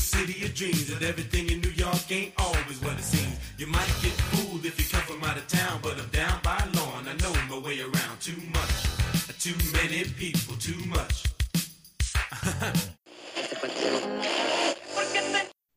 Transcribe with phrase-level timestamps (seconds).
[0.00, 3.36] city of dreams, and everything in New York ain't always what it seems.
[3.58, 6.58] You might get fooled if you come from out of town, but I'm down by
[6.78, 8.18] law and I know my way around.
[8.20, 8.74] Too much,
[9.38, 11.24] too many people, too much.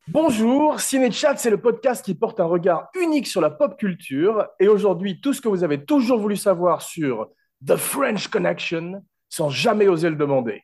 [0.08, 4.48] Bonjour, Ciné-Chat, c'est le podcast qui porte un regard unique sur la pop culture.
[4.60, 7.30] Et aujourd'hui, tout ce que vous avez toujours voulu savoir sur
[7.66, 10.63] The French Connection, sans jamais oser le demander.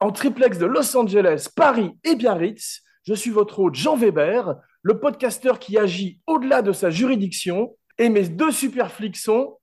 [0.00, 4.98] En triplex de Los Angeles, Paris et Biarritz, je suis votre hôte Jean Weber, le
[4.98, 7.76] podcasteur qui agit au-delà de sa juridiction.
[7.98, 9.58] Et mes deux super flics sont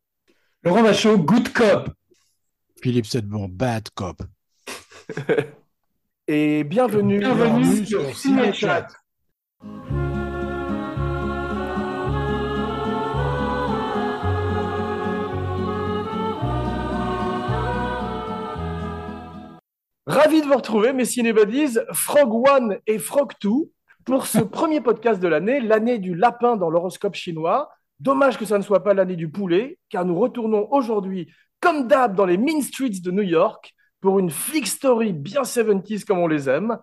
[0.63, 1.89] Laurent Vachaud, good cop.
[2.81, 4.21] Philippe Sedbon, bad cop.
[6.27, 8.87] et bienvenue, Bienvenue sur Ciné-Chat.
[20.07, 23.73] Ravi de vous retrouver, mes cinébadies, Frog One et Frog Two,
[24.05, 27.69] pour ce premier podcast de l'année, l'année du lapin dans l'horoscope chinois.
[27.99, 32.15] Dommage que ça ne soit pas l'année du poulet, car nous retournons aujourd'hui, comme d'hab,
[32.15, 36.27] dans les Mean Streets de New York, pour une flick story bien 70s comme on
[36.27, 36.77] les aime.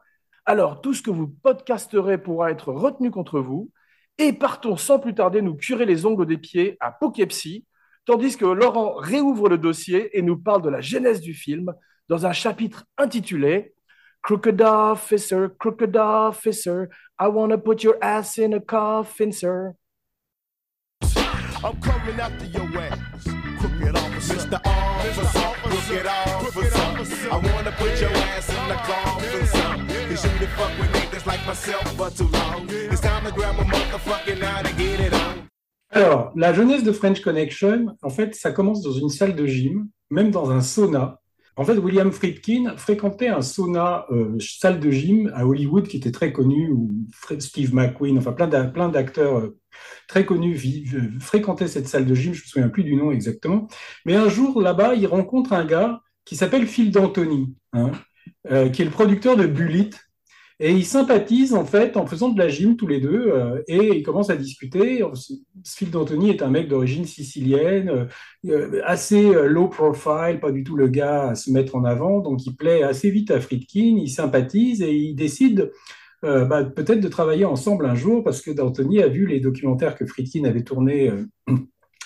[0.44, 3.70] Alors, tout ce que vous podcasterez pourra être retenu contre vous.
[4.18, 7.64] Et partons sans plus tarder nous curer les ongles des pieds à Poughkeepsie,
[8.04, 11.72] tandis que Laurent réouvre le dossier et nous parle de la genèse du film
[12.08, 13.74] dans un chapitre intitulé
[14.22, 16.88] Crooked Officer, Crooked Officer,
[17.18, 19.74] I wanna put your ass in a coffin, sir.
[21.62, 23.24] I'm coming after your ass.
[23.58, 24.34] Crooked officer.
[24.34, 24.60] Mr.
[24.64, 26.02] Officer.
[26.40, 27.30] Crooked officer.
[27.30, 29.88] I wanna put your ass in the coffin, son.
[30.08, 32.66] Cause you the fuck with niggas like myself for too long.
[32.70, 35.48] It's time to grab a motherfucking out and get it on.
[35.90, 39.88] Alors, la jeunesse de French Connection, en fait, ça commence dans une salle de gym,
[40.10, 41.20] même dans un sauna.
[41.56, 46.10] En fait, William Friedkin fréquentait un sauna, euh, salle de gym à Hollywood qui était
[46.10, 46.90] très connu, où
[47.38, 49.56] Steve McQueen, enfin plein d'a- plein d'acteurs euh,
[50.08, 53.12] très connus vivent- euh, fréquentaient cette salle de gym, je me souviens plus du nom
[53.12, 53.68] exactement.
[54.04, 57.92] Mais un jour, là-bas, il rencontre un gars qui s'appelle Phil D'Antoni, hein,
[58.50, 59.90] euh, qui est le producteur de Bullet.
[60.60, 63.98] Et ils sympathisent en fait en faisant de la gym tous les deux euh, et
[63.98, 65.02] ils commencent à discuter.
[65.66, 68.04] Phil D'Antoni est un mec d'origine sicilienne, euh,
[68.46, 72.46] euh, assez low profile, pas du tout le gars à se mettre en avant, donc
[72.46, 75.64] il plaît assez vite à Friedkin, ils sympathisent et ils décident
[76.22, 80.06] bah, peut-être de travailler ensemble un jour parce que D'Antoni a vu les documentaires que
[80.06, 81.12] Friedkin avait tournés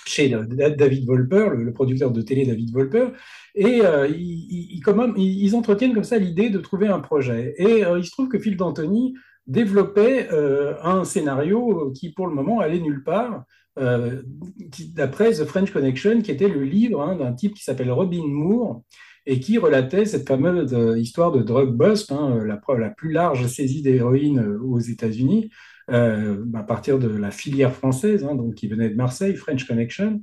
[0.08, 3.08] chez David Wolper, le, producteur de télé David Wolper,
[3.54, 7.54] et euh, ils, entretiennent comme ça l'idée de trouver un projet.
[7.58, 9.14] Et euh, il se trouve que Phil D'Antoni
[9.47, 13.44] développait euh, un scénario qui, pour le moment, allait nulle part,
[13.76, 18.82] d'après The French Connection, qui était le livre hein, d'un type qui s'appelle Robin Moore
[19.24, 23.80] et qui relatait cette fameuse histoire de drug bust, hein, la, la plus large saisie
[23.80, 25.50] d'héroïne aux États-Unis,
[25.91, 30.22] euh, à partir de la filière française, hein, donc qui venait de Marseille, French Connection.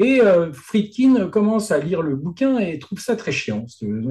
[0.00, 3.66] Et euh, Friedkin commence à lire le bouquin et trouve ça très chiant.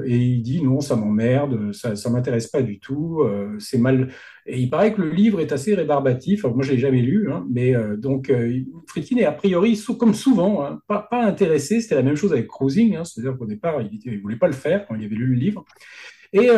[0.06, 4.09] Et il dit non, ça m'emmerde, ça, ça m'intéresse pas du tout, euh, c'est mal.
[4.46, 6.44] Et il paraît que le livre est assez rébarbatif.
[6.44, 8.30] Moi, je l'ai jamais lu, hein, mais euh, donc
[8.88, 11.80] Friedkin est a priori, comme souvent, hein, pas, intéressé.
[11.80, 14.86] C'était la même chose avec Cruising, c'est-à-dire qu'au départ, il, il voulait pas le faire
[14.88, 15.63] quand il avait lu le livre.
[16.34, 16.50] Et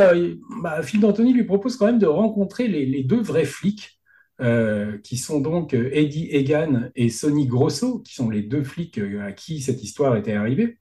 [0.63, 3.98] bah, Phil D'Antoni lui propose quand même de rencontrer les deux vrais flics
[4.41, 8.97] euh, qui sont donc euh, Eddie Egan et Sonny Grosso, qui sont les deux flics
[8.97, 10.77] euh, à qui cette histoire était arrivée.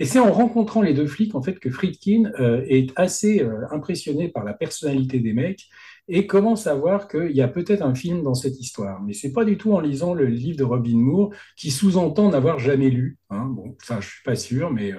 [0.00, 3.66] Et c'est en rencontrant les deux flics en fait que Friedkin euh, est assez euh,
[3.70, 5.66] impressionné par la personnalité des mecs
[6.06, 9.02] et commence à voir qu'il y a peut-être un film dans cette histoire.
[9.02, 12.58] Mais c'est pas du tout en lisant le livre de Robin Moore qui sous-entend n'avoir
[12.58, 13.18] jamais lu.
[13.30, 13.46] hein.
[13.46, 14.92] Bon, ça je suis pas sûr, mais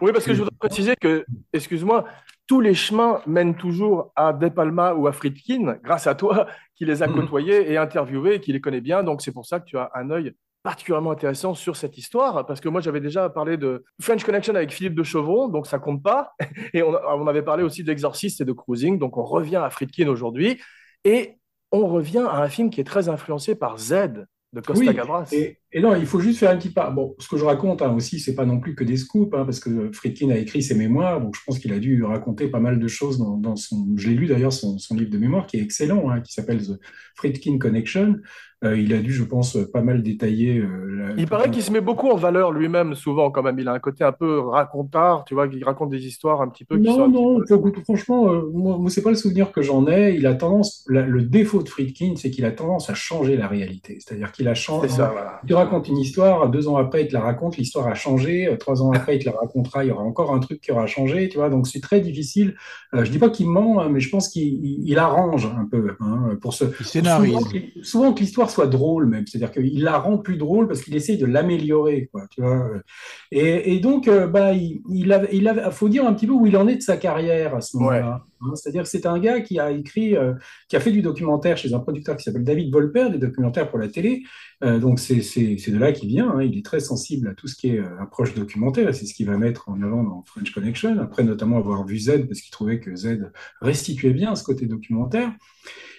[0.00, 2.06] Oui, parce que je voudrais préciser que, excuse-moi,
[2.46, 6.46] tous les chemins mènent toujours à De Palma ou à Friedkin, grâce à toi
[6.76, 7.14] qui les a Mhm.
[7.14, 9.02] côtoyés et interviewés et qui les connaît bien.
[9.02, 10.32] Donc, c'est pour ça que tu as un œil
[10.62, 14.72] particulièrement intéressant sur cette histoire, parce que moi, j'avais déjà parlé de French Connection avec
[14.72, 16.32] Philippe de Chauvron, donc ça compte pas.
[16.74, 20.08] Et on, on avait parlé aussi d'Exorcist et de Cruising, donc on revient à Friedkin
[20.08, 20.60] aujourd'hui.
[21.04, 21.36] Et
[21.70, 25.28] on revient à un film qui est très influencé par Z de Costa Oui, Gavras.
[25.32, 26.90] Et, et non, il faut juste faire un petit pas.
[26.90, 29.44] Bon, ce que je raconte hein, aussi, c'est pas non plus que des scoops, hein,
[29.44, 32.60] parce que Friedkin a écrit ses mémoires, donc je pense qu'il a dû raconter pas
[32.60, 33.86] mal de choses dans, dans son.
[33.96, 36.62] Je l'ai lu d'ailleurs son, son livre de mémoire qui est excellent, hein, qui s'appelle
[36.66, 36.80] The
[37.14, 38.16] Friedkin Connection.
[38.64, 40.58] Euh, il a dû, je pense, pas mal détailler.
[40.60, 40.66] euh,
[41.08, 43.58] la- Il paraît qu'il se met beaucoup en valeur lui-même, souvent, quand même.
[43.58, 46.64] Il a un côté un peu racontard, tu vois, qui raconte des histoires un petit
[46.64, 49.86] peu qui Non, non, peu- franchement, euh, moi, moi c'est pas le souvenir que j'en
[49.86, 50.14] ai.
[50.14, 53.46] Il a tendance, la- le défaut de Friedkin, c'est qu'il a tendance à changer la
[53.46, 53.98] réalité.
[54.00, 54.88] C'est-à-dire qu'il a changé.
[54.88, 55.40] C'est ça, voilà.
[55.66, 58.46] Il te raconte une histoire, deux ans après, il te la raconte, l'histoire a changé,
[58.46, 60.70] euh, trois ans après, il te la racontera, il y aura encore un truc qui
[60.70, 61.50] aura changé, tu vois.
[61.50, 62.54] Donc c'est très difficile.
[62.94, 65.66] Euh, je dis pas qu'il ment, hein, mais je pense qu'il il- il arrange un
[65.70, 67.32] peu hein, pour scénarise.
[67.32, 70.82] Souvent, que- souvent que l'histoire soit drôle même, c'est-à-dire qu'il la rend plus drôle parce
[70.82, 72.68] qu'il essaye de l'améliorer, quoi, tu vois.
[73.32, 76.32] Et, et donc, euh, bah, il, il a, il a, faut dire un petit peu
[76.32, 78.24] où il en est de sa carrière à ce moment-là.
[78.54, 80.34] C'est-à-dire que c'est un gars qui a écrit, euh,
[80.68, 83.78] qui a fait du documentaire chez un producteur qui s'appelle David Volper, des documentaires pour
[83.78, 84.22] la télé.
[84.64, 86.30] Euh, donc c'est de là qu'il vient.
[86.30, 86.42] hein.
[86.42, 89.26] Il est très sensible à tout ce qui est euh, approche documentaire c'est ce qu'il
[89.26, 90.98] va mettre en avant dans French Connection.
[90.98, 93.30] Après, notamment avoir vu Z parce qu'il trouvait que Z
[93.60, 95.32] restituait bien ce côté documentaire.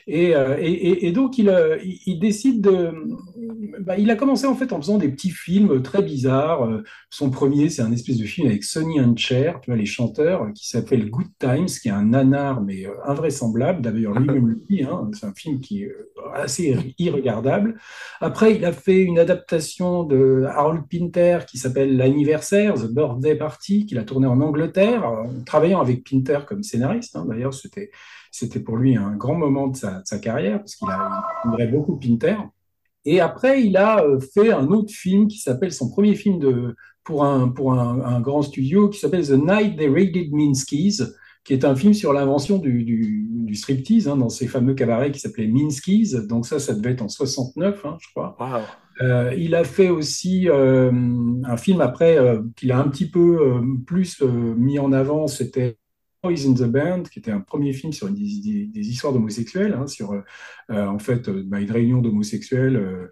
[0.10, 2.94] Et, euh, et, donc, il, euh, il, décide de.
[3.82, 6.64] bah, il a commencé en fait en faisant des petits films très bizarres.
[6.64, 9.86] Euh, Son premier, c'est un espèce de film avec Sonny and Cher, tu vois, les
[9.86, 13.82] chanteurs, qui s'appelle Good Times, qui est un nanar, mais invraisemblable.
[13.82, 15.92] D'ailleurs, lui-même le dit, hein, c'est un film qui est
[16.34, 17.78] assez irregardable.
[18.22, 23.86] Après, il a fait une adaptation de Harold Pinter qui s'appelle L'anniversaire, The Birthday Party,
[23.86, 27.18] qu'il a tourné en Angleterre, en travaillant avec Pinter comme scénariste.
[27.18, 27.26] hein.
[27.28, 27.92] D'ailleurs, c'était
[28.32, 31.98] c'était pour lui un grand moment de sa, de sa carrière, parce qu'il a beaucoup
[31.98, 32.38] Pinter.
[33.06, 36.76] Et après, il a euh, fait un autre film qui s'appelle son premier film de,
[37.04, 41.04] pour, un, pour un, un grand studio qui s'appelle The Night They Raided Minsky's,
[41.48, 45.12] qui est un film sur l'invention du, du, du striptease hein, dans ces fameux cabarets
[45.12, 46.12] qui s'appelaient Minsky's.
[46.12, 48.36] Donc ça, ça devait être en 69, hein, je crois.
[49.02, 50.92] Euh, il a fait aussi euh,
[51.46, 55.78] un film après euh, qu'il a un petit peu plus mis en avant, c'était
[56.28, 59.74] Boys in the Band, qui était un premier film sur des, des- des histoires d'homosexuels,
[59.74, 63.10] hein, sur euh, en fait euh, bah, une réunion d'homosexuels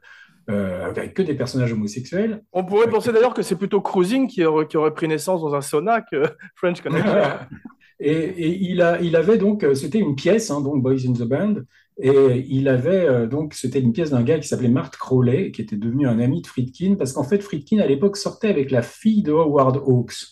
[0.49, 2.43] euh, avec que des personnages homosexuels.
[2.53, 5.55] On pourrait penser d'ailleurs que c'est plutôt Cruising qui aurait, qui aurait pris naissance dans
[5.55, 6.23] un sauna que
[6.55, 7.13] French Connection.
[8.01, 11.23] Et, et il, a, il avait donc, c'était une pièce, hein, donc Boys in the
[11.23, 11.55] Band,
[11.97, 15.61] et il avait euh, donc, c'était une pièce d'un gars qui s'appelait Mark Crowley, qui
[15.61, 18.81] était devenu un ami de Friedkin, parce qu'en fait, Friedkin à l'époque sortait avec la
[18.81, 20.25] fille de Howard Hawks.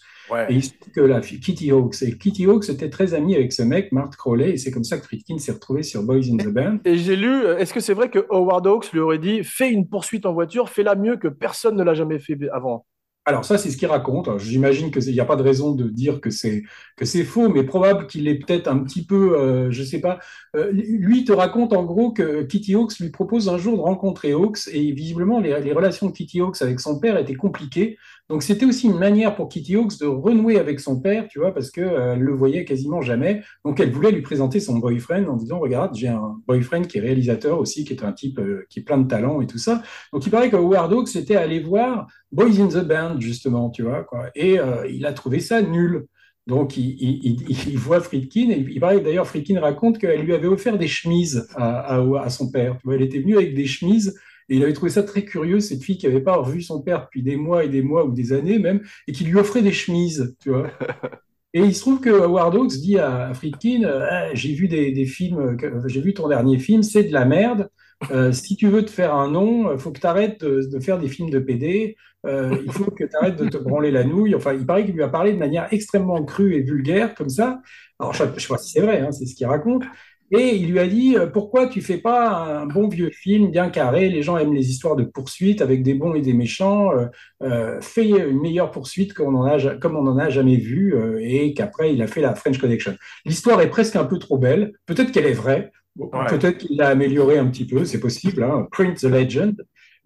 [0.49, 3.35] Et il se trouve que la fille, Kitty Hawks, et Kitty Hawks était très amie
[3.35, 6.29] avec ce mec, Mark Crowley, et c'est comme ça que Friedkin s'est retrouvé sur Boys
[6.31, 6.77] in the Band.
[6.85, 9.69] Et j'ai lu, euh, est-ce que c'est vrai que Howard Hawks lui aurait dit fais
[9.69, 12.85] une poursuite en voiture, fais-la mieux que personne ne l'a jamais fait avant?
[13.25, 14.37] Alors ça, c'est ce qu'il raconte.
[14.37, 16.63] J'imagine qu'il n'y a pas de raison de dire que c'est
[16.97, 20.19] que c'est faux, mais probable qu'il est peut-être un petit peu, euh, je sais pas.
[20.57, 23.81] Euh, lui il te raconte en gros que Kitty Hawks lui propose un jour de
[23.81, 27.97] rencontrer Hawks et visiblement les, les relations de Kitty Hawks avec son père étaient compliquées.
[28.29, 31.53] Donc c'était aussi une manière pour Kitty Hawks de renouer avec son père, tu vois,
[31.53, 33.43] parce que euh, le voyait quasiment jamais.
[33.65, 37.01] Donc elle voulait lui présenter son boyfriend en disant regarde, j'ai un boyfriend qui est
[37.01, 39.83] réalisateur aussi, qui est un type euh, qui est plein de talent et tout ça.
[40.13, 43.83] Donc il paraît que Howard Hawks était allé voir Boys in the Band, justement, tu
[43.83, 44.29] vois, quoi.
[44.35, 46.05] Et euh, il a trouvé ça nul.
[46.47, 50.87] Donc, il, voit Friedkin, et il paraît d'ailleurs, Friedkin raconte qu'elle lui avait offert des
[50.87, 52.77] chemises à, son père.
[52.91, 55.97] Elle était venue avec des chemises, et il avait trouvé ça très curieux, cette fille
[55.97, 58.59] qui n'avait pas revu son père depuis des mois et des mois, ou des années
[58.59, 60.69] même, et qui lui offrait des chemises, tu vois.
[61.55, 64.91] Et il se trouve que Howard Hawks dit à Friedkin, euh, Ah, j'ai vu des,
[64.91, 65.55] des films,
[65.85, 67.69] j'ai vu ton dernier film, c'est de la merde.
[68.11, 70.79] Euh, si tu veux te faire un nom, il faut que tu arrêtes de, de
[70.79, 71.95] faire des films de PD.
[72.25, 74.35] Euh, il faut que tu arrêtes de te branler la nouille.
[74.35, 77.61] Enfin, il paraît qu'il lui a parlé de manière extrêmement crue et vulgaire, comme ça.
[77.99, 79.83] Alors, je ne sais pas si c'est vrai, hein, c'est ce qu'il raconte.
[80.31, 83.69] Et il lui a dit euh, Pourquoi tu fais pas un bon vieux film bien
[83.69, 84.09] carré?
[84.09, 86.91] Les gens aiment les histoires de poursuites avec des bons et des méchants.
[86.91, 87.05] Euh,
[87.43, 90.95] euh, fais une meilleure poursuite qu'on en a, ja- comme on n'en a jamais vu.
[91.21, 92.95] et qu'après, il a fait la French Connection.
[93.25, 94.73] L'histoire est presque un peu trop belle.
[94.85, 95.71] Peut-être qu'elle est vraie.
[95.95, 96.25] Bon, Ouais.
[96.27, 98.41] Peut-être qu'il l'a améliorée un petit peu, c'est possible.
[98.43, 98.67] Hein.
[98.71, 99.55] Print the legend.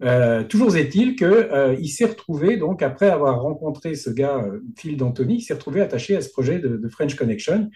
[0.04, 4.60] Euh, toujours est-il que euh, il s'est retrouvé donc après avoir rencontré ce gars euh,
[4.76, 7.68] Phil d'Antoni, il s'est retrouvé attaché à ce projet de, de French Connection.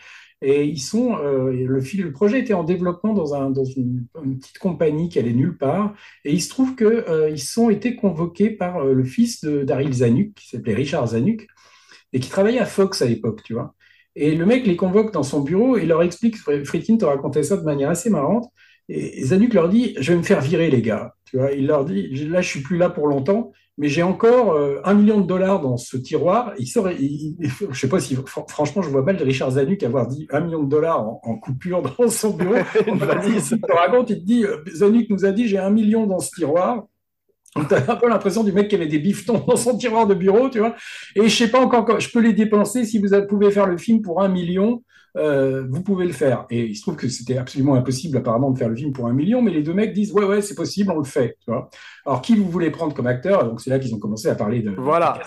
[0.42, 4.06] Et ils sont euh, le, projet était en développement dans, un, dans une,
[4.40, 5.94] petite compagnie qui allait nulle part.
[6.24, 9.92] Et il se trouve que euh, ont été convoqués par euh, le fils de Daryl
[9.92, 11.46] Zanuck, qui s'appelait Richard Zanuck,
[12.12, 13.74] et qui travaillait à Fox à l'époque, tu vois.
[14.16, 17.56] Et le mec les convoque dans son bureau et leur explique, Friedkin te racontait ça
[17.56, 18.50] de manière assez marrante.
[18.88, 21.14] Et Zanuck leur dit, je vais me faire virer, les gars.
[21.32, 24.52] Tu vois, il leur dit, là, je suis plus là pour longtemps, mais j'ai encore
[24.52, 26.52] euh, un million de dollars dans ce tiroir.
[26.58, 29.82] Il sort, il- il- je sais pas si, fr- franchement, je vois mal Richard Zanuck
[29.82, 32.56] avoir dit un million de dollars en, en coupure dans son bureau.
[32.86, 33.52] Une valise.
[33.52, 36.18] Il te raconte, il te dit, euh, Zanuck nous a dit, j'ai un million dans
[36.20, 36.84] ce tiroir.
[37.56, 40.14] Donc, t'as un peu l'impression du mec qui avait des bifetons dans son tiroir de
[40.14, 40.74] bureau, tu vois.
[41.16, 42.84] Et je sais pas encore, je peux les dépenser.
[42.84, 44.82] Si vous pouvez faire le film pour un million,
[45.16, 46.46] euh, vous pouvez le faire.
[46.50, 49.12] Et il se trouve que c'était absolument impossible, apparemment, de faire le film pour un
[49.12, 51.68] million, mais les deux mecs disent, ouais, ouais, c'est possible, on le fait, tu vois.
[52.06, 53.44] Alors, qui vous voulez prendre comme acteur?
[53.44, 54.70] Donc, c'est là qu'ils ont commencé à parler de.
[54.70, 55.20] Voilà.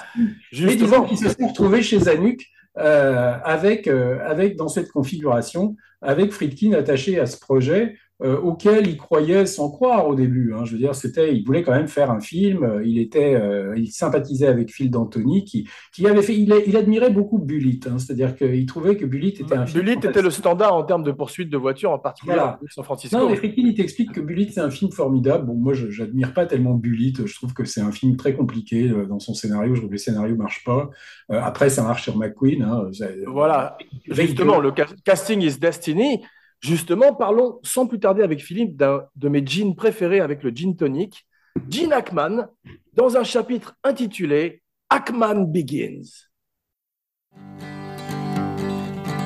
[0.51, 2.43] Et disons qu'ils se sont retrouvés chez Zanuck
[2.77, 7.95] euh, avec, euh, avec, dans cette configuration, avec Friedkin attaché à ce projet.
[8.23, 10.53] Euh, auquel il croyait sans croire au début.
[10.53, 10.63] hein.
[10.63, 12.63] Je veux dire, c'était, il voulait quand même faire un film.
[12.63, 16.33] euh, Il était, euh, il sympathisait avec Phil d'Antoni, qui, qui avait fait.
[16.35, 17.97] Il, il admirait beaucoup Bullitt, hein.
[17.99, 19.83] c'est-à-dire qu'il trouvait que Bullitt était un film.
[19.83, 22.51] Bullitt était le standard en termes de poursuite de voitures, en particulier Voilà.
[22.51, 23.17] à San Francisco.
[23.17, 25.45] Non, mais Friedkin, il t'explique que Bullitt, c'est un film formidable.
[25.47, 27.25] Bon, moi, je n'admire pas tellement Bullitt.
[27.25, 29.75] Je trouve que c'est un film très compliqué euh, dans son scénario.
[29.75, 30.89] Je trouve que le scénario marche pas.
[31.31, 32.61] Euh, après, ça marche sur McQueen.
[32.63, 32.89] hein.
[33.27, 33.77] Voilà,
[34.09, 36.21] justement, le ca- casting is destiny.
[36.65, 40.75] Justement, parlons sans plus tarder avec Philippe d'un de mes jeans préférés avec le gin
[40.75, 41.27] tonic,
[41.69, 42.47] Gene Hackman,
[42.95, 46.27] dans un chapitre intitulé Hackman Begins.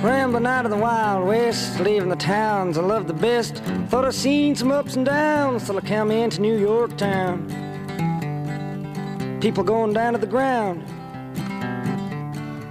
[0.04, 3.64] Rambling out of the Wild West, leaving the towns I love the best.
[3.88, 7.48] Thought I'd seen some ups and downs till I come into New York town.
[9.40, 10.84] People going down to the ground,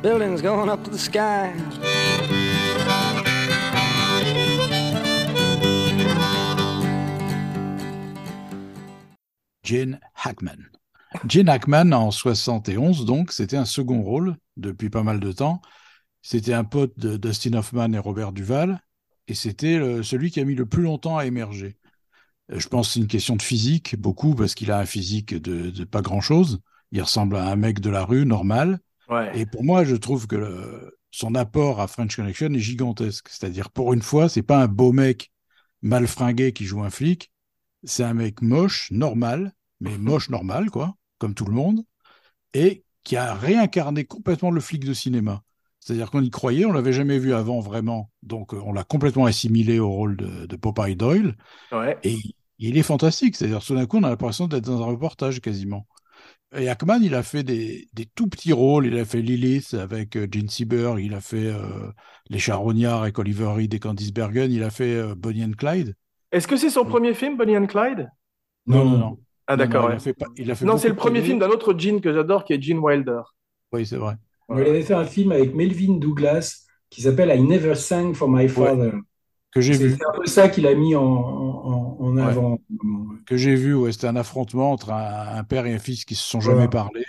[0.02, 1.54] buildings going up to the sky.
[9.68, 10.58] Gene Hackman.
[11.28, 15.60] Gene Hackman, en 71, donc, c'était un second rôle depuis pas mal de temps.
[16.22, 18.80] C'était un pote de Dustin Hoffman et Robert Duval,
[19.28, 21.76] et c'était celui qui a mis le plus longtemps à émerger.
[22.52, 25.34] Euh, Je pense que c'est une question de physique, beaucoup, parce qu'il a un physique
[25.34, 26.60] de, de pas grand-chose.
[26.92, 28.80] Il ressemble à un mec de la rue, normal.
[29.08, 29.38] Ouais.
[29.38, 33.28] Et pour moi, je trouve que le- son apport à French Connection est gigantesque.
[33.30, 35.32] C'est-à-dire, pour une fois, c'est pas un beau mec
[35.82, 37.32] mal fringué qui joue un flic.
[37.84, 41.84] C'est un mec moche, normal, mais moche normal, quoi, comme tout le monde,
[42.54, 45.42] et qui a réincarné complètement le flic de cinéma.
[45.80, 49.24] C'est-à-dire qu'on y croyait, on l'avait jamais vu avant vraiment, donc euh, on l'a complètement
[49.26, 51.36] assimilé au rôle de, de Popeye Doyle,
[51.72, 51.98] Ouais.
[52.02, 53.36] et il- il est fantastique.
[53.36, 55.86] C'est-à-dire, tout d'un coup, on a l'impression d'être dans un reportage quasiment.
[56.56, 58.86] Et Hackman, il a fait des, des tout petits rôles.
[58.86, 60.98] Il a fait Lilith avec euh, Gene Sieber.
[60.98, 61.92] Il a fait euh,
[62.30, 64.50] Les Charognards avec Oliver Reed et Candice Bergen.
[64.50, 65.94] Il a fait euh, Bonnie and Clyde.
[66.32, 68.08] Est-ce que c'est son premier film, Bonnie and Clyde?
[68.66, 69.18] Non, non, non.
[69.48, 69.82] Ah, d'accord.
[69.82, 69.94] Non, non, ouais.
[69.94, 72.00] Il a fait, pas- il a fait Non, c'est le premier film d'un autre Gene
[72.00, 73.20] que j'adore, qui est Gene Wilder.
[73.72, 74.14] Oui, c'est vrai.
[74.50, 78.48] Il avait fait un film avec Melvin Douglas qui s'appelle I Never Sang for My
[78.48, 78.92] Father.
[79.52, 79.96] Que j'ai C'est vu.
[79.98, 82.22] c'est un peu ça qu'il a mis en, en, en Ouais.
[82.22, 82.58] avant.
[83.26, 86.14] Que j'ai vu, ouais, c'était un affrontement entre un, un père et un fils qui
[86.14, 86.68] se sont jamais Ouais.
[86.68, 87.04] parlé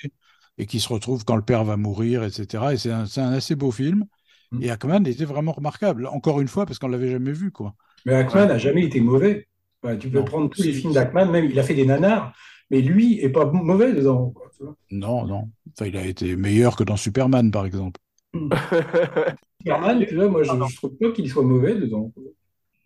[0.58, 2.74] et qui se retrouvent quand le père va mourir, etc.
[2.74, 4.06] Et c'est un, assez beau film.
[4.52, 4.64] Mm.
[4.64, 6.08] Et Hackman était vraiment remarquable.
[6.08, 7.76] Encore une fois, parce qu'on l'avait jamais vu, quoi.
[8.06, 9.49] Mais Hackman n'a jamais été mauvais.
[9.84, 10.26] Ouais, tu peux Non.
[10.26, 12.34] prendre tous les films d'Hackman, même il a fait des nanars,
[12.70, 14.32] mais lui est pas mauvais dedans.
[14.32, 14.76] quoi, tu vois.
[14.92, 15.50] Non, non.
[15.72, 18.00] Enfin, il a été meilleur que dans Superman, par exemple.
[19.62, 22.12] Superman, tu vois, moi je, je trouve pas qu'il soit mauvais dedans.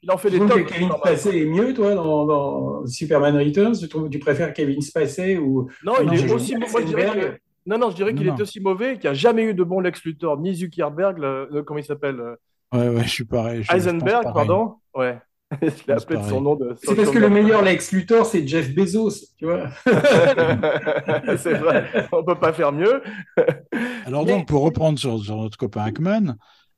[0.02, 0.64] Il en fait Tu des trouves tops.
[0.64, 1.18] que Kevin Superman.
[1.18, 3.78] Spacey est mieux, toi, dans, dans Superman Returns?
[3.80, 6.56] Tu trouves tu préfères Kevin Spacey ou Non, il Non, est aussi.
[6.56, 7.34] Moi, je dirais Eisenberg.
[7.36, 9.64] que- Non, non, je dirais qu'il est aussi mauvais qu'il n'y a jamais eu de
[9.64, 12.36] bon Lex Luthor, ni Zuckerberg, le- le- comment il s'appelle euh,
[12.74, 13.60] Ouais, ouais, je suis pareil.
[13.60, 14.34] je- je pense Eisenberg, pareil.
[14.34, 15.18] pardon Ouais.
[15.62, 16.41] Je l'ai pense appelé de son pareil.
[16.43, 16.75] nom de.
[16.83, 19.69] C'est parce que le meilleur Lex Luthor, c'est Jeff Bezos, tu vois
[21.38, 23.01] c'est vrai, on peut pas faire mieux.
[24.05, 26.36] Alors Mais- donc, pour reprendre sur, sur notre copain Hackman,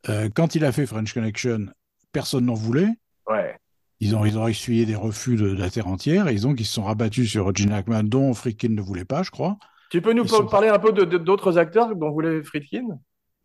[0.10, 1.68] euh, quand il a fait French Connection,
[2.12, 2.90] personne n'en voulait.
[3.30, 3.56] Ouais.
[4.00, 6.54] Ils ont, ils ont essuyé des refus de, de la terre entière et ils, ont,
[6.54, 9.58] ils se sont rabattus sur Gene Hackman, dont Friedkin ne voulait pas, je crois.
[9.90, 13.00] Tu peux nous sont- parler un peu d'autres acteurs dont voulait Friedkin?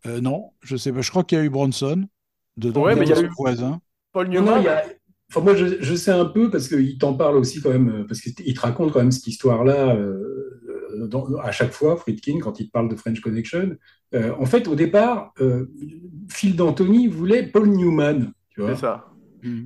[0.05, 1.01] Euh, non, je sais pas.
[1.01, 2.05] Je crois qu'il y a eu Bronson
[2.57, 3.79] dedans, Ouais, mais il y a son eu- voisin.
[4.11, 4.55] Paul Non, Newman?
[4.55, 4.83] non, il y a-
[5.33, 8.03] Enfin, moi, je, je sais un peu parce qu'il t'en parle aussi quand même, euh,
[8.05, 10.59] parce qu'il te raconte quand même cette histoire-là euh,
[10.93, 13.77] euh, à chaque fois, Friedkin, quand il te parle de French Connection.
[14.13, 15.67] Euh, en fait, au départ, euh,
[16.29, 18.75] Phil d'Antoni voulait Paul Newman, tu vois.
[18.75, 19.07] C'est ça.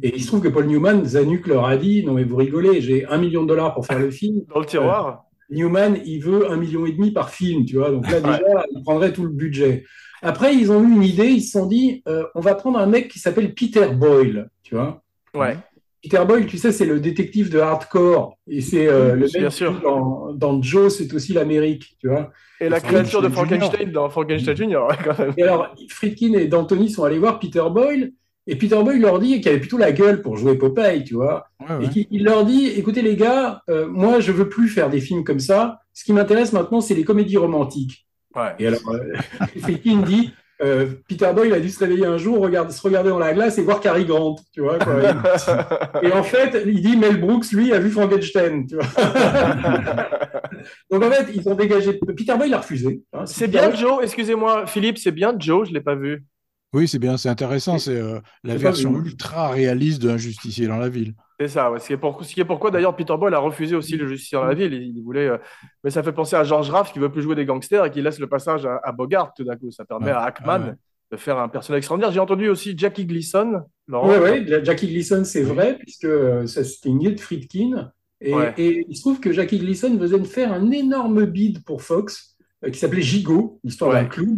[0.03, 2.79] Et il se trouve que Paul Newman, Zanuck leur a dit, non mais vous rigolez,
[2.79, 4.43] j'ai un million de dollars pour faire le film.
[4.53, 7.91] Dans le tiroir Newman, il veut un million et demi par film, tu vois.
[7.91, 9.83] Donc là, déjà, il prendrait tout le budget.
[10.21, 12.85] Après, ils ont eu une idée, ils se sont dit, euh, on va prendre un
[12.85, 15.03] mec qui s'appelle Peter Boyle, tu vois.
[15.35, 15.57] Ouais.
[16.05, 18.37] Peter Boyle, tu sais, c'est le détective de hardcore.
[18.47, 19.81] Et c'est euh, le mec sûr.
[19.81, 22.31] dans, dans Joe, c'est aussi l'Amérique, tu vois.
[22.61, 23.29] Et la Frankenstein créature de.
[23.29, 25.33] Frankenstein dans Frankenstein Junior, ouais, quand même.
[25.35, 28.11] Et alors, Friedkin et D'Antoni sont allés voir Peter Boyle.
[28.47, 31.47] Et Peter Boyle leur dit qu'il avait plutôt la gueule pour jouer Popeye, tu vois.
[31.59, 31.85] Ouais, ouais.
[31.85, 35.01] Et qu'il il leur dit, écoutez les gars, euh, moi je veux plus faire des
[35.01, 35.79] films comme ça.
[35.93, 38.05] Ce qui m'intéresse maintenant, c'est les comédies romantiques.
[38.35, 38.53] Ouais.
[38.59, 39.13] Et alors, euh,
[39.59, 40.31] Friedkin dit,
[40.63, 43.57] euh, Peter Boyle a dû se réveiller un jour, regarder, se regarder dans la glace
[43.57, 44.77] et voir Cary Grant, tu vois.
[44.79, 44.95] quoi.
[46.03, 48.85] Et en fait, il dit Mel Brooks, lui, a vu Frankenstein, tu vois.
[50.91, 51.93] Donc en fait, ils ont dégagé.
[52.15, 53.01] Peter Boyle a refusé.
[53.13, 53.25] hein.
[53.25, 56.23] C'est bien Boyle- Joe, excusez-moi, Philippe, c'est bien Joe, je l'ai pas vu.
[56.73, 57.77] Oui, c'est bien, c'est intéressant.
[57.79, 61.13] C'est euh, la version ultra réaliste d'un justicier dans la ville.
[61.39, 61.79] C'est ça, ouais.
[61.79, 64.07] Ce qui est pour- ce qui est pourquoi d'ailleurs Peter Boyle a refusé aussi le
[64.07, 64.73] justicier dans la ville.
[64.73, 65.37] Il, il voulait, euh,
[65.83, 68.01] mais ça fait penser à George Raff qui veut plus jouer des gangsters et qui
[68.01, 69.69] laisse le passage à, à Bogart tout d'un coup.
[69.69, 70.73] Ça permet à Hackman ouais.
[71.11, 72.13] de faire un personnage extraordinaire.
[72.13, 76.89] J'ai entendu aussi Jackie Gleason Laurent Ouais, Jackie Gleason, c'est vrai, puisque euh, ça, c'était
[76.89, 77.91] de Friedkin.
[78.21, 82.69] Et, il se trouve que Jackie Gleason de faire un énorme bid pour Fox, euh,
[82.69, 84.37] qui s'appelait Gigot, l'histoire d'un clown.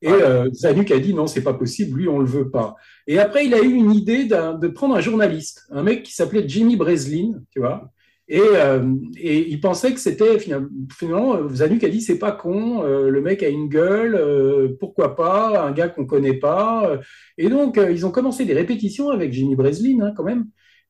[0.00, 0.10] Et
[0.52, 2.76] Zanuck a dit non, c'est pas possible, lui, on le veut pas.
[3.06, 6.48] Et après, il a eu une idée de prendre un journaliste, un mec qui s'appelait
[6.48, 7.92] Jimmy Breslin, tu vois.
[8.28, 8.82] Et, euh,
[9.22, 13.20] il pensait que c'était finalement, finalement, euh, Zanuck a dit c'est pas con, euh, le
[13.20, 17.00] mec a une gueule, pourquoi pas, un gars qu'on connaît pas.
[17.38, 20.46] Et donc, ils ont commencé des répétitions avec Jimmy Breslin, hein, quand même.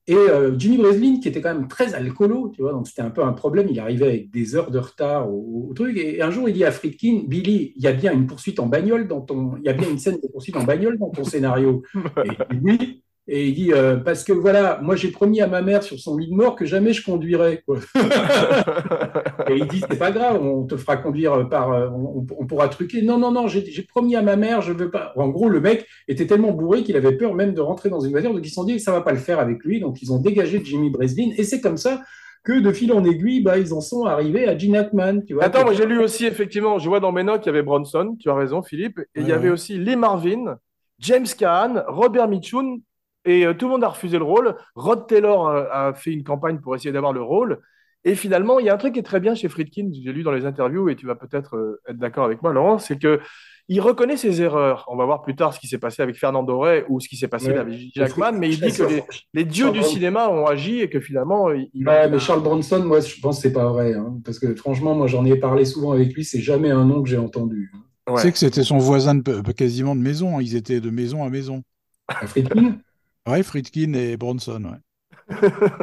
[0.09, 3.11] Et euh, Jimmy Breslin, qui était quand même très alcoolo, tu vois, donc c'était un
[3.11, 3.67] peu un problème.
[3.69, 5.97] Il arrivait avec des heures de retard au, truc.
[5.97, 8.67] Et un jour, il dit à Friedkin, Billy, il y a bien une poursuite en
[8.67, 11.25] bagnole dans ton, il y a bien une scène de poursuite en bagnole dans ton
[11.25, 11.83] scénario.
[12.25, 13.03] Et il dit.
[13.29, 16.17] Et il dit euh, parce que voilà, moi j'ai promis à ma mère sur son
[16.17, 17.65] lit de mort que jamais je conduirais.
[19.49, 22.69] Et il dit c'est pas grave, on te fera conduire par, euh, on, on pourra
[22.69, 23.03] truquer.
[23.03, 25.13] Non non non, j'ai promis à ma mère, je veux pas.
[25.17, 28.11] En gros, le mec était tellement bourré qu'il avait peur même de rentrer dans une
[28.11, 30.03] voiture, donc ils se sont dit que ça va pas le faire avec lui, donc
[30.03, 31.31] ils ont dégagé Jimmy Breslin.
[31.37, 32.03] Et c'est comme ça
[32.45, 35.23] que de fil en aiguille, bah ils en sont arrivés à Gene Hackman.
[35.27, 37.51] Tu vois, Attends, moi j'ai lu aussi, effectivement, je vois dans mes notes, il y
[37.51, 39.55] avait Bronson, tu as raison, Philippe, et il y avait ouais.
[39.55, 40.57] aussi Lee Marvin,
[41.01, 42.81] James Caan, Robert Mitchum,
[43.25, 44.55] et euh, tout le monde a refusé le rôle.
[44.77, 47.61] Rod Taylor euh, a fait une campagne pour essayer d'avoir le rôle.
[48.07, 50.23] Et finalement, il y a un truc qui est très bien chez Friedkin, j'ai lu
[50.23, 53.21] dans les interviews, et tu vas peut-être euh, être d'accord avec moi, Laurent, c'est que
[53.69, 54.85] il reconnaît ses erreurs.
[54.89, 57.17] On va voir plus tard ce qui s'est passé avec Fernando Rey ou ce qui
[57.17, 57.59] s'est passé Ouais.
[57.59, 59.03] avec Jackman, mais il dit que les,
[59.35, 63.01] les dieux du cinéma ont agi et que finalement, il, Ouais, mais Charles Bronson, moi,
[63.01, 63.95] je pense que c'est pas vrai.
[63.95, 67.03] hein, parce que franchement, moi, j'en ai parlé souvent avec lui, c'est jamais un nom
[67.03, 67.73] que j'ai entendu.
[67.75, 68.13] hein.
[68.13, 68.21] Ouais.
[68.21, 70.39] Tu sais que c'était son voisin de, pe- quasiment de maison.
[70.39, 70.43] hein.
[70.43, 71.65] Ils étaient de maison à maison.
[72.07, 72.77] À Friedkin,
[73.29, 74.63] Ouais, Friedkin et Bronson.
[74.63, 74.79] Ouais.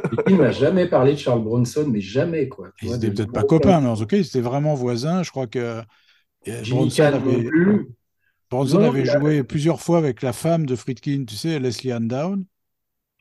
[0.08, 2.70] Friedkin n'a jamais parlé de Charles Bronson, mais jamais, quoi.
[2.82, 5.24] Ils vois, étaient de- peut-être pas copains, mais en tout cas, ils étaient vraiment voisins.
[5.24, 5.82] Je crois que euh,
[6.68, 7.88] Bronson avait, plus.
[8.50, 11.60] Bronson Non, avait il a- joué plusieurs fois avec la femme de Friedkin, tu sais,
[11.60, 12.46] Leslie Down.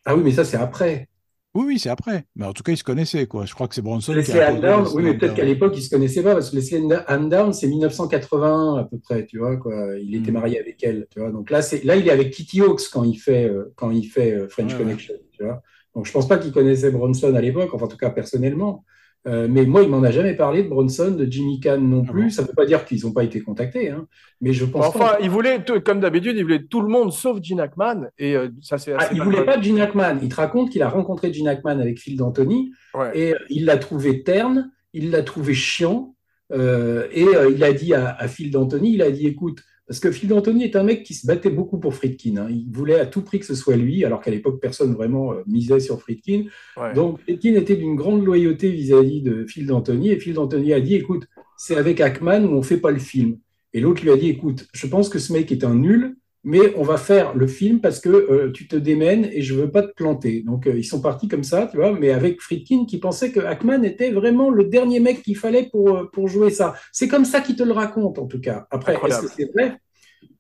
[0.05, 1.09] Ah oui, mais ça, c'est après.
[1.55, 2.27] Oui, oui, c'est après.
[2.35, 3.45] Mais en tout cas, ils se connaissaient, quoi.
[3.47, 5.35] Je crois que c'est Bronson qui Leslie a Ann imposé Down, Leslie oui, mais peut-être
[5.35, 9.25] qu'à l'époque, ils se connaissaient pas, parce que Leslie Down, c'est 1981 à peu près,
[9.27, 9.97] tu vois, quoi.
[9.99, 10.33] Il était Mm.
[10.33, 11.31] marié avec elle, tu vois.
[11.31, 14.05] Donc là, c'est, là, il est avec Kitty Hawkes quand il fait, euh, quand il
[14.09, 15.63] fait euh, French Ouais, Connection, tu vois.
[15.95, 18.85] Donc je pense pas qu'il connaissait Bronson à l'époque, enfin, en tout cas, personnellement.
[19.29, 22.11] Euh, mais moi, il m'en a jamais parlé de Bronson, de Jimmy Kahn non Ah
[22.11, 22.23] plus.
[22.25, 24.09] bon Ça veut pas dire qu'ils n'ont pas été contactés, hein.
[24.41, 27.61] Mais je pense Enfin, il voulait, comme d'habitude, il voulait tout le monde sauf Gene
[27.61, 28.09] Hackman.
[28.19, 30.19] Et euh, ça, c'est Ah, il mal voulait pas Gene Hackman.
[30.23, 33.11] Il te raconte qu'il a rencontré Gene Hackman avec Phil D'Antoni Ouais.
[33.17, 36.17] et euh, il l'a trouvé terne, il l'a trouvé chiant
[36.53, 37.25] euh, et
[37.55, 40.65] il a dit à, à Phil D'Antoni, il a dit écoute, parce que Phil D'Antoni
[40.65, 42.39] est un mec qui se battait beaucoup pour Friedkin.
[42.39, 42.49] hein.
[42.49, 45.43] Il voulait à tout prix que ce soit lui, alors qu'à l'époque personne vraiment euh,
[45.47, 46.45] misait sur Friedkin.
[46.79, 46.95] Ouais.
[46.95, 50.95] Donc Friedkin était d'une grande loyauté vis-à-vis de Phil D'Antoni et Phil D'Antoni a dit
[50.95, 51.27] écoute,
[51.59, 53.37] c'est avec Hackman où on fait pas le film.
[53.75, 56.75] Et l'autre lui a dit écoute, je pense que ce mec est un nul, mais
[56.77, 59.83] on va faire le film parce que euh, tu te démènes et je veux pas
[59.83, 60.43] te planter.
[60.43, 63.41] Donc euh, ils sont partis comme ça, tu vois, mais avec Friedkin qui pensait que
[63.41, 66.75] Hackman était vraiment le dernier mec qu'il fallait pour, euh, pour jouer ça.
[66.93, 68.67] C'est comme ça qu'il te le raconte en tout cas.
[68.71, 69.77] Après, est-ce que c'est vrai?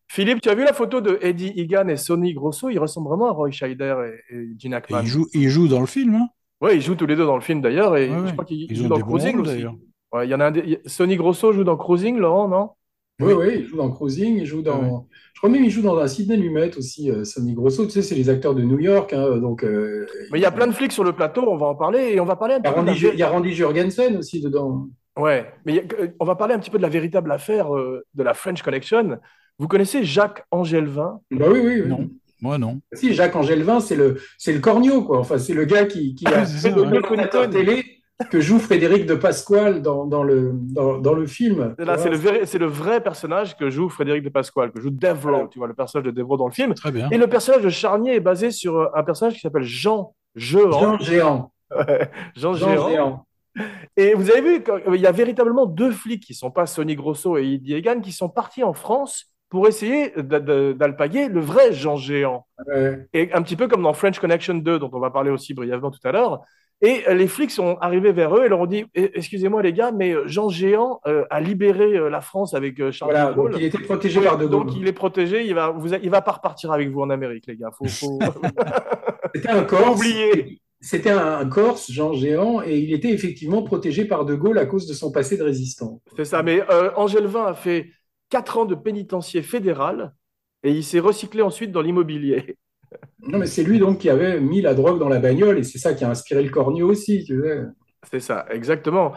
[0.08, 2.68] Philippe, tu as vu la photo de Eddie Egan et Sonny Grosso?
[2.68, 3.94] Ils ressemblent vraiment à Roy Scheider
[4.30, 5.00] et, et Gene Et Hackman.
[5.02, 6.28] ils jouent, ils jouent dans le film, hein?
[6.60, 7.96] Ouais, ils jouent tous les deux dans le film d'ailleurs.
[7.96, 9.54] Et Ouais, je crois qu'ils Ils jouent dans Cruising rôles, aussi.
[9.54, 9.74] d'ailleurs.
[10.12, 10.52] Ouais, il y en a un
[10.86, 12.70] Sonny Grosso joue dans Cruising, Laurent, non?
[13.26, 15.06] Oui, oui, il joue dans Cruising, il joue dans.
[15.34, 17.84] Je crois même qu'il joue dans un Sidney Lumet aussi, euh, Sonny Grosso.
[17.86, 19.64] Tu sais, c'est les acteurs de New York, hein, donc.
[19.64, 22.12] euh, Mais il y a plein de flics sur le plateau, on va en parler.
[22.14, 23.52] Et on va parler un Il y a petit peu la il y a Randy
[23.52, 24.88] Jurgensen aussi dedans.
[25.18, 28.02] Ouais, mais a- euh, on va parler un petit peu de la véritable affaire euh,
[28.14, 29.18] de la French Connection.
[29.58, 31.88] Vous connaissez Jacques Angélevin Bah oui, oui, oui.
[31.88, 32.08] Non.
[32.40, 32.80] Moi, non.
[32.92, 35.18] Si, Jacques Angélevin, c'est le, c'est le corneau, quoi.
[35.20, 37.00] Enfin, c'est le gars qui, qui a Ah, c'est ça, fait le ouais.
[37.00, 37.84] commentateur télé
[38.28, 41.74] que joue Frédéric de Pasquale dans, dans, le, dans, dans le film.
[41.78, 44.90] Là, c'est le, vrai- c'est le vrai personnage que joue Frédéric de Pasquale, que joue
[44.90, 46.74] Devro, tu vois, le personnage de Devro dans le film.
[46.74, 47.08] Très bien.
[47.10, 50.70] Et le personnage de Charnier est basé sur euh, un personnage qui s'appelle Jean Jehan.
[50.70, 51.52] Jean Géant.
[52.36, 52.54] Jean.
[52.54, 53.26] Géant.
[53.96, 56.94] Et vous avez vu, il y a véritablement deux flics qui ne sont pas Sonny
[56.96, 61.96] Grosso et Eddie Egan, qui sont partis en France pour essayer d'alpaguer le vrai Jean
[61.96, 62.46] Géant.
[62.66, 63.06] Ouais.
[63.12, 65.90] Et un petit peu comme dans French Connection 2, dont on va parler aussi brièvement
[65.90, 66.40] tout à l'heure.
[66.84, 69.72] Et euh, les flics sont arrivés vers eux et leur ont dit Eh, Excusez-moi les
[69.72, 73.30] gars, mais euh, Jean Géant euh, a libéré euh, la France avec euh, Charles Voilà,
[73.30, 73.52] de Gaulle.
[73.52, 74.66] donc il était protégé par De Gaulle.
[74.66, 77.46] Donc il est protégé, il va, vous, il va pas repartir avec vous en Amérique,
[77.46, 77.70] les gars.
[77.78, 78.18] Faut, faut...
[79.34, 79.96] C'était un Corse.
[79.96, 80.60] oublier.
[80.80, 84.88] C'était un, Corse, Jean Géant, et il était effectivement protégé par De Gaulle à cause
[84.88, 86.02] de son passé de résistant.
[86.16, 86.42] C'est ça.
[86.42, 86.60] Mais
[86.96, 87.90] Angèle-Vin a fait
[88.28, 90.12] quatre ans de pénitencier fédéral
[90.64, 92.56] et il s'est recyclé ensuite dans l'immobilier.
[93.26, 95.78] Non, mais c'est lui donc qui avait mis la drogue dans la bagnole, et c'est
[95.78, 97.62] ça qui a inspiré le corneau aussi, tu sais.
[98.10, 99.12] C'est ça, exactement.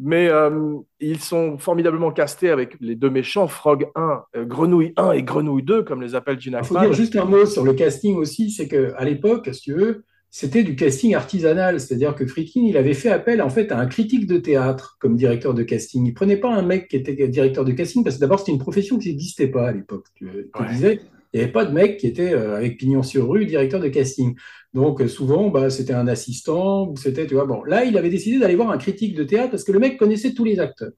[0.00, 5.12] Mais euh, ils sont formidablement castés avec les deux méchants, Frog 1, euh, Grenouille 1
[5.12, 7.72] et Grenouille 2, comme les appelle Gene Il faut dire juste un mot sur le
[7.72, 12.60] casting aussi, c'est qu'à l'époque, si tu veux, c'était du casting artisanal, c'est-à-dire que Friedkin,
[12.60, 16.06] il avait fait appel en fait à un critique de théâtre comme directeur de casting.
[16.06, 18.58] Il prenait pas un mec qui était directeur de casting parce que d'abord c'était une
[18.58, 20.04] profession qui n'existait pas à l'époque.
[20.14, 20.68] Tu Ouais.
[20.70, 21.00] disais,
[21.32, 23.88] il n'y avait pas de mec qui était euh, avec pignon sur rue directeur de
[23.88, 24.34] casting.
[24.74, 27.62] Donc euh, souvent, bah, c'était un assistant ou c'était, tu vois, bon.
[27.64, 30.32] Là, il avait décidé d'aller voir un critique de théâtre parce que le mec connaissait
[30.34, 30.92] tous les acteurs.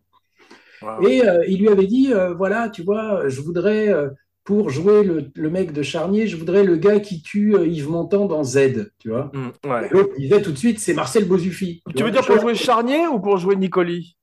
[0.82, 1.06] Wow.
[1.08, 3.92] Et euh, il lui avait dit, euh, voilà, tu vois, je voudrais,
[4.44, 8.26] pour jouer le, le mec de Charnier, je voudrais le gars qui tue Yves Montand
[8.26, 9.30] dans Z, tu vois.
[9.34, 9.88] Mm, ouais.
[9.90, 11.82] L'autre disait tout de suite, c'est Marcel Bozuffi.
[11.94, 12.20] Tu veux vois.
[12.20, 14.16] dire pour jouer Charnier ou pour jouer Nicoli?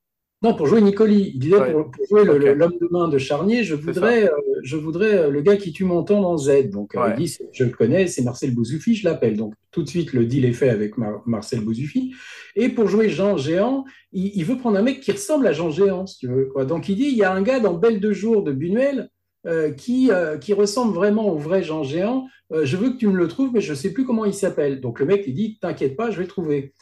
[0.44, 1.32] Non, pour jouer Nicoli.
[1.36, 1.72] Il disait, Ouais.
[1.72, 4.36] pour, pour jouer l'homme de main de Charnier, je voudrais, euh,
[4.68, 6.70] je voudrais euh, le gars qui tue Montand dans Z.
[6.70, 7.14] Donc, euh, Ouais.
[7.18, 9.38] il dit, je le connais, c'est Marcel Bozuffi, je l'appelle.
[9.38, 12.14] Donc, tout de suite, le deal est fait avec Mar- Marcel Bozuffi.
[12.56, 15.72] Et pour jouer Jean Géant, il, il veut prendre un mec qui ressemble à Jean
[15.72, 16.46] Géant, si tu veux.
[16.48, 16.66] Quoi.
[16.66, 19.10] Donc, il dit, il y a un gars dans Belle de jour de Buñuel
[19.46, 22.28] euh, qui, euh, qui ressemble vraiment au vrai Jean Géant.
[22.54, 24.34] Euh, je veux que tu me le trouves, mais je ne sais plus comment il
[24.34, 24.82] s'appelle.
[24.82, 26.74] Donc, le mec, il dit, t'inquiète pas, je vais le trouver.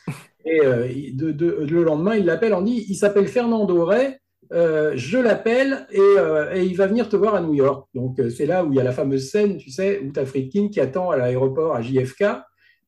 [0.45, 0.60] Et
[0.95, 4.15] il- de- de- le lendemain, il l'appelle, on dit, il s'appelle Fernando Ray.
[4.51, 7.88] Euh, je l'appelle et, euh, il va venir te voir à New York.
[7.93, 10.19] Donc, euh, c'est là où il y a la fameuse scène, tu sais, où tu
[10.19, 12.25] as qui attend à l'aéroport à JFK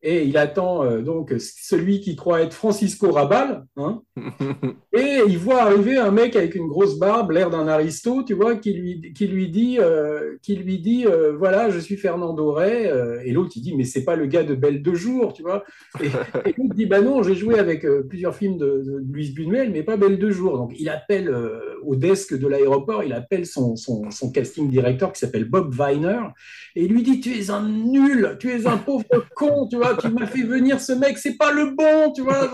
[0.09, 3.65] et il attend euh, donc celui qui croit être Francisco Rabal.
[3.75, 4.01] hein.
[4.93, 8.55] et il voit arriver un mec avec une grosse barbe, l'air d'un aristo, tu vois,
[8.55, 12.57] qui lui, qui lui dit, euh, qui lui dit euh, voilà, je suis Fernando.
[12.57, 15.41] Euh, et l'autre, il dit, mais c'est pas le gars de Belle de jour, tu
[15.41, 15.65] vois.
[16.01, 19.71] Et, et l'autre dit, bah non, j'ai joué avec plusieurs films de, de Louise Buñuel,
[19.71, 20.57] mais pas Belle de jour.
[20.57, 21.35] Donc, il appelle
[21.83, 26.21] au desk de l'aéroport, il appelle son, son, son casting directeur qui s'appelle Bob Weiner,
[26.77, 29.03] et il lui dit, tu es un nul, tu es un pauvre
[29.35, 32.49] con, tu vois, tu m'as fait venir ce mec, c'est pas le bon, tu vois.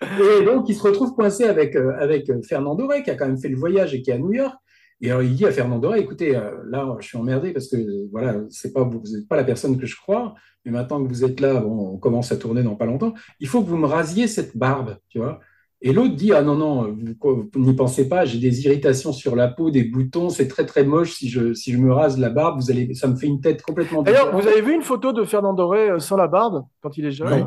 [0.40, 3.26] Et donc, il se retrouve coincé avec, euh, avec euh, Fernando Ray, qui a quand
[3.26, 4.56] même fait le voyage et qui est à New York.
[5.00, 7.76] Et alors, il dit à Fernando Ray, écoutez, euh, là, je suis emmerdé parce que,
[7.76, 10.34] euh, voilà, c'est pas, vous n'êtes pas la personne que je crois,
[10.64, 13.46] mais maintenant que vous êtes là, bon, on commence à tourner dans pas longtemps, il
[13.46, 15.40] faut que vous me rasiez cette barbe, tu vois.
[15.80, 19.36] Et l'autre dit, ah non, non, vous, vous n'y pensez pas, j'ai des irritations sur
[19.36, 22.30] la peau, des boutons, c'est très, très moche si je, si je me rase la
[22.30, 25.12] barbe, vous allez, ça me fait une tête complètement D'ailleurs, vous avez vu une photo
[25.12, 27.32] de Fernando Ray euh, sans la barbe quand il est jeune?
[27.32, 27.44] Oui.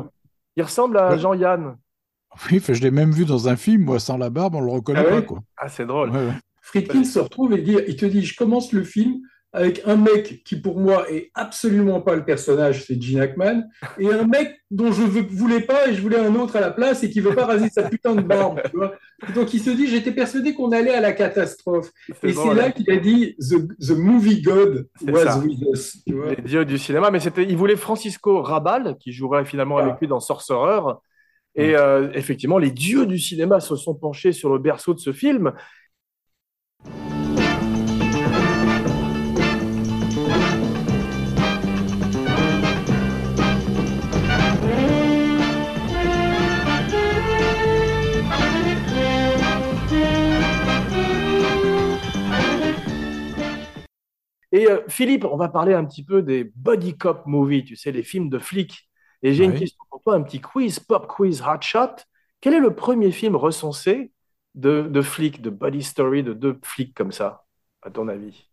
[0.56, 1.18] Il ressemble à Ouais.
[1.18, 1.76] Jean-Yann.
[2.50, 4.70] Oui, enfin, je l'ai même vu dans un film, moi, sans la barbe, on le
[4.72, 5.20] reconnaît Ah ouais?
[5.20, 5.40] pas, quoi.
[5.58, 6.08] Ah, c'est drôle.
[6.10, 6.32] Ouais, ouais.
[6.62, 9.20] Friedkin se retrouve et dit, il te dit, je commence le film
[9.54, 13.64] avec un mec qui pour moi est absolument pas le personnage, c'est Gene Hackman,
[13.98, 16.70] et un mec dont je veux- voulais pas et je voulais un autre à la
[16.70, 18.62] place et qui veut pas raser sa putain de barbe.
[18.70, 18.94] tu vois.
[19.34, 21.90] Donc il se dit, j'étais persuadé qu'on allait à la catastrophe.
[22.22, 25.38] Et c'est là qu'il a dit, the, the movie God was ça.
[25.38, 26.02] with us.
[26.06, 26.30] tu vois.
[26.30, 27.10] Les dieux du cinéma.
[27.10, 29.82] Mais c'était, il voulait Francisco Rabal, qui jouerait finalement Ah.
[29.84, 30.80] avec lui dans Sorcerer.
[31.54, 35.12] Et euh, effectivement, les dieux du cinéma se sont penchés sur le berceau de ce
[35.12, 35.52] film.
[54.52, 57.92] Et euh, Philippe, on va parler un petit peu des body cop movies, tu sais,
[57.92, 58.88] les films de flics.
[59.22, 61.96] Et j'ai une question pour toi, un petit quiz, pop quiz hot shot.
[62.40, 64.12] Quel est le premier film recensé
[64.54, 67.44] de, de flics, de body story, de deux flics comme ça,
[67.82, 68.48] à ton avis?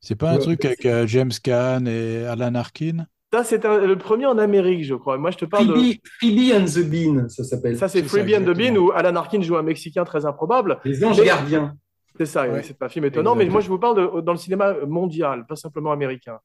[0.00, 3.06] C'est pas un Ouais, truc avec euh, James Caan et Alan Arkin?
[3.32, 5.18] Ça, c'est un- le premier en Amérique, je crois.
[5.18, 5.74] Moi, je te parle de.
[5.74, 7.76] Freebie, Freebie and the Bean, ça s'appelle.
[7.76, 10.78] Ça, c'est Freebie and the Bean, où Alan Arkin joue un Mexicain très improbable.
[10.84, 11.76] Les anges gardiens.
[12.16, 12.62] C'est ça, Ouais.
[12.62, 15.56] c'est un film étonnant, mais moi, je vous parle de- dans le cinéma mondial, pas
[15.56, 16.38] simplement américain.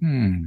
[0.00, 0.46] Hmm.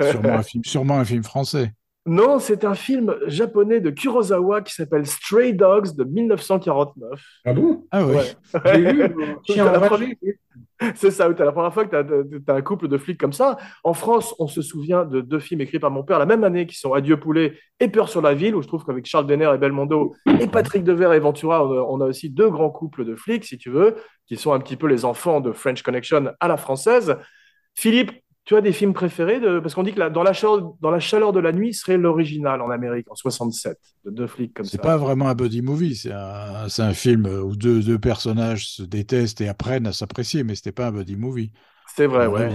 [0.00, 1.72] Sûrement un film, sûrement un film français.
[2.06, 7.20] Non, c'est un film japonais de Kurosawa qui s'appelle Stray Dogs de 1949.
[7.44, 7.84] Ah bon?
[7.90, 8.14] Ah oui.
[8.16, 8.24] Ouais.
[9.58, 10.92] Euh.
[10.94, 13.32] C'est ça, où t'as la première fois que tu as, un couple de flics comme
[13.32, 13.56] ça.
[13.82, 16.66] En France, on se souvient de deux films écrits par mon père la même année
[16.66, 19.50] qui sont Adieu poulet et Peur sur la ville, où je trouve qu'avec Charles Denner
[19.54, 23.04] et Belmondo et Patrick Devers et Ventura, on a, on a aussi deux grands couples
[23.04, 26.32] de flics, si tu veux, qui sont un petit peu les enfants de French Connection
[26.40, 27.16] à la française.
[27.74, 28.12] Philippe,
[28.46, 29.60] tu as des films préférés de...
[29.60, 31.98] Parce qu'on dit que la- dans, la chaleur, dans la chaleur de la nuit serait
[31.98, 34.82] l'original en Amérique, en 67, de deux flics comme C'est ça.
[34.82, 38.82] pas vraiment un buddy movie, c'est un, c'est un film où deux, deux personnages se
[38.82, 41.52] détestent et apprennent à s'apprécier, mais c'était pas un buddy movie.
[41.86, 42.52] C'est vrai, ouais.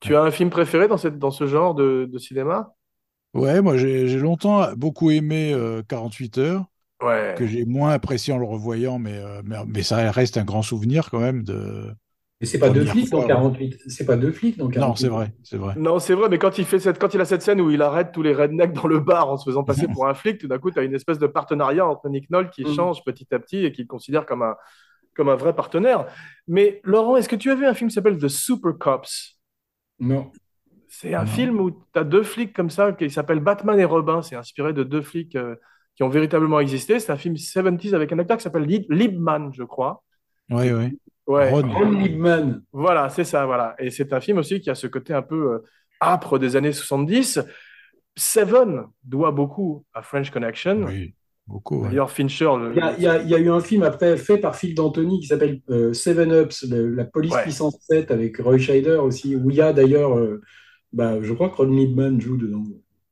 [0.00, 2.74] Tu as un film préféré dans, cette, dans ce genre de, de cinéma?
[3.34, 6.66] Ouais, moi j'ai j'ai longtemps beaucoup aimé euh, 48 heures,
[7.00, 7.36] Ouais.
[7.36, 10.62] que j'ai moins apprécié en le revoyant, mais, euh, mais, mais ça reste un grand
[10.62, 11.94] souvenir quand même de,
[12.40, 13.78] Et c'est pas deux flics dans fois, 48.
[13.86, 14.80] C'est pas deux flics dans 48.
[14.88, 15.74] Non, c'est vrai, c'est vrai.
[15.76, 17.80] Non, c'est vrai, mais quand il, fait cette, quand il a cette scène où il
[17.80, 20.48] arrête tous les rednecks dans le bar en se faisant passer pour un flic, tout
[20.48, 22.74] d'un coup, tu as une espèce de partenariat entre Nick Nolte qui Mm.
[22.74, 24.56] change petit à petit et qui le considère comme un,
[25.14, 26.06] comme un vrai partenaire.
[26.48, 29.38] Mais Laurent, est-ce que tu as vu un film qui s'appelle The Super Cops?
[30.00, 30.30] Non.
[30.88, 31.26] C'est un Non.
[31.26, 34.22] film où tu as deux flics comme ça qui s'appelle Batman et Robin.
[34.22, 35.54] C'est inspiré de deux flics euh,
[35.96, 36.98] qui ont véritablement existé.
[37.00, 40.02] C'est un film 70s avec un acteur qui s'appelle Lib- Libman, je crois.
[40.50, 40.98] Oui, oui.
[41.26, 41.50] Ouais.
[41.50, 41.62] Ron.
[41.72, 42.60] Ron Liebman.
[42.72, 43.74] Voilà, c'est ça, voilà.
[43.78, 45.58] Et c'est un film aussi qui a ce côté un peu euh,
[46.00, 47.40] âpre des années 70.
[48.16, 50.84] Seven doit beaucoup à French Connection.
[50.86, 51.14] Oui,
[51.46, 51.82] beaucoup.
[51.82, 51.88] ouais.
[51.88, 53.82] D'ailleurs, Fincher, le- Il y, a, il y a- il y a eu un film
[53.82, 57.42] après fait par Phil D'Antoni qui s'appelle euh, Seven Ups, le- la police Ouais.
[57.42, 60.40] puissance 7 avec Roy Scheider aussi, où il y a d'ailleurs, euh,
[60.92, 62.62] bah, je crois que Ron Liebman joue dedans.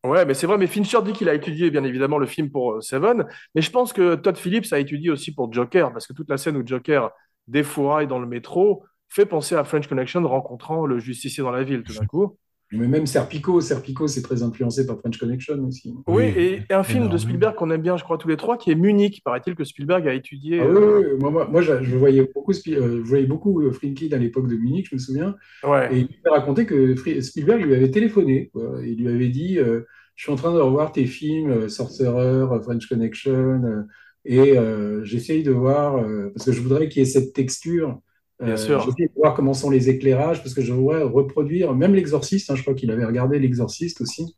[0.04, 2.82] Ouais, mais c'est vrai, mais Fincher dit qu'il a étudié bien évidemment le film pour
[2.82, 6.28] Seven, mais je pense que Todd Phillips a étudié aussi pour Joker, parce que toute
[6.28, 7.10] la scène où Joker
[7.48, 11.82] défouraille dans le métro fait penser à French Connection rencontrant le justicier dans la ville
[11.82, 12.36] tout d'un coup.
[12.74, 15.92] Mais même Serpico, Serpico, c'est très influencé par French Connection aussi.
[16.06, 17.18] Oui, Oui, et, et un film de.
[17.18, 19.20] Spielberg qu'on aime bien, je crois, tous les trois, qui est Munich.
[19.22, 20.60] Paraît-il que Spielberg a étudié.
[20.60, 23.60] Ah euh, oui, oui, moi, moi, moi, je, je voyais beaucoup, euh, je voyais beaucoup
[23.60, 25.94] euh, Friedkin à l'époque de Munich, je me souviens, ouais.
[25.94, 28.48] et il m'a raconté que Spielberg lui avait téléphoné.
[28.54, 28.78] quoi.
[28.82, 29.82] Il lui avait dit euh,
[30.16, 33.32] Je suis en train de revoir tes films, euh, Sorcerer, euh, French Connection,
[33.64, 33.82] euh,
[34.24, 37.98] et euh, j'essaye de voir, euh, parce que je voudrais qu'il y ait cette texture.
[38.42, 38.80] Bien sûr.
[38.80, 42.56] J'essaye de voir comment sont les éclairages, parce que je voudrais reproduire, même l'exorciste, hein,
[42.56, 44.34] je crois qu'il avait regardé l'exorciste aussi,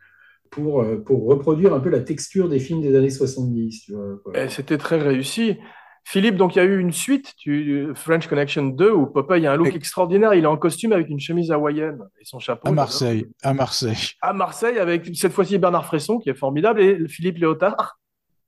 [0.51, 3.85] pour, euh, pour reproduire un peu la texture des films des années 70.
[3.87, 4.39] Tu vois, quoi.
[4.39, 5.57] Et c'était très réussi.
[6.07, 9.53] Philippe, donc il y a eu une suite, tu- French Connection 2, où Popeye a
[9.53, 10.35] un look Et- extraordinaire.
[10.35, 12.69] Il est en costume avec une chemise hawaïenne et son chapeau.
[12.69, 13.97] À Marseille, à Marseille.
[14.21, 17.99] À Marseille, avec cette fois-ci Bernard Fresson, qui est formidable, et Philippe Léotard.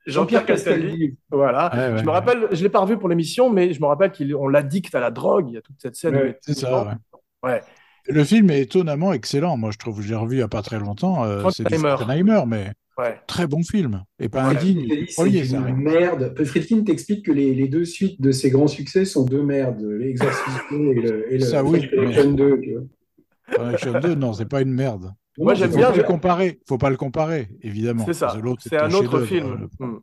[0.06, 1.16] Jean-Pierre Castaldi.
[1.30, 1.70] Voilà.
[1.74, 2.12] Ouais, ouais, je me ouais.
[2.12, 5.10] rappelle, je l'ai pas revu pour l'émission, mais je me rappelle qu'on l'addicte à la
[5.10, 5.46] drogue.
[5.50, 6.14] Il y a toute cette scène.
[6.14, 7.50] où Ouais, il est C'est ça, ouais.
[7.50, 7.60] Ouais.
[8.08, 9.56] Le film est étonnamment excellent.
[9.56, 11.24] Moi, je trouve, je l'ai revu il n'y a pas très longtemps.
[11.24, 12.42] euh, c'est Frankenheimer.
[12.46, 13.20] Mais Ouais.
[13.26, 14.04] très bon film.
[14.18, 14.86] Et pas indigne.
[15.08, 16.32] C'est une merde.
[16.46, 20.60] Friedkin t'explique que les, les deux suites de ses grands succès sont deux merdes, l'Exorcist
[20.70, 22.60] 2 et le, et le Ça, oui, Connection 2.
[22.62, 22.82] tu vois.
[23.56, 25.10] Connection 2, non, c'est pas une merde.
[25.38, 26.61] Moi, j'aime bien, Faut pas le comparer.
[26.68, 28.05] Faut pas le comparer, évidemment.
[28.07, 28.35] C'est ça.
[28.61, 29.68] C'est un autre film.
[29.79, 29.96] Hmm.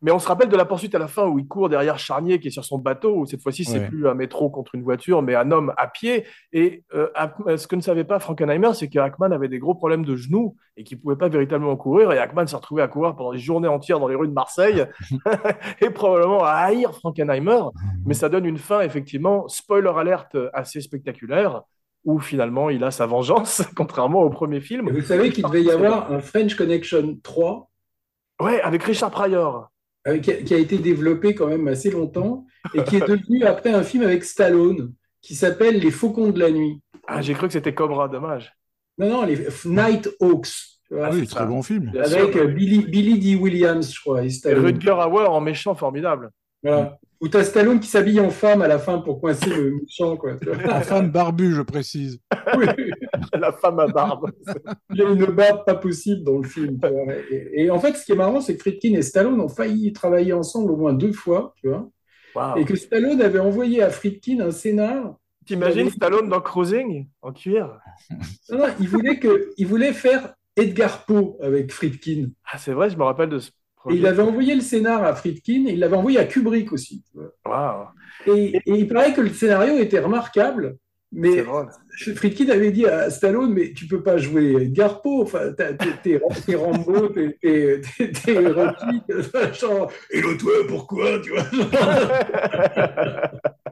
[0.00, 2.38] Mais on se rappelle de la poursuite à la fin où il court derrière Charnier
[2.38, 3.88] qui est sur son bateau, où cette fois-ci, c'est Ouais.
[3.88, 6.24] plus un métro contre une voiture, mais un homme à pied.
[6.52, 9.74] Et euh, Hack- ce que ne savait pas Frankenheimer, c'est que Hackman avait des gros
[9.74, 12.12] problèmes de genoux et qu'il ne pouvait pas véritablement courir.
[12.12, 14.84] Et Hackman s'est retrouvé à courir pendant des journées entières dans les rues de Marseille
[15.80, 17.62] et probablement à haïr Frankenheimer.
[18.06, 21.62] Mais ça donne une fin, effectivement, spoiler alerte assez spectaculaire,
[22.04, 24.88] où finalement il a sa vengeance, contrairement au premier film.
[24.88, 27.70] Et vous savez qu'il devait y avoir un French Connection 3
[28.40, 29.68] Ouais, avec Richard Pryor.
[30.06, 33.44] euh, qui, a, qui a été développé quand même assez longtemps et qui est devenu
[33.44, 36.80] après un film avec Stallone qui s'appelle Les Faucons de la Nuit.
[37.08, 38.52] Ah, j'ai cru que c'était Cobra, dommage.
[38.98, 40.48] Non, non, les Night Hawks.
[40.92, 41.46] Ah, oui, c'est très ça.
[41.46, 41.90] bon film.
[41.94, 42.42] Avec sûr.
[42.42, 43.34] euh, Billy, Billy D.
[43.36, 44.30] Williams, je crois, et.
[44.54, 46.30] Rutger Hauer en méchant formidable.
[46.62, 46.98] Voilà.
[47.20, 50.34] Où t'as Stallone qui s'habille en femme à la fin pour coincer le méchant, quoi.
[50.70, 52.20] En femme barbue, je précise.
[52.56, 52.66] Oui.
[53.32, 54.30] La femme à barbe.
[54.94, 56.78] Il a une barbe pas possible dans le film.
[56.80, 57.14] tu vois.
[57.30, 59.92] Et, et en fait, ce qui est marrant, c'est que Friedkin et Stallone ont failli
[59.92, 61.88] travailler ensemble au moins deux fois, tu vois,
[62.56, 65.16] et que Stallone avait envoyé à Friedkin un scénar.
[65.46, 67.80] T'imagines Stallone dans Cruising en cuir?
[68.50, 72.28] Non, non, il voulait que, il voulait faire Edgar Poe avec Friedkin.
[72.44, 73.50] Ah, c'est vrai, je me rappelle de ce
[73.90, 77.04] Et il avait envoyé le scénar à Friedkin et il l'avait envoyé à Kubrick aussi.
[78.26, 80.76] Et, et il paraît que le scénario était remarquable,
[81.12, 81.44] mais.
[82.14, 85.52] Friedkin avait dit à Stallone, mais tu peux pas jouer Edgar Poe, enfin,
[86.02, 86.20] t'es
[86.54, 87.38] Rambo, t'es
[88.48, 89.02] Rocky,
[89.58, 91.42] genre, et le toi, pourquoi, tu vois?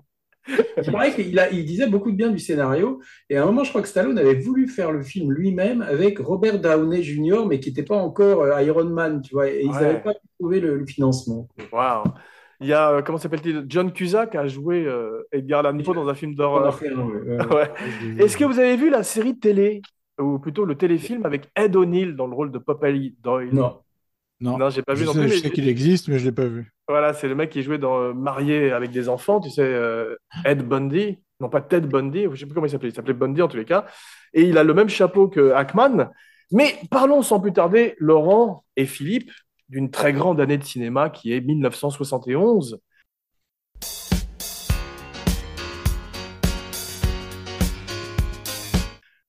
[0.86, 3.70] Il paraît qu'il il disait beaucoup de bien du scénario, et à un moment, je
[3.70, 7.70] crois que Stallone avait voulu faire le film lui-même avec Robert Downey Jr., mais qui
[7.70, 9.80] n'était pas encore euh, Iron Man, tu vois, et ils Ouais.
[9.80, 11.48] n'avaient pas pu trouver le, le financement.
[11.72, 12.04] Waouh.
[12.60, 13.66] Il y a, euh, comment s'appelle-t-il?
[13.68, 16.78] John Cusack a joué euh, Edgar Allan Poe dans un film d'horreur.
[16.80, 17.54] ouais.
[17.54, 17.70] Ouais.
[18.18, 19.82] Est-ce que vous avez vu la série télé,
[20.20, 23.50] ou plutôt le téléfilm avec Ed O'Neill dans le rôle de Popeye Doyle?
[23.52, 23.80] Non.
[24.40, 25.28] Non, Non, j'ai pas vu je non sais, plus.
[25.28, 26.70] je mais- sais qu'il existe, mais je l'ai pas vu.
[26.88, 30.62] Voilà, c'est le mec qui jouait dans Marié avec des enfants, tu sais, euh, Ed
[30.62, 33.48] Bundy, non pas Ted Bundy, je sais plus comment il s'appelait, il s'appelait Bundy en
[33.48, 33.86] tous les cas,
[34.34, 36.10] et il a le même chapeau que Hackman.
[36.52, 39.32] Mais parlons sans plus tarder, Laurent et Philippe,
[39.68, 42.78] d'une très grande année de cinéma qui est 1971.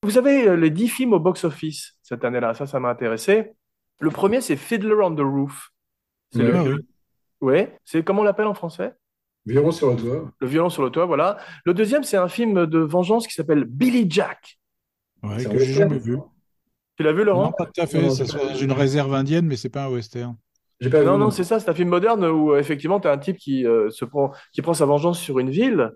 [0.04, 3.52] Vous avez euh, les 10 films au box-office cette année-là, ça, ça m'a intéressé.
[4.00, 5.70] Le premier, c'est Fiddler on the Roof.
[6.32, 6.52] C'est Ouais.
[6.52, 6.76] le- Ah oui.
[7.40, 8.94] Ouais, c'est comment on l'appelle en français?
[9.46, 10.32] Violon sur le toit.
[10.40, 11.38] Le violon sur le toit, voilà.
[11.66, 14.60] Le deuxième, c'est un film de vengeance qui s'appelle Billy Jack.
[15.24, 16.18] Ouais, C'est que j'ai jamais vu.
[16.98, 17.46] Tu l'as vu, Laurent?
[17.46, 18.02] Non, pas tout à fait.
[18.02, 20.36] Non, pas- dans une réserve indienne, mais c'est pas un western.
[20.80, 21.20] J'ai pas Non, vu.
[21.20, 23.66] non, c'est ça, c'est un film moderne où euh, effectivement tu as un type qui,
[23.66, 25.92] euh, se prend, qui prend sa vengeance sur une ville.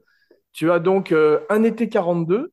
[0.54, 2.52] Tu as donc euh, un été 42,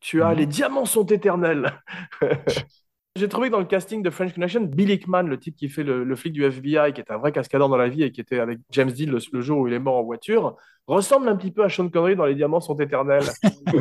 [0.00, 0.36] tu as Mhm.
[0.38, 1.72] Les Diamants sont éternels.
[3.18, 5.82] J'ai trouvé que dans le casting de French Connection, Bill Hickman, le type qui fait
[5.82, 8.20] le, le flic du FBI, qui est un vrai cascadeur dans la vie et qui
[8.20, 10.54] était avec James Dean le, le jour où il est mort en voiture,
[10.86, 13.24] ressemble un petit peu à Sean Connery dans Les Diamants sont éternels.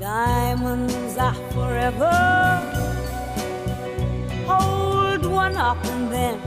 [0.00, 2.10] Diamonds are forever.
[4.46, 6.38] Hold one up and then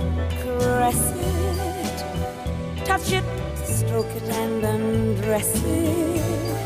[0.41, 2.83] caress it.
[2.83, 3.23] Touch it,
[3.63, 6.56] stroke it, and undress it.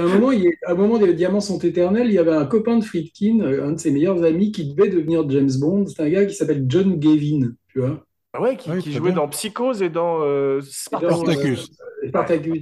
[0.00, 2.08] Parce qu'à un moment, il y a- à un moment, les diamants sont éternels.
[2.08, 4.88] Il y avait un copain de Friedkin, euh, un de ses meilleurs amis, qui devait
[4.88, 5.86] devenir James Bond.
[5.86, 8.04] C'est un gars qui s'appelle John Gavin, tu vois.
[8.34, 9.16] Ah ouais, qui, Oui, qui jouait bien.
[9.22, 11.70] dans Psychose et dans euh, Spartacus.
[12.04, 12.08] Euh.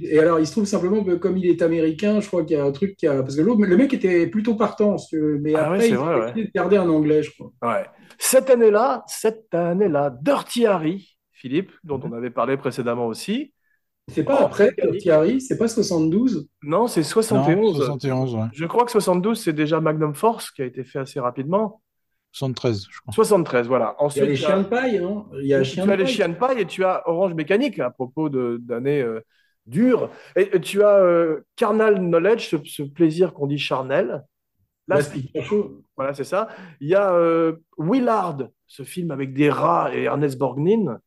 [0.03, 2.59] Et alors, il se trouve simplement que comme il est américain, je crois qu'il y
[2.59, 3.21] a un truc qui a...
[3.21, 5.37] Parce que l'autre, le mec était plutôt partant, si tu veux.
[5.39, 6.51] mais Ah après, ouais, c'est il vrai, a ouais.
[6.55, 7.51] garder un anglais, je crois.
[7.61, 7.85] Ouais.
[8.17, 13.53] Cette année-là, cette année-là, Dirty Harry, Philippe, dont on avait parlé précédemment aussi.
[14.09, 16.49] C'est pas Oh, après c'est Thierry, c'est pas 72.
[16.63, 17.75] Non, c'est Non, 71.
[17.77, 18.41] 71, ouais.
[18.53, 21.81] Je crois que 72, c'est déjà Magnum Force qui a été fait assez rapidement.
[22.31, 23.13] 73, je crois.
[23.13, 23.95] 73, voilà.
[23.99, 25.65] Il y Ensuite, a les tu as- chiens de paille, non Il y a tu
[25.71, 29.01] Chien as les chiens de paille et tu as Orange Mécanique à propos de- d'années
[29.01, 29.19] euh,
[29.65, 30.09] dures.
[30.35, 34.23] Et, et tu as euh, Carnal Knowledge, ce, ce plaisir qu'on dit charnel.
[34.87, 35.81] Là, Là, c'est- chaud.
[35.97, 36.47] voilà, c'est ça.
[36.79, 38.37] Il y a euh, Willard,
[38.67, 40.99] ce film avec des rats et Ernest Borgnine,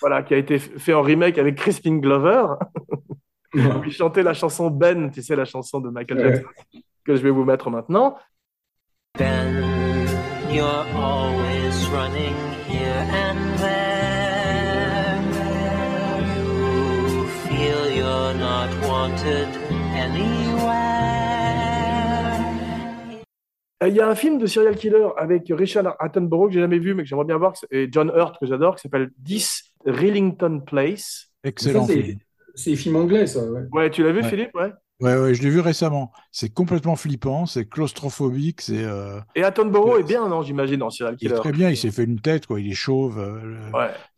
[0.00, 2.46] voilà, qui a été fait en remake avec Crispin Glover.
[3.54, 6.34] Il chantait la chanson Ben, tu sais, la chanson de Michael Ouais.
[6.34, 6.48] Jackson,
[7.04, 8.16] que je vais vous mettre maintenant.
[9.18, 9.62] Ben,
[10.50, 12.34] you're always running
[23.86, 26.94] Il y a un film de serial killer avec Richard Attenborough que j'ai jamais vu,
[26.94, 31.30] mais que j'aimerais bien voir, et John Hurt que j'adore, qui s'appelle 10 Rillington Place.
[31.44, 32.16] Excellent c'est-
[32.76, 32.96] film.
[32.96, 33.40] Anglais, ça.
[33.44, 33.62] ouais.
[33.72, 34.28] Ouais, tu l'as vu, Ouais.
[34.30, 34.72] Philippe Ouais?
[35.02, 36.10] Ouais, ouais, je l'ai vu récemment.
[36.32, 40.00] C'est complètement flippant, c'est claustrophobique, c'est euh, Et Attenborough Ouais.
[40.00, 41.38] est bien, non, j'imagine, en serial il est killer.
[41.40, 41.68] très bien.
[41.68, 42.58] Il s'est fait une tête, quoi.
[42.60, 43.18] Il est chauve.
[43.18, 43.58] euh,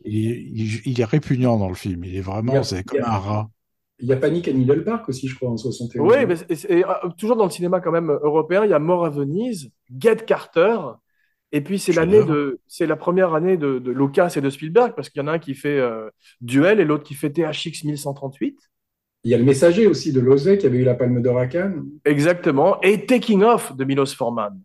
[0.04, 2.04] il, est, il- il est répugnant dans le film.
[2.04, 3.50] Il est vraiment, c'est comme un rat.
[4.00, 6.08] Il y a Panic à Needle Park aussi, je crois, en 71.
[6.08, 8.74] Oui, mais c'est- c'est- et, euh, toujours dans le cinéma quand même européen, il y
[8.74, 10.76] a Mort à Venise, Get Carter,
[11.50, 14.92] et puis c'est l'année de, c'est la première année de, de Lucas et de Spielberg,
[14.94, 17.84] parce qu'il y en a un qui fait euh, Duel et l'autre qui fait THX
[17.84, 18.58] 1138.
[19.24, 21.48] Il y a le messager aussi de Lozé qui avait eu la Palme d'Or à
[21.48, 21.84] Cannes.
[22.04, 22.80] Exactement.
[22.82, 24.60] Et Taking Off de Milos Forman.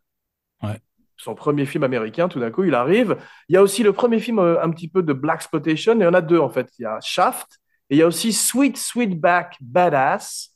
[0.62, 0.80] Ouais.
[1.18, 3.18] Son premier film américain, tout d'un coup, il arrive.
[3.50, 6.00] Il y a aussi le premier film euh, un petit peu de Black Spotation, et
[6.00, 6.70] il y en a deux en fait.
[6.78, 7.60] Il y a Shaft,
[7.94, 10.50] et il y a aussi Sweet Sweetback Badass.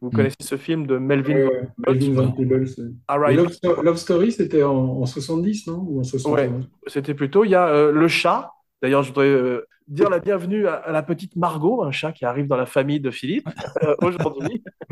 [0.00, 0.12] Vous Mm.
[0.12, 1.48] connaissez ce film de Melvin Euh,
[1.78, 2.64] Van Melvin Van Peebles.
[2.64, 3.30] Peebles.
[3.30, 5.84] Et Love, Sto- Love Story, c'était en, en 70, non?
[5.88, 7.44] Ou en 71 C'était plutôt.
[7.44, 8.50] Il y a euh, le chat.
[8.82, 12.24] D'ailleurs, je voudrais euh, dire la bienvenue à, à la petite Margot, un chat qui
[12.24, 13.48] arrive dans la famille de Philippe
[13.82, 14.62] euh, aujourd'hui,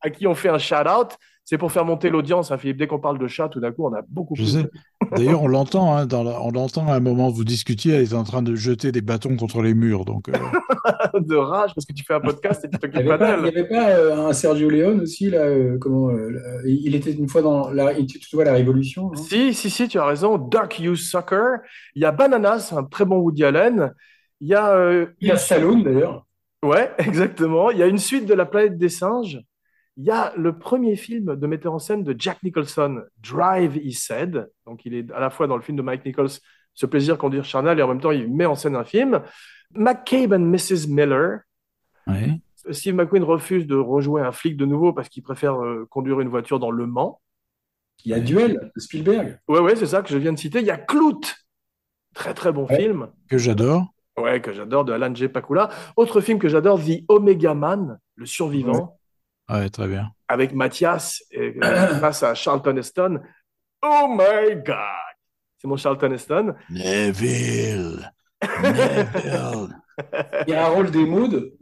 [0.00, 1.16] à qui on fait un shout-out.
[1.50, 2.76] C'est pour faire monter l'audience, hein, Philippe.
[2.76, 4.62] Dès qu'on parle de chat, tout d'un coup, on a beaucoup Je plus sais.
[4.64, 4.70] de-
[5.16, 8.02] D'ailleurs, on l'entend, hein, dans la- on l'entend à un moment où vous discutiez, elle
[8.02, 10.04] est en train de jeter des bâtons contre les murs.
[10.04, 10.32] Donc, euh,
[11.20, 13.38] de rage parce que tu fais un podcast et tu t'occupes n'y pas pas, il
[13.38, 13.58] y d'elle.
[13.60, 17.28] avait pas, euh, un Sergio Leone aussi, là, euh, comment, euh, là, il était une
[17.30, 19.04] fois dans la, tu, tu vois, la Révolution.
[19.04, 20.36] non Si, si, si, tu as raison.
[20.36, 21.62] Duck, You Sucker.
[21.94, 23.94] Il y a Bananas, un très bon Woody Allen.
[24.42, 24.70] Il y a.
[24.74, 26.26] euh, Il y a Stallone d'ailleurs.
[26.62, 27.70] Ouais, exactement.
[27.70, 29.40] Il y a une suite de La planète des singes.
[29.98, 33.92] Il y a le premier film de metteur en scène de Jack Nicholson, Drive, He
[33.92, 34.48] Said.
[34.64, 36.30] Donc, il est à la fois dans le film de Mike Nichols,
[36.72, 39.20] ce plaisir conduire charnel, et en même temps, il met en scène un film.
[39.74, 40.86] McCabe and Mrs.
[40.88, 41.40] Miller.
[42.06, 42.40] ouais.
[42.70, 46.28] Steve McQueen refuse de rejouer un flic de nouveau parce qu'il préfère euh, conduire une
[46.28, 47.20] voiture dans Le Mans.
[48.04, 49.38] Il y a Duel de Spielberg.
[49.48, 50.58] Ouais, ouais, c'est ça que je viens de citer.
[50.60, 51.20] Il y a Clout.
[52.14, 52.76] Très, très bon Ouais.
[52.76, 53.08] film.
[53.30, 53.86] que j'adore.
[54.18, 55.28] Ouais, que j'adore, de Alan J.
[55.28, 55.70] Pakula.
[55.96, 58.97] Autre film que j'adore, The Omega Man, Le Survivant.
[59.48, 60.10] Ouais, très bien.
[60.28, 63.20] avec Mathias et, euh, face à Charlton Heston.
[63.82, 64.76] Oh my God!
[65.56, 66.54] C'est mon Charlton Heston.
[66.70, 68.12] Neville.
[68.62, 69.76] Neville.
[70.46, 71.52] Il y a Harold Desmaudes.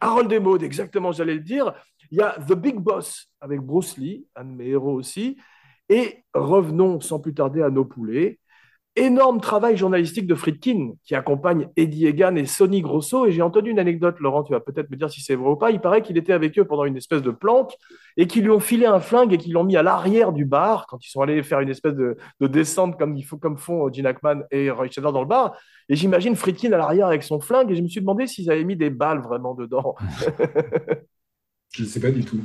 [0.00, 1.74] Harold Desmaudes, exactement, j'allais le dire.
[2.12, 5.36] Il y a The Big Boss avec Bruce Lee, un de mes héros aussi.
[5.88, 8.38] Et revenons sans plus tarder à nos poulets.
[8.96, 13.26] Énorme travail journalistique de Friedkin qui accompagne Eddie Egan et Sonny Grosso.
[13.26, 15.56] Et j'ai entendu une anecdote, Laurent, tu vas peut-être me dire si c'est vrai ou
[15.56, 15.72] pas.
[15.72, 17.72] Il paraît qu'il était avec eux pendant une espèce de planque
[18.16, 20.86] et qu'ils lui ont filé un flingue et qu'ils l'ont mis à l'arrière du bar
[20.86, 23.92] quand ils sont allés faire une espèce de, de descente comme, il faut, comme font
[23.92, 25.56] Gene Hackman et Roy Scheider dans le bar.
[25.88, 28.62] Et j'imagine Friedkin à l'arrière avec son flingue et je me suis demandé s'ils avaient
[28.62, 29.96] mis des balles vraiment dedans.
[31.72, 32.38] Je ne sais pas du tout.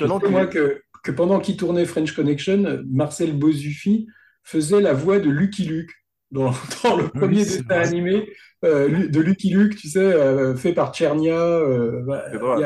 [0.00, 4.06] Je que, que pendant qu'il tournait French Connection, Marcel Bozufi
[4.46, 5.90] faisait la voix de Lucky Luke
[6.30, 6.50] dans,
[6.84, 8.28] dans le premier c'est dessin animé
[8.64, 11.34] euh, de Lucky Luke, tu sais, euh, fait par Tchernia.
[11.38, 12.56] euh, a-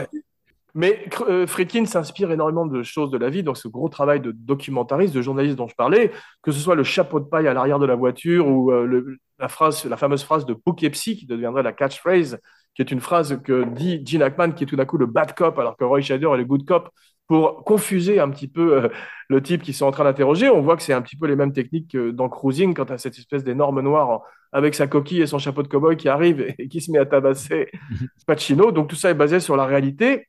[0.74, 1.05] Mais
[1.49, 5.20] Friedkin s'inspire énormément de choses de la vie, donc ce gros travail de documentariste, de
[5.20, 6.12] journaliste dont je parlais,
[6.43, 9.49] que ce soit le chapeau de paille à l'arrière de la voiture ou le- la,
[9.49, 12.39] phrase, la fameuse phrase de Poughkeepsie qui deviendrait la catchphrase,
[12.76, 15.35] qui est une phrase que dit Gene Hackman, qui est tout d'un coup le bad
[15.35, 16.89] cop, alors que Roy Scheider est le good cop,
[17.31, 18.89] pour confuser un petit peu euh,
[19.28, 20.51] le type qu'ils sont en train d'interroger.
[20.51, 22.99] On voit que c'est un petit peu les mêmes techniques que dans Cruising, quand as
[22.99, 26.53] cette espèce d'énorme noir en- avec sa coquille et son chapeau de cow-boy qui arrive
[26.59, 27.70] et qui se met à tabasser
[28.26, 28.72] Pacino.
[28.72, 30.26] Donc tout ça est basé sur la réalité.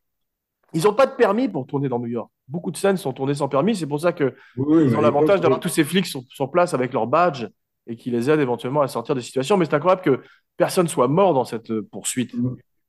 [0.74, 2.30] Ils n'ont pas de permis pour tourner dans New York.
[2.47, 3.76] Beaucoup de scènes sont tournées sans permis.
[3.76, 4.14] C'est pour ça
[4.58, 7.47] Oui, mais ont à l'avantage d'avoir tous ces flics sur, sur place avec leur badge
[7.88, 9.58] et qui les aident éventuellement à sortir des situations.
[9.58, 10.22] Mais c'est incroyable que
[10.56, 12.36] personne soit mort dans cette euh, poursuite.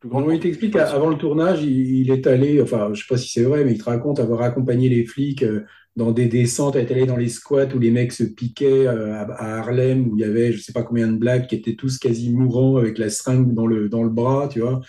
[0.04, 3.28] Non, il t'explique, avant le tournage, il, il est allé, enfin, je sais pas si
[3.30, 5.60] c'est vrai, mais il te raconte avoir accompagné les flics euh,
[5.96, 9.22] dans des descentes, être allé dans les squats où les mecs se piquaient euh, à,
[9.32, 11.98] à Harlem, où il y avait je sais pas combien de blacks qui étaient tous
[11.98, 14.80] quasi mourants avec la seringue dans le, dans le bras, tu vois.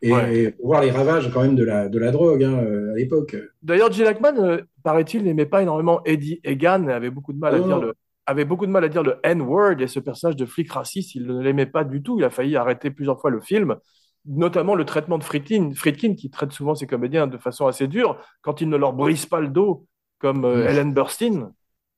[0.00, 0.36] Et, Ouais.
[0.36, 2.96] et pour voir les ravages quand même de la, de la drogue hein, euh, à
[2.96, 3.36] l'époque.
[3.62, 7.66] D'ailleurs, Hackman, euh, paraît-il, n'aimait pas énormément Eddie Egan avait beaucoup de mal à Oh.
[7.66, 7.94] dire le
[8.26, 11.26] avait beaucoup de mal à dire le N-word et ce personnage de flic raciste, il
[11.26, 12.18] ne l'aimait pas du tout.
[12.18, 13.74] Il a failli arrêter plusieurs fois le film,
[14.26, 18.18] notamment le traitement de Friedkin, Friedkin qui traite souvent ses comédiens de façon assez dure
[18.40, 19.86] quand il ne leur brise pas le dos,
[20.18, 20.68] comme euh, Mm.
[20.68, 21.52] Ellen Burstyn.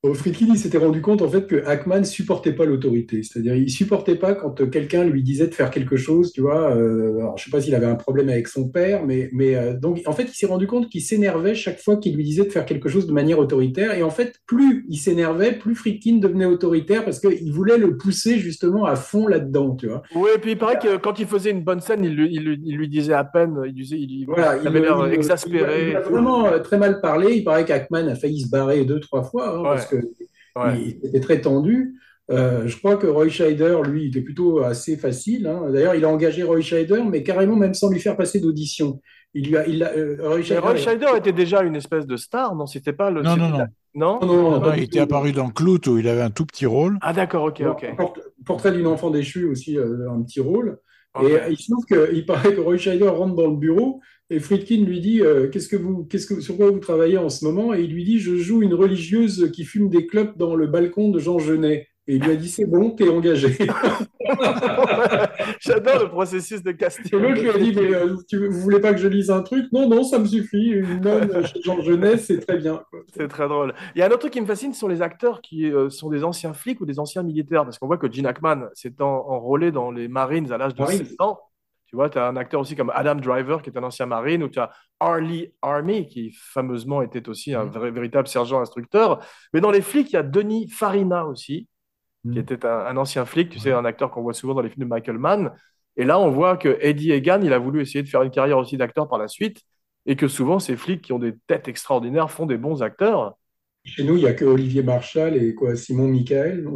[0.04, 3.70] Au Friedkin, il s'était rendu compte en fait que Hackman supportait pas l'autorité, c'est-à-dire il
[3.70, 6.76] supportait pas quand euh, quelqu'un lui disait de faire quelque chose, tu vois.
[6.76, 9.72] euh, alors je sais pas s'il avait un problème avec son père, mais mais euh,
[9.72, 12.50] donc en fait il s'est rendu compte qu'il s'énervait chaque fois qu'il lui disait de
[12.50, 16.44] faire quelque chose de manière autoritaire, et en fait plus il s'énervait, plus Friedkin devenait
[16.44, 20.02] autoritaire parce qu'il voulait le pousser justement à fond là-dedans, tu vois.
[20.14, 22.42] Oui, et puis il paraît que quand il faisait une bonne scène, il, lui- il
[22.44, 25.90] lui- il lui disait à peine, il, disait, il, Voilà, il avait l'air exaspéré.
[25.92, 27.36] Il, a vraiment euh, très mal parlé.
[27.36, 29.68] Il paraît qu'Hackman a failli se barrer deux, trois fois, hein, Ouais.
[29.70, 29.93] parce que
[30.56, 30.98] Ouais.
[31.02, 31.94] il était très tendu.
[32.30, 35.46] Euh, je crois que Roy Scheider, lui, était plutôt assez facile.
[35.46, 35.64] hein.
[35.70, 39.00] D'ailleurs, il a engagé Roy Scheider, mais carrément même sans lui faire passer d'audition.
[39.34, 42.06] Il lui a, il a- euh, Roy Mais Scheider, Roy Scheider était déjà une espèce
[42.06, 42.66] de star, non?
[42.66, 43.20] C'était pas le.
[43.22, 43.58] Non, non, non.
[43.58, 43.66] la-
[43.96, 44.18] Non?
[44.22, 46.98] Non, non, il était apparu dans Clout où il avait un tout petit rôle.
[47.02, 47.94] Ah d'accord, ok, ok.
[47.96, 48.14] Port-
[48.46, 50.78] Portrait d'une enfant déchue aussi, euh, un petit rôle.
[51.22, 54.00] Et euh, il se trouve qu'il paraît que Roy Scheider rentre dans le bureau
[54.30, 57.28] et Friedkin lui dit euh, qu'est-ce que vous, qu'est-ce que, sur quoi vous travaillez en
[57.28, 57.74] ce moment?
[57.74, 61.10] Et il lui dit je joue une religieuse qui fume des clopes dans le balcon
[61.10, 61.88] de Jean Genet.
[62.06, 63.56] Et il lui a dit c'est bon, t'es engagé.
[65.60, 67.14] J'adore le processus de casting.
[67.14, 69.42] Et l'autre lui a dit mais euh, tu, vous voulez pas que je lise un
[69.42, 69.66] truc?
[69.72, 70.70] Non, non, ça me suffit.
[70.70, 72.82] Une nonne chez Jean Genet, c'est très bien.
[73.16, 73.74] C'est très drôle.
[73.94, 75.88] Il y a un autre truc qui me fascine, ce sont les acteurs qui euh,
[75.90, 77.64] sont des anciens flics ou des anciens militaires.
[77.64, 80.82] Parce qu'on voit que Gene Hackman s'est en- enrôlé dans les Marines à l'âge de
[80.82, 81.04] Marines.
[81.06, 81.38] 16 ans.
[81.86, 84.42] Tu vois, tu as un acteur aussi comme Adam Driver, qui est un ancien Marine,
[84.42, 84.70] ou tu as
[85.00, 89.24] Harley Army, qui fameusement était aussi un vrai- véritable sergent instructeur.
[89.52, 91.68] Mais dans les flics, il y a Denis Farina aussi,
[92.22, 92.38] qui Mhm.
[92.38, 94.84] était un, un ancien flic, tu sais, un acteur qu'on voit souvent dans les films
[94.84, 95.52] de Michael Mann.
[95.96, 98.58] Et là, on voit que Eddie Egan, il a voulu essayer de faire une carrière
[98.58, 99.60] aussi d'acteur par la suite,
[100.06, 103.36] et que souvent, ces flics qui ont des têtes extraordinaires font des bons acteurs.
[103.84, 106.66] Chez nous, il n'y a que Olivier Marchal et quoi, Simon Michael.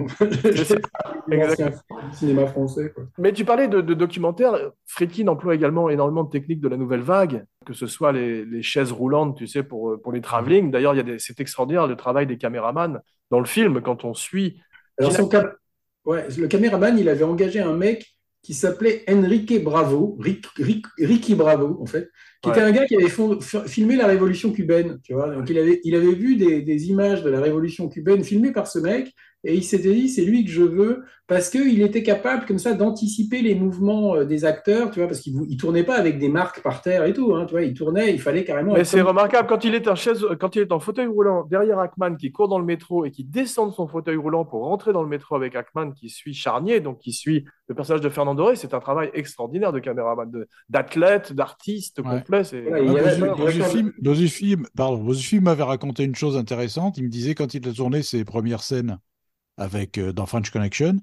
[1.28, 2.90] Du cinéma français.
[2.94, 3.04] Quoi.
[3.18, 4.72] Mais tu parlais de, de documentaires.
[4.86, 8.62] Friedkin emploie également énormément de techniques de la nouvelle vague, que ce soit les, les
[8.62, 10.70] chaises roulantes, tu sais, pour, pour les travelling.
[10.70, 13.00] D'ailleurs, c'est extraordinaire le travail des caméramans
[13.30, 14.60] dans le film quand on suit.
[14.98, 15.28] Alors, son
[16.06, 21.34] ouais, le caméraman, il avait engagé un mec qui s'appelait Enrique Bravo, Rick- Rick- Ricky
[21.34, 22.08] Bravo, en fait,
[22.42, 23.10] qui était un gars qui avait
[23.66, 25.34] filmé la révolution cubaine, tu vois.
[25.34, 28.66] Donc, il avait, il avait vu des, des images de la révolution cubaine filmées par
[28.68, 29.12] ce mec,
[29.44, 32.72] et il s'était dit, c'est lui que je veux, parce qu'il était capable, comme ça,
[32.74, 36.28] d'anticiper les mouvements euh, des acteurs, tu vois, parce qu'il il tournait pas avec des
[36.28, 38.98] marques par terre et tout, hein, tu vois, il tournait, il fallait carrément Mais c'est
[38.98, 42.16] comme- remarquable quand il est en chaise, quand il est en fauteuil roulant derrière Hackman
[42.16, 45.02] qui court dans le métro et qui descend de son fauteuil roulant pour rentrer dans
[45.02, 48.56] le métro avec Hackman qui suit Charnier, donc qui suit le personnage de Fernand Doré.
[48.56, 50.30] C'est un travail extraordinaire de caméraman,
[50.68, 52.04] d'athlète, d'artiste Ouais.
[52.18, 52.44] complet.
[52.44, 55.62] C'est Voilà, il y Ah, avait- Bozu- il y avait- Bozufi- Bozufi, pardon, Bozufi m'avait
[55.62, 56.98] raconté une chose intéressante.
[56.98, 58.98] Il me disait quand il a tourné ses premières scènes
[59.58, 60.96] avec, euh, dans French Connection,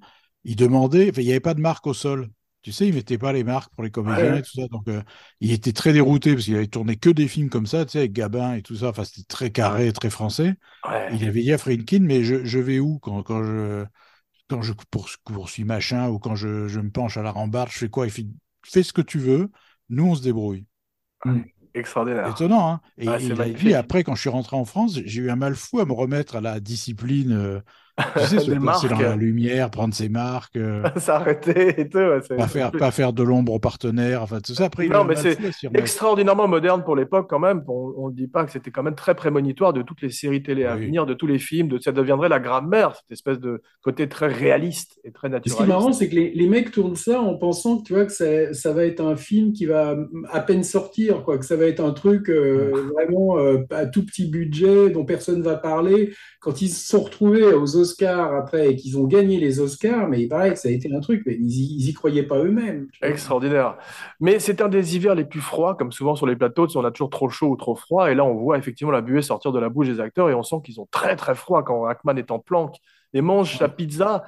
[0.45, 2.29] il demandait, il n'y avait pas de marque au sol.
[2.63, 4.39] Tu sais, il mettait pas les marques pour les comédiens Ouais.
[4.39, 4.67] et tout ça.
[4.69, 5.03] Donc, euh,
[5.41, 7.99] il était très dérouté parce qu'il avait tourné que des films comme ça, tu sais,
[7.99, 8.89] avec Gabin et tout ça.
[8.89, 10.55] Enfin, c'était très carré, très français.
[10.85, 11.11] Ouais.
[11.11, 13.85] Il avait dit à Friedkin, mais je, je vais où quand, quand je,
[14.49, 17.77] quand je pour- poursuis machin ou quand je, je me penche à la rambarde, je
[17.79, 18.07] fais quoi?
[18.07, 18.27] Il fait
[18.65, 19.51] fais ce que tu veux,
[19.89, 20.65] nous on se débrouille.
[21.73, 22.27] Extraordinaire.
[22.31, 22.81] Étonnant, hein?
[22.97, 23.61] Et, Ah, et c'est il a magnifique.
[23.67, 25.93] dit après, quand je suis rentré en France, j'ai eu un mal fou à me
[25.93, 27.61] remettre à la discipline, euh,
[27.97, 31.97] tu sais, se placer dans la lumière, prendre ses marques, euh, S'arrêter et tout.
[31.97, 34.65] ouais, pas faire, pas faire de l'ombre au partenaire, enfin tout ça.
[34.65, 35.37] Après, il a Non, mais c'est
[35.73, 37.63] extraordinairement moderne pour l'époque quand même.
[37.67, 40.65] On ne dit pas que c'était quand même très prémonitoire de toutes les séries télé
[40.65, 40.87] à Oui.
[40.87, 44.27] venir, de tous les films, de ça deviendrait la grammaire, cette espèce de côté très
[44.27, 47.35] réaliste et très Ce qui est marrant, c'est que les, les mecs tournent ça en
[47.35, 49.95] pensant que tu vois que ça, ça va être un film qui va
[50.31, 54.05] à peine sortir, quoi, que ça va être un truc euh, vraiment euh, à tout
[54.05, 56.13] petit budget dont personne va parler.
[56.39, 60.21] Quand ils se sont retrouvés aux Oscars après et qu'ils ont gagné les Oscars, mais
[60.21, 62.87] il paraît que ça a été un truc, mais ils ils y croyaient pas eux-mêmes.
[63.01, 63.77] Extraordinaire.
[64.19, 66.91] Mais c'est un des hivers les plus froids, comme souvent sur les plateaux, on a
[66.91, 68.11] toujours trop chaud ou trop froid.
[68.11, 70.43] Et là, on voit effectivement la buée sortir de la bouche des acteurs et on
[70.43, 72.75] sent qu'ils ont très très froid quand Hackman est en planque
[73.13, 74.23] et mange sa pizza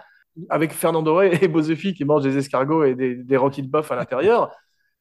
[0.50, 3.92] avec Fernando Rey et Bozefi qui mangent des escargots et des, des rôtis de bœuf
[3.92, 4.52] à l'intérieur.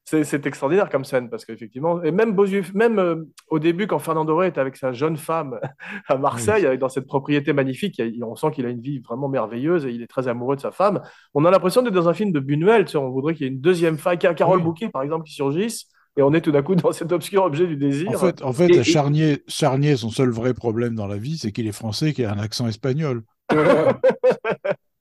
[0.09, 2.37] C'est extraordinaire comme scène parce qu'effectivement, et même,
[2.75, 5.59] même euh, au début, quand Fernando Rey est avec sa jeune femme
[6.09, 9.85] à Marseille, dans cette propriété magnifique, il on sent qu'il a une vie vraiment merveilleuse
[9.85, 11.03] et il est très amoureux de sa femme.
[11.35, 13.49] On a l'impression d'être dans un film de Buñuel, tu sais, on voudrait qu'il y
[13.49, 14.65] ait une deuxième faille, Carole Oui.
[14.65, 17.67] Bouquet par exemple, qui surgisse, et on est tout d'un coup dans cet obscur objet
[17.67, 18.11] du désir.
[18.11, 21.51] En fait, en fait Et- Charnier, Charnier, son seul vrai problème dans la vie, c'est
[21.51, 23.23] qu'il est français, qu'il a un accent espagnol.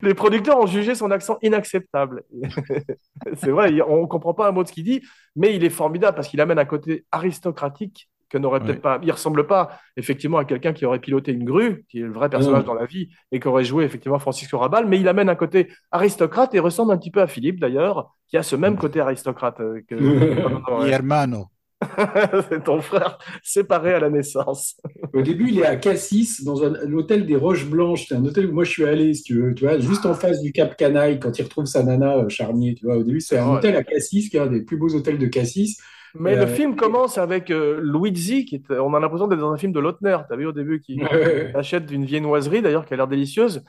[0.06, 2.24] Les producteurs ont jugé son accent inacceptable.
[3.36, 5.02] C'est vrai, on ne comprend pas un mot de ce qu'il dit,
[5.36, 8.82] mais il est formidable parce qu'il amène un côté aristocratique que n'aurait peut-être Ouais.
[8.82, 9.00] pas.
[9.04, 12.28] Il ressemble pas effectivement à quelqu'un qui aurait piloté une grue, qui est le vrai
[12.30, 15.36] personnage dans la vie, et qui aurait joué effectivement Francisco Rabal, mais il amène un
[15.36, 19.00] côté aristocrate et ressemble un petit peu à Philippe d'ailleurs, qui a ce même côté
[19.00, 19.96] aristocrate euh, que.
[20.88, 21.46] Hermano.
[22.50, 24.80] C'est ton frère séparé à la naissance.
[25.14, 28.08] Au début, il est à Cassis, dans un, l'hôtel des Roches Blanches.
[28.08, 30.14] C'est un hôtel où moi je suis allé, si tu veux, tu vois, juste en
[30.14, 32.76] face du Cap Canaille, quand il retrouve sa nana euh, Charnier.
[32.76, 33.52] Tu vois, au début, c'est un Ouais.
[33.52, 35.78] hôtel à Cassis, qui est un des plus beaux hôtels de Cassis.
[36.14, 39.52] Mais le euh, film commence avec euh, Luigi, qui est, on a l'impression d'être dans
[39.52, 40.18] un film de Lautner.
[40.28, 41.02] Tu as vu au début qui
[41.54, 43.64] achète une viennoiserie d'ailleurs qui a l'air délicieuse.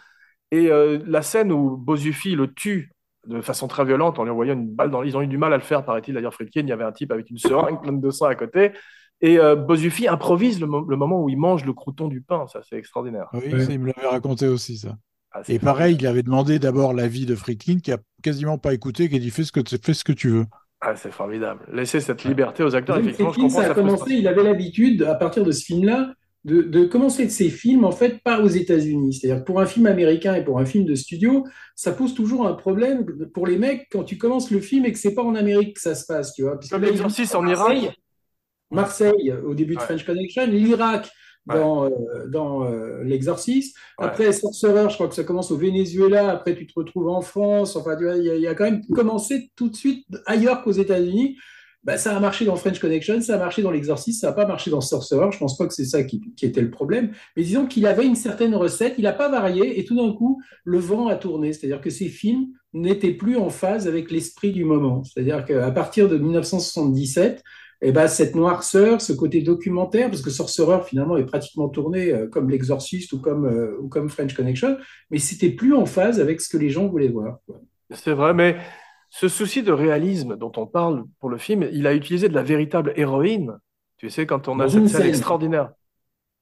[0.52, 2.92] Et euh, la scène où Bozufi le tue
[3.26, 5.52] de façon très violente en lui envoyant une balle dans Ils ont eu du mal
[5.52, 6.14] à le faire, paraît-il.
[6.14, 8.72] D'ailleurs, Friedkin, il y avait un type avec une seringue pleine de sang à côté.
[9.20, 12.46] Et euh, Bozufi improvise le, mo- le moment où il mange le crouton du pain.
[12.48, 13.28] Ça, c'est extraordinaire.
[13.32, 13.64] Oui, Ouais.
[13.64, 14.96] ça, il me l'avait raconté aussi, ça.
[15.32, 19.08] Ah, Et pareil, il avait demandé d'abord l'avis de Friedkin, qui a quasiment pas écouté,
[19.08, 20.44] qui a dit fais ce que, fais ce que tu veux.
[20.82, 21.60] Ah, c'est formidable.
[21.72, 25.02] Laisser cette liberté aux acteurs, effectivement, je Friedkin, comprends ça a commencé, il avait l'habitude,
[25.02, 26.12] à partir de ce film-là,
[26.46, 29.14] de, de commencer ses films, en fait, pas aux États-Unis.
[29.14, 31.44] C'est-à-dire que pour un film américain et pour un film de studio,
[31.74, 34.98] ça pose toujours un problème pour les mecs quand tu commences le film et que
[34.98, 36.58] c'est pas en Amérique que ça se passe, tu vois.
[36.70, 37.98] Comme l'exorciste en Irak.
[38.70, 39.80] Marseille, au début de.
[39.80, 41.10] French Connection, l'Irak
[41.48, 41.60] Ouais.
[41.60, 43.76] dans, euh, dans euh, L'Exorciste.
[44.00, 44.06] Ouais.
[44.06, 46.30] Après, Sorcerer, je crois que ça commence au Venezuela.
[46.30, 47.76] Après, tu te retrouves en France.
[47.76, 51.36] Enfin, il y, y a quand même commencé tout de suite ailleurs qu'aux États-Unis.
[51.86, 54.44] Bah, ça a marché dans French Connection, ça a marché dans L'Exorciste, ça n'a pas
[54.44, 55.30] marché dans Sorcerer.
[55.30, 57.12] Je pense pas que c'est ça qui, était le problème.
[57.36, 60.42] Mais disons qu'il avait une certaine recette, il n'a pas varié, et tout d'un coup,
[60.64, 61.52] le vent a tourné.
[61.52, 65.04] C'est-à-dire que ces films n'étaient plus en phase avec l'esprit du moment.
[65.04, 67.44] C'est-à-dire qu'à partir de 1977,
[67.82, 72.26] eh ben, cette noirceur, ce côté documentaire, parce que Sorcerer finalement est pratiquement tourné euh,
[72.26, 74.76] comme L'Exorciste ou comme, euh, ou comme French Connection,
[75.12, 77.38] mais c'était plus en phase avec ce que les gens voulaient voir.
[77.92, 78.56] C'est vrai, mais
[79.10, 82.42] ce souci de réalisme dont on parle pour le film, il a utilisé de la
[82.42, 83.58] véritable héroïne.
[83.98, 85.08] Tu sais, quand on a Dans cette scène scène.
[85.08, 85.70] extraordinaire.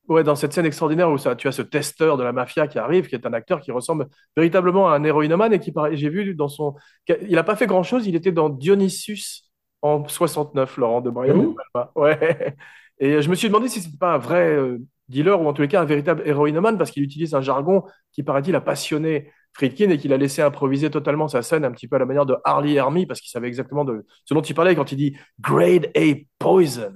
[0.09, 2.79] Ouais, dans cette scène extraordinaire où ça, tu as ce testeur de la mafia qui
[2.79, 6.35] arrive, qui est un acteur qui ressemble véritablement à un héroïnomane et qui, j'ai vu
[6.35, 6.75] dans son.
[7.09, 9.51] Il n'a pas fait grand-chose, il était dans Dionysus
[9.81, 11.55] en 69, Laurent de Brian.
[11.75, 11.93] Ah Palma.
[11.95, 12.55] Ouais.
[12.99, 15.63] Et je me suis demandé si c'était pas un vrai euh, dealer ou en tous
[15.63, 19.89] les cas un véritable héroïnomane parce qu'il utilise un jargon qui, paraît-il, a passionné Friedkin
[19.91, 22.37] et qu'il a laissé improviser totalement sa scène un petit peu à la manière de
[22.45, 25.91] Harley Hermy parce qu'il savait exactement de ce dont il parlait quand il dit Grade
[25.97, 26.93] A Poison.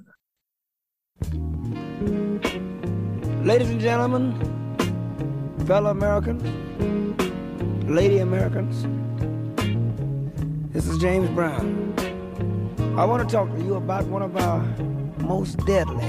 [3.44, 4.34] Ladies and gentlemen,
[5.66, 6.42] fellow Americans,
[7.88, 8.86] lady Americans,
[10.72, 11.94] this is James Brown.
[12.98, 14.60] I want to talk to you about one of our
[15.20, 16.04] most deadly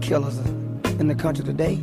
[0.00, 0.38] killers
[1.00, 1.80] in the country today.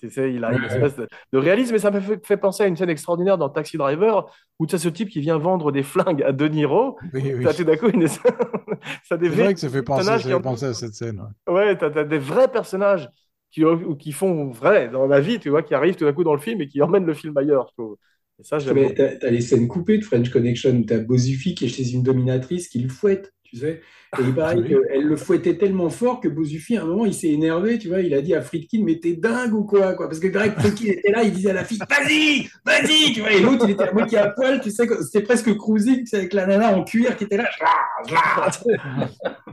[0.00, 2.62] Tu sais, il a une espèce de, de réalisme, et ça me fait, fait penser
[2.64, 4.26] à une scène extraordinaire dans Taxi Driver
[4.58, 6.98] où tu as ce type qui vient vendre des flingues à De Niro.
[7.12, 8.06] Oui, tout d'un coup une...
[9.04, 11.20] ça des vrai que ça fait penser, ça fait ont- penser à cette scène.
[11.20, 11.26] ouais.
[11.48, 13.08] Ouais, t'as, t'as des vrais personnages
[13.50, 16.24] qui, ou qui font vrai dans la vie, tu vois, qui arrivent tout d'un coup
[16.24, 17.96] dans le film et qui emmènent le film ailleurs, je trouve.
[18.38, 21.66] Et ça, j'aime t'as, t'as les scènes coupées de French Connection où t'as Bozufi qui
[21.66, 23.32] est chez une dominatrice qui le fouette.
[23.50, 23.80] Tu sais.
[24.18, 24.68] Et il paraît Oui.
[24.68, 28.00] qu'elle le fouettait tellement fort que Bozufi, à un moment, il s'est énervé, tu vois.
[28.00, 30.86] Il a dit à Friedkin, mais t'es dingue ou quoi, quoi Parce que que Friedkin
[30.92, 33.32] était là, il disait à la fille, vas-y, vas-y, tu vois.
[33.32, 36.16] Et l'autre, il était à moitié à poil, tu sais, c'était presque cruising, tu sais,
[36.16, 37.48] avec la nana en cuir qui était là.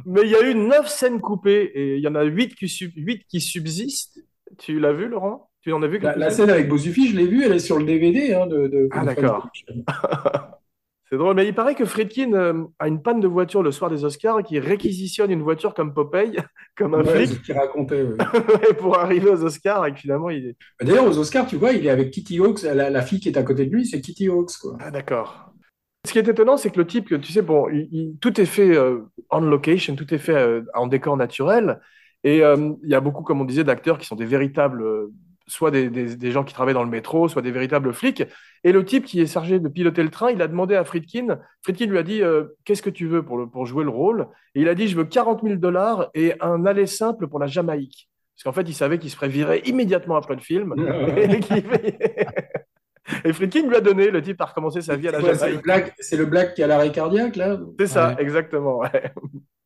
[0.06, 2.68] Mais il y a eu neuf scènes coupées et il y en a huit qui,
[2.70, 2.94] sub-
[3.30, 4.20] qui subsistent.
[4.58, 5.50] Tu l'as vu, Laurent?
[5.62, 7.78] Tu en as vu La, la scène avec Bozufi, je l'ai vue, elle est sur
[7.78, 9.50] le DVD hein, de, de- Ah, d'accord.
[11.10, 13.90] C'est drôle, mais il paraît que Friedkin euh, a une panne de voiture le soir
[13.90, 16.36] des Oscars et qu'il réquisitionne une voiture comme Popeye,
[16.78, 18.04] comme un Ouais, flic, ce qu'il racontait.
[18.04, 18.74] ouais.
[18.78, 20.56] pour arriver aux Oscars et que finalement il est.
[20.82, 23.38] D'ailleurs, aux Oscars, tu vois, il est avec Kitty Hawks, la, la fille qui est
[23.38, 24.78] à côté de lui, c'est Kitty Hawks, quoi.
[24.82, 25.54] Ah, d'accord.
[26.06, 28.46] Ce qui est étonnant, c'est que le type, tu sais, bon, il- il- tout est
[28.46, 29.00] fait euh,
[29.30, 31.80] on location, tout est fait euh, en décor naturel.
[32.24, 34.84] Et euh, il y a beaucoup, comme on disait, d'acteurs qui sont des véritables,
[35.48, 38.24] soit des, des- des gens qui travaillent dans le métro, soit des véritables flics.
[38.64, 41.40] Et le type qui est chargé de piloter le train, il a demandé à Friedkin,
[41.64, 44.28] Friedkin lui a dit, euh, qu'est-ce que tu veux pour, le, pour jouer le rôle?
[44.56, 47.48] Et il a dit, je veux 40 000 dollars et un aller simple pour la
[47.48, 48.10] Jamaïque.
[48.36, 50.76] Parce qu'en fait, il savait qu'il se ferait virer immédiatement après le film.
[53.24, 55.94] Et, Friedkin lui a donné, le type a recommencé sa vie à la Ouais, Jamaïque.
[56.00, 57.58] c'est le black qui a l'arrêt cardiaque, là?
[57.80, 58.16] C'est ça, Ouais.
[58.22, 58.80] exactement.
[58.80, 59.14] ouais.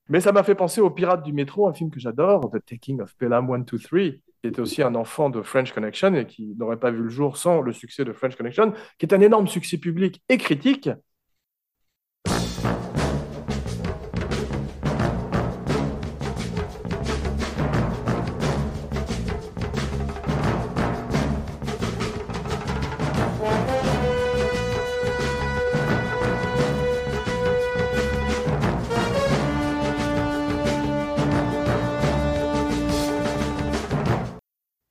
[0.10, 3.02] Mais ça m'a fait penser aux Pirates du métro, un film que j'adore, The Taking
[3.02, 6.92] of Pelham 123, qui était aussi un enfant de French Connection et qui n'aurait pas
[6.92, 10.24] vu le jour sans le succès de French Connection, qui est un énorme succès public
[10.30, 10.90] et critique.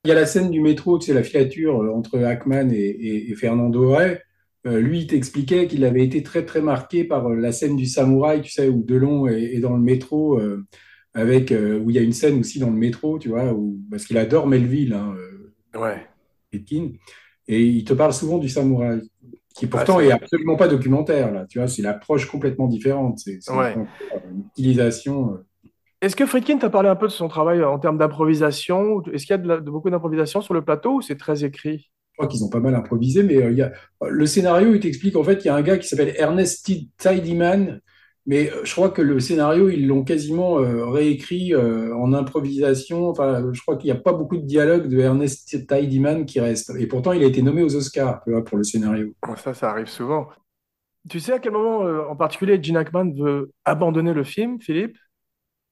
[0.03, 2.75] Il y a la scène du métro, tu sais, la filature euh, entre Hackman et,
[2.79, 4.17] et- et Fernando Ray.
[4.67, 7.85] Euh, lui, il t'expliquait qu'il avait été très, très marqué par euh, la scène du
[7.85, 10.65] samouraï, tu sais, où Delon est, est dans le métro, euh,
[11.13, 13.79] avec, euh, où il y a une scène aussi dans le métro, tu vois, où,
[13.91, 15.15] parce qu'il adore Melville, hein,
[15.75, 16.05] Ouais.
[17.47, 19.01] Et il te parle souvent du samouraï,
[19.55, 20.15] qui pourtant c'est est vrai.
[20.21, 23.73] absolument pas documentaire, là, tu vois, c'est l'approche complètement différente, c'est c'est Ouais.
[23.73, 25.37] une utilisation.
[26.03, 29.25] Euh, Est-ce que Friedkin t'a parlé un peu de son travail en termes d'improvisation Est-ce
[29.25, 31.91] qu'il y a de, la- de beaucoup d'improvisation sur le plateau ou c'est très écrit?
[32.13, 33.71] Je crois qu'ils ont pas mal improvisé, mais euh, il y a...
[34.07, 36.89] le scénario, il t'explique en fait qu'il y a un gars qui s'appelle Ernest T-
[36.97, 37.79] Tidyman,
[38.25, 43.07] mais euh, je crois que le scénario, ils l'ont quasiment euh, réécrit euh, en improvisation.
[43.09, 46.71] Enfin, je crois qu'il n'y a pas beaucoup de dialogue de Ernest Tidyman qui reste.
[46.77, 49.13] Et pourtant, il a été nommé aux Oscars, tu vois, pour le scénario.
[49.37, 50.29] Ça, ça arrive souvent.
[51.09, 54.97] Tu sais à quel moment euh, en particulier Gene Hackman veut abandonner le film, Philippe?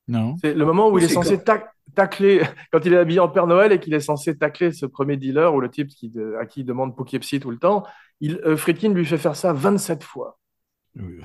[0.09, 0.35] Non.
[0.41, 2.41] C'est le moment où il est censé tac- tacler,
[2.73, 5.53] quand il est habillé en Père Noël et qu'il est censé tacler ce premier dealer
[5.53, 7.83] ou le type qui, de- à qui il demande Poughkeepsie tout le temps.
[8.19, 10.37] Il, euh, Friedkin lui fait faire ça 27 fois.
[10.95, 11.21] Oui.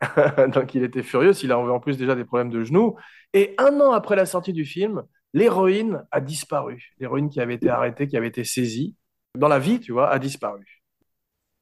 [0.54, 2.96] Donc il était furieux, il a en plus déjà des problèmes de genoux.
[3.32, 5.02] Et un an après la sortie du film,
[5.34, 6.94] l'héroïne a disparu.
[6.98, 8.96] L'héroïne qui avait été arrêtée, qui avait été saisie,
[9.38, 10.83] dans la vie, tu vois, a disparu.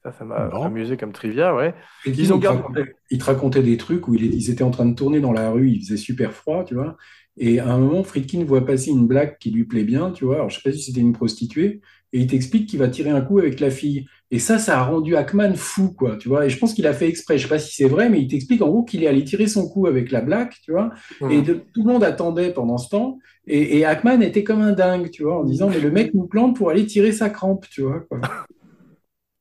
[0.03, 0.64] Ça, ça m'a Bon.
[0.64, 1.74] amusé comme trivia, ouais.
[2.05, 4.94] Et Ils ont il, te gardé- racontait des trucs où ils étaient en train de
[4.94, 6.96] tourner dans la rue, il faisait super froid, tu vois.
[7.38, 10.34] Et à un moment, Friedkin voit passer une blague qui lui plaît bien, tu vois.
[10.36, 11.80] Alors, je sais pas si c'était une prostituée,
[12.12, 14.07] et il t'explique qu'il va tirer un coup avec la fille.
[14.32, 16.44] Et ça, ça a rendu Hackman fou, quoi, tu vois.
[16.46, 17.38] Et je pense qu'il a fait exprès.
[17.38, 19.46] Je sais pas si c'est vrai, mais il t'explique en gros qu'il est allé tirer
[19.46, 20.90] son coup avec la blague, tu vois.
[21.30, 21.42] Et Mhm.
[21.44, 23.18] de- tout le monde attendait pendant ce temps.
[23.46, 26.26] Et, et Hackman était comme un dingue, tu vois, en disant, mais le mec nous
[26.26, 28.20] plante pour aller tirer sa crampe, tu vois, quoi.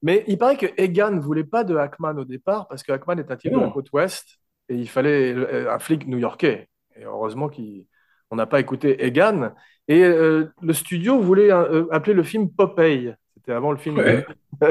[0.04, 3.18] Mais il paraît que Egan ne voulait pas de Hackman au départ parce que Hackman
[3.18, 4.39] est un type de la côte ouest
[4.70, 6.68] et il fallait euh, un flic new-yorkais.
[6.95, 9.54] Et heureusement qu'on n'a pas écouté Egan.
[9.88, 13.14] Et euh, le studio voulait euh, appeler le film Popeye.
[13.36, 14.26] C'était avant le film Ouais.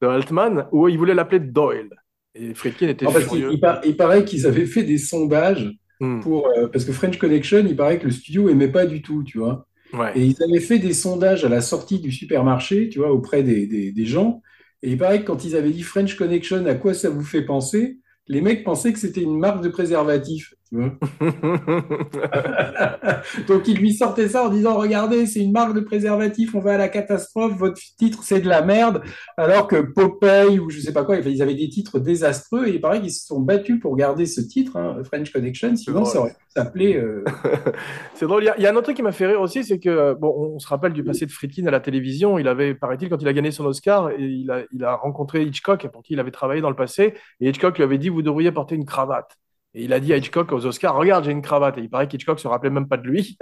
[0.00, 1.90] de, Altman où il voulait l'appeler Doyle.
[2.34, 3.50] Et Friedkin était furieux.
[3.52, 5.70] il par- il paraît qu'ils avaient fait des sondages
[6.02, 6.20] Hmm.
[6.20, 9.22] pour, euh, parce que French Connection, il paraît que le studio aimait pas du tout,
[9.22, 9.66] tu vois.
[10.14, 13.66] Et ils avaient fait des sondages à la sortie du supermarché, tu vois, auprès des,
[13.66, 14.42] des, des gens.
[14.82, 17.42] Et il paraît que quand ils avaient dit French Connection, à quoi ça vous fait
[17.44, 17.98] penser?
[18.26, 20.76] Les mecs pensaient que c'était une marque de préservatif, tu.
[23.48, 26.74] Donc ils lui sortaient ça en disant, regardez, c'est une marque de préservatif, on va
[26.74, 29.02] à la catastrophe, votre titre c'est de la merde,
[29.36, 32.80] alors que Popeye ou je sais pas quoi, ils avaient des titres désastreux et il
[32.80, 36.30] paraît qu'ils se sont battus pour garder ce titre, hein, French Connection, sinon ça aurait
[36.30, 36.96] pu s'appeler...
[36.96, 37.24] euh,
[38.14, 38.42] C'est drôle.
[38.42, 39.78] Il y, a, il y a un autre truc qui m'a fait rire aussi, c'est
[39.78, 42.38] que, bon, on se rappelle du passé de Friedkin à la télévision.
[42.38, 45.42] Il avait, paraît-il, quand il a gagné son Oscar, et il a, il a rencontré
[45.42, 47.14] Hitchcock, pour qui il avait travaillé dans le passé.
[47.40, 49.36] Et Hitchcock lui avait dit, vous devriez porter une cravate.
[49.74, 51.78] Et il a dit à Hitchcock aux Oscars, regarde, j'ai une cravate.
[51.78, 53.38] Et il paraît qu'Hitchcock se rappelait même pas de lui.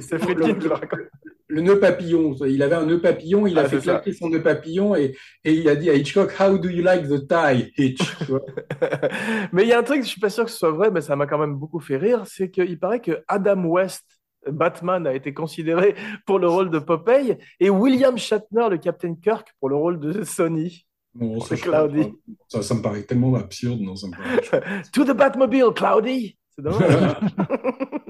[0.00, 1.00] C'est Friedkin qui le raconte.
[1.48, 2.34] le nœud papillon.
[2.46, 3.92] Il avait un nœud papillon, il a Ah, fait c'est ça.
[3.94, 7.08] claquer son nœud papillon et, et il a dit à Hitchcock, How do you like
[7.08, 8.00] the tie, Hitch?
[9.52, 11.00] Mais il y a un truc, je suis pas sûr que ce soit vrai, mais
[11.00, 14.04] ça m'a quand même beaucoup fait rire, c'est qu'il paraît que Adam West,
[14.48, 15.94] Batman, a été considéré
[16.26, 20.22] pour le rôle de Popeye et William Shatner, le Captain Kirk, pour le rôle de
[20.24, 20.86] Sonny.
[21.14, 22.12] Non, ça, Cloudy.
[22.48, 23.80] Ça, ça me paraît tellement absurde.
[23.80, 24.82] Non, ça me paraît...
[24.92, 26.38] To the Batmobile, Cloudy!
[26.50, 27.16] C'est dommage.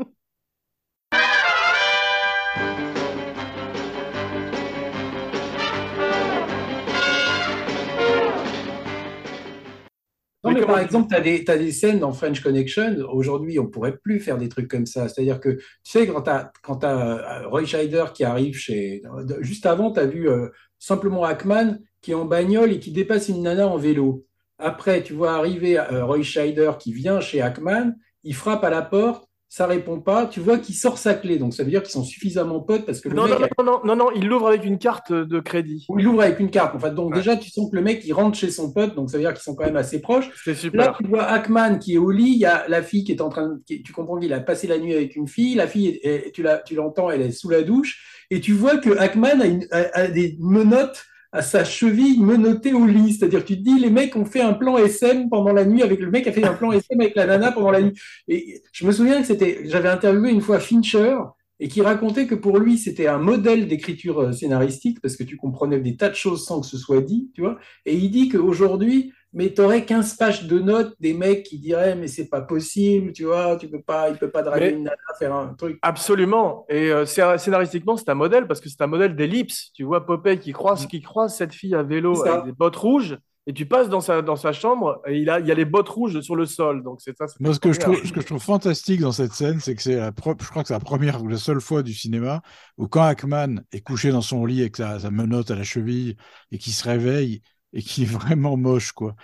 [10.45, 12.97] Non, Mais mais comment- par exemple, tu as des, t'as des scènes dans French Connection.
[13.12, 15.09] Aujourd'hui, on pourrait plus faire des trucs comme ça.
[15.09, 19.03] C'est-à-dire que, tu sais, quand tu as, euh, Roy Scheider qui arrive chez.
[19.40, 23.28] Juste avant, tu as vu euh, simplement Hackman qui est en bagnole et qui dépasse
[23.28, 24.26] une nana en vélo.
[24.59, 27.93] Après, tu vois arriver euh, Roy Scheider qui vient chez Hackman,
[28.24, 30.25] il frappe à la porte, ça répond pas.
[30.25, 31.37] Tu vois qu'il sort sa clé.
[31.37, 33.39] Donc ça veut dire qu'ils sont suffisamment potes parce que le Non, mec.
[33.39, 35.87] non, non, non, non, non, il l'ouvre avec une carte de crédit.
[35.99, 36.75] Il ouvre avec une carte.
[36.75, 37.17] En fait, donc Ouais.
[37.19, 39.35] déjà, tu sens que le mec, il rentre chez son pote, donc ça veut dire
[39.35, 40.31] qu'ils sont quand même assez proches.
[40.43, 40.97] C'est Là, super.
[40.99, 43.29] tu vois Hackman qui est au lit, il y a la fille qui est en
[43.29, 46.33] train de, tu comprends qu'il a passé la nuit avec une fille, la fille, est-
[46.33, 49.91] tu l'entends, elle est sous la douche, et tu vois que Hackman a, une- a-
[50.01, 53.14] a des menottes à sa cheville menottée au lit.
[53.14, 56.01] C'est-à-dire, tu te dis, les mecs ont fait un plan SM pendant la nuit avec
[56.01, 57.99] le mec a fait un plan SM avec la nana pendant la nuit.
[58.28, 61.16] Et je me souviens que c'était, j'avais interviewé une fois Fincher
[61.63, 65.37] et qui racontait que pour lui, c'était un modèle d'écriture euh, scénaristique parce que tu
[65.37, 67.57] comprenais des tas de choses sans que ce soit dit, tu vois.
[67.87, 71.95] Et il dit qu'aujourd'hui, mais tu aurais 15 pages de notes des mecs qui diraient,
[71.95, 74.83] mais c'est pas possible, tu vois, tu peux pas, il peut pas draguer Mais- une
[74.83, 75.79] nana, faire un truc.
[75.83, 76.67] Absolument.
[76.69, 79.71] Et euh, scénaristiquement, c'est un modèle parce que c'est un modèle d'ellipse.
[79.73, 83.19] Tu vois Popeye qui croise, qui croise cette fille à vélo avec des bottes rouges
[83.47, 85.64] et tu passes dans sa, dans sa chambre et il a, il y a les
[85.64, 86.82] bottes rouges sur le sol.
[86.82, 87.26] Donc c'est ça.
[87.40, 89.82] Moi, ce que, je trouve, ce que je trouve fantastique dans cette scène, c'est que
[89.82, 92.40] c'est la pro- je crois que c'est la première ou la seule fois du cinéma
[92.78, 96.16] où quand Hackman est couché dans son lit avec sa, sa menotte à la cheville
[96.53, 99.14] et qu'il se réveille et qu'il est vraiment moche, quoi.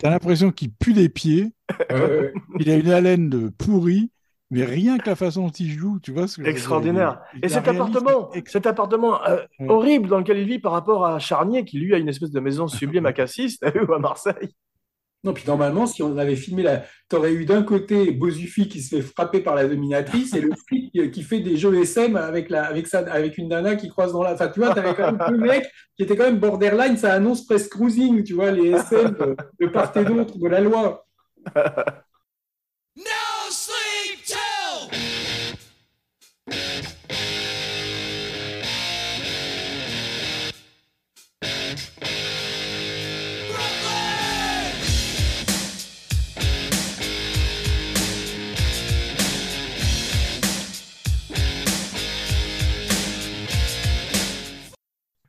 [0.00, 1.52] T'as l'impression qu'il pue des pieds,
[1.92, 4.10] Euh, il a une haleine de pourri,
[4.50, 6.56] mais rien que la façon dont il joue, tu vois ce que je veux dire,
[6.56, 7.20] Extraordinaire.
[7.42, 9.66] Et a cet appartement, ex- cet appartement euh, Ouais.
[9.68, 12.40] horrible dans lequel il vit par rapport à Charnier, qui lui a une espèce de
[12.40, 14.54] maison sublime à Cassis, t'as vu, ou à Marseille.
[15.24, 16.84] Non, puis normalement, si on avait filmé la.
[17.10, 20.50] Tu aurais eu d'un côté Bozufi qui se fait frapper par la dominatrice et le
[20.68, 23.88] flic qui- qui fait des jeux SM avec, la, avec, sa, avec une nana qui
[23.88, 24.34] croise dans la.
[24.34, 25.66] Enfin, tu vois, tu avais quand même deux mecs
[25.96, 29.66] qui étaient quand même borderline, ça annonce presque cruising, tu vois, les SM de, de
[29.66, 31.04] part et d'autre de la loi.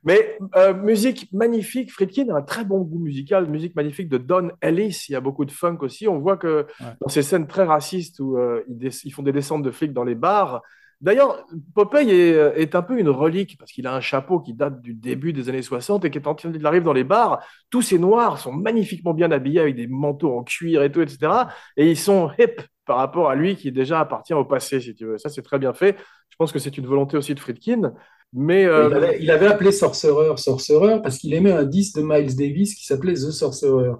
[0.08, 4.48] Mais euh, musique magnifique, Friedkin a un très bon goût musical, musique magnifique de Don
[4.62, 6.08] Ellis, il y a beaucoup de funk aussi.
[6.08, 6.86] On voit que Ouais.
[7.02, 10.14] dans ces scènes très racistes où euh, ils, font des descentes de flics dans les
[10.14, 10.62] bars.
[11.02, 11.44] D'ailleurs,
[11.74, 14.80] Popeye est, euh, est un peu une relique parce qu'il a un chapeau qui date
[14.80, 18.38] du début des années 60 et quand il arrive dans les bars, tous ces noirs
[18.38, 21.32] sont magnifiquement bien habillés avec des manteaux en cuir et tout, etc.
[21.76, 25.04] Et ils sont hip par rapport à lui qui déjà appartient au passé, si tu
[25.04, 25.18] veux.
[25.18, 25.98] Ça, c'est très bien fait.
[26.30, 27.92] Je pense que c'est une volonté aussi de Friedkin.
[28.34, 32.02] Mais euh, Il, avait, il avait appelé Sorcerer Sorcerer parce qu'il aimait un disque de
[32.02, 33.92] Miles Davis qui s'appelait The Sorcerer.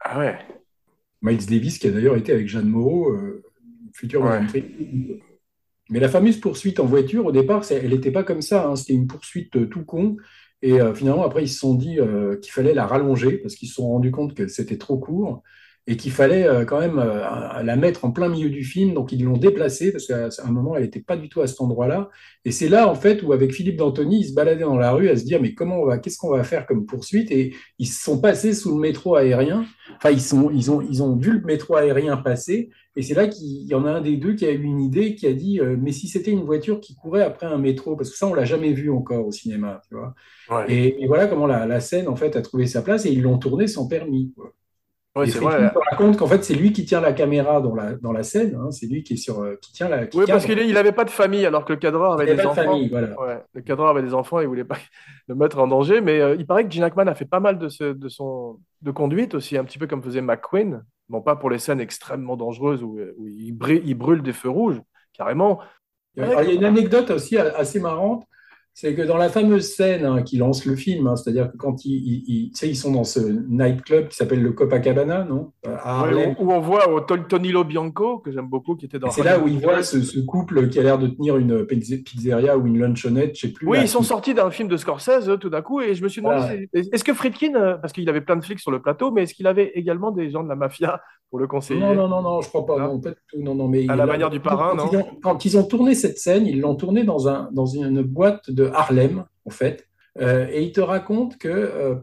[0.00, 0.36] ah ouais.
[1.22, 3.42] Miles Davis qui a d'ailleurs été avec Jeanne Moreau, euh,
[4.14, 4.46] Ouais.
[4.48, 5.14] Friedkin.
[5.90, 8.66] Mais la fameuse poursuite en voiture, au départ, elle n'était pas comme ça.
[8.66, 8.74] hein.
[8.76, 10.16] C'était une poursuite euh, tout con.
[10.62, 11.98] Et euh, finalement, après, ils se sont dit
[12.42, 15.42] qu'il fallait la rallonger parce qu'ils se sont rendus compte que c'était trop court
[15.86, 18.94] et qu'il fallait euh, quand même euh, la mettre en plein milieu du film.
[18.94, 21.60] Donc, ils l'ont déplacée parce qu'à un moment, elle n'était pas du tout à cet
[21.60, 22.08] endroit-là.
[22.46, 25.08] Et c'est là, en fait, où avec Philippe D'Antoni, ils se baladaient dans la rue
[25.10, 27.30] à se dire, mais comment on va, qu'est-ce qu'on va faire comme poursuite?
[27.30, 29.66] Et ils se sont passés sous le métro aérien.
[29.96, 32.70] Enfin, ils, sont, ils, ont, ils ont vu le métro aérien passer.
[32.96, 35.14] Et c'est là qu'il y en a un des deux qui a eu une idée,
[35.16, 38.10] qui a dit, euh, mais si c'était une voiture qui courait après un métro, parce
[38.10, 40.14] que ça, on l'a jamais vu encore au cinéma, tu vois.
[40.48, 43.10] Ouais, Et, et voilà comment la, la scène, en fait, a trouvé sa place et
[43.12, 44.32] ils l'ont tournée sans permis.
[44.36, 44.54] quoi.
[45.16, 45.70] Ouais, et c'est vrai.
[45.90, 48.70] raconte qu'en fait, c'est lui qui tient la caméra dans la, dans la scène, hein,
[48.72, 50.06] c'est lui qui est sur, euh, qui tient la.
[50.06, 52.36] Qui Oui, parce qu'il n'avait pas de famille, alors que le cadreur avait Il des
[52.36, 52.62] pas de enfants.
[52.64, 53.20] famille, voilà.
[53.20, 54.76] Ouais, le cadreur avait des enfants, il voulait pas
[55.28, 56.00] le mettre en danger.
[56.00, 58.58] Mais euh, il paraît que Gene Hackman a fait pas mal de, ce- de son
[58.82, 60.82] de conduite aussi, un petit peu comme faisait McQueen.
[61.08, 64.48] Bon, pas pour les scènes extrêmement dangereuses où, où il, brûle, il brûle des feux
[64.50, 64.80] rouges,
[65.12, 65.60] carrément.
[66.18, 68.24] Alors, il y a une anecdote aussi assez marrante.
[68.76, 71.84] C'est que dans la fameuse scène hein, qui lance le film, hein, c'est-à-dire que quand
[71.84, 71.92] ils,
[72.26, 75.52] ils, ils- sont dans ce nightclub qui s'appelle le Copacabana, non?
[75.64, 76.16] À Harlem.
[76.30, 79.10] Ouais, où, où on voit au Tol- Tonilo Bianco, que j'aime beaucoup, qui était dans.
[79.12, 82.02] C'est là où ils voient ce, ce couple qui a l'air de tenir une pizze-
[82.02, 83.68] pizzeria ou une lunchonnette, je sais plus.
[83.68, 85.94] Oui, là, ils sont qui- sortis d'un film de Scorsese euh, tout d'un coup, et
[85.94, 88.72] je me suis demandé, est-ce que Friedkin, euh, parce qu'il avait plein de flics sur
[88.72, 91.00] le plateau, mais est-ce qu'il avait également des gens de la mafia?
[91.30, 92.78] Pour le conseiller Non, non, non, non, je crois pas.
[92.78, 92.94] Non.
[92.94, 93.42] Non, pas du tout.
[93.42, 95.64] Non, non, mais À la manière du parrain, quand non ils ont, quand ils ont
[95.64, 99.88] tourné cette scène, ils l'ont tournée dans, un, dans une boîte de Harlem, en fait.
[100.20, 101.96] Euh, et ils te racontent que euh,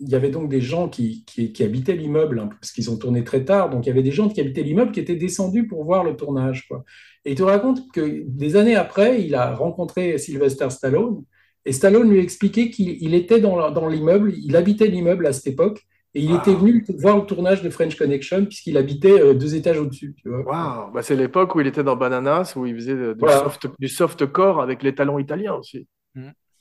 [0.00, 2.96] il y avait donc des gens qui, qui, qui habitaient l'immeuble, hein, parce qu'ils ont
[2.96, 3.70] tourné très tard.
[3.70, 6.16] Donc il y avait des gens qui habitaient l'immeuble qui étaient descendus pour voir le
[6.16, 6.66] tournage.
[6.66, 6.84] Quoi.
[7.24, 11.22] Et il te raconte que des années après, il a rencontré Sylvester Stallone.
[11.64, 15.46] Et Stallone lui a expliqué qu'il il était dans l'immeuble, il habitait l'immeuble à cette
[15.46, 15.84] époque.
[16.16, 16.38] Et il Wow.
[16.38, 20.14] était venu voir le tournage de French Connection puisqu'il habitait euh, deux étages au-dessus.
[20.24, 23.40] Waouh, bah, c'est l'époque où il était dans Bananas, où il faisait de- du, Voilà.
[23.40, 25.86] soft, du softcore avec les talons italiens aussi.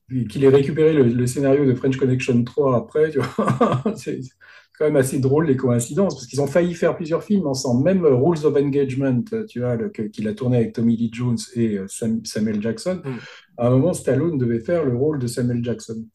[0.08, 3.82] Puis qu'il ait récupéré le, le scénario de French Connection 3 après, tu vois.
[3.96, 4.30] c'est c'est
[4.78, 8.04] quand même assez drôle les coïncidences, parce qu'ils ont failli faire plusieurs films ensemble, même
[8.04, 9.78] euh, Rules of Engagement, euh, tu vois,
[10.12, 13.02] qu'il a tourné avec Tommy Lee Jones et euh, Sam- Samuel Jackson.
[13.06, 13.10] Mm.
[13.58, 16.06] À un moment, Stallone devait faire le rôle de Samuel Jackson.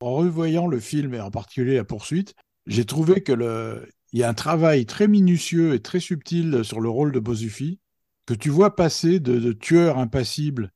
[0.00, 2.34] En revoyant le film et en particulier la poursuite,
[2.70, 3.88] j'ai trouvé que le...
[4.12, 7.80] il y a un travail très minutieux et très subtil sur le rôle de Bozufi
[8.26, 10.72] que tu vois passer de, de tueur impassible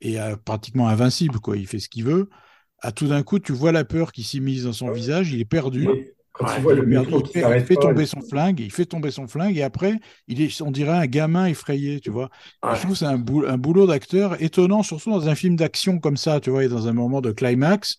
[0.00, 1.56] et à pratiquement invincible, quoi.
[1.56, 2.30] Il fait ce qu'il veut.
[2.80, 5.32] À tout d'un coup, tu vois la peur qui s'immisce dans son visage.
[5.32, 5.92] Il est perdu.
[5.92, 7.42] Et quand Ouais, il le perdu, fait,
[7.74, 10.92] il tomber son flingue, il fait tomber son flingue et après, il est, on dirait
[10.98, 12.30] un gamin effrayé, tu vois.
[12.70, 15.98] Je trouve que c'est un, bou- un boulot d'acteur étonnant, surtout dans un film d'action
[15.98, 17.98] comme ça, tu vois, et dans un moment de climax.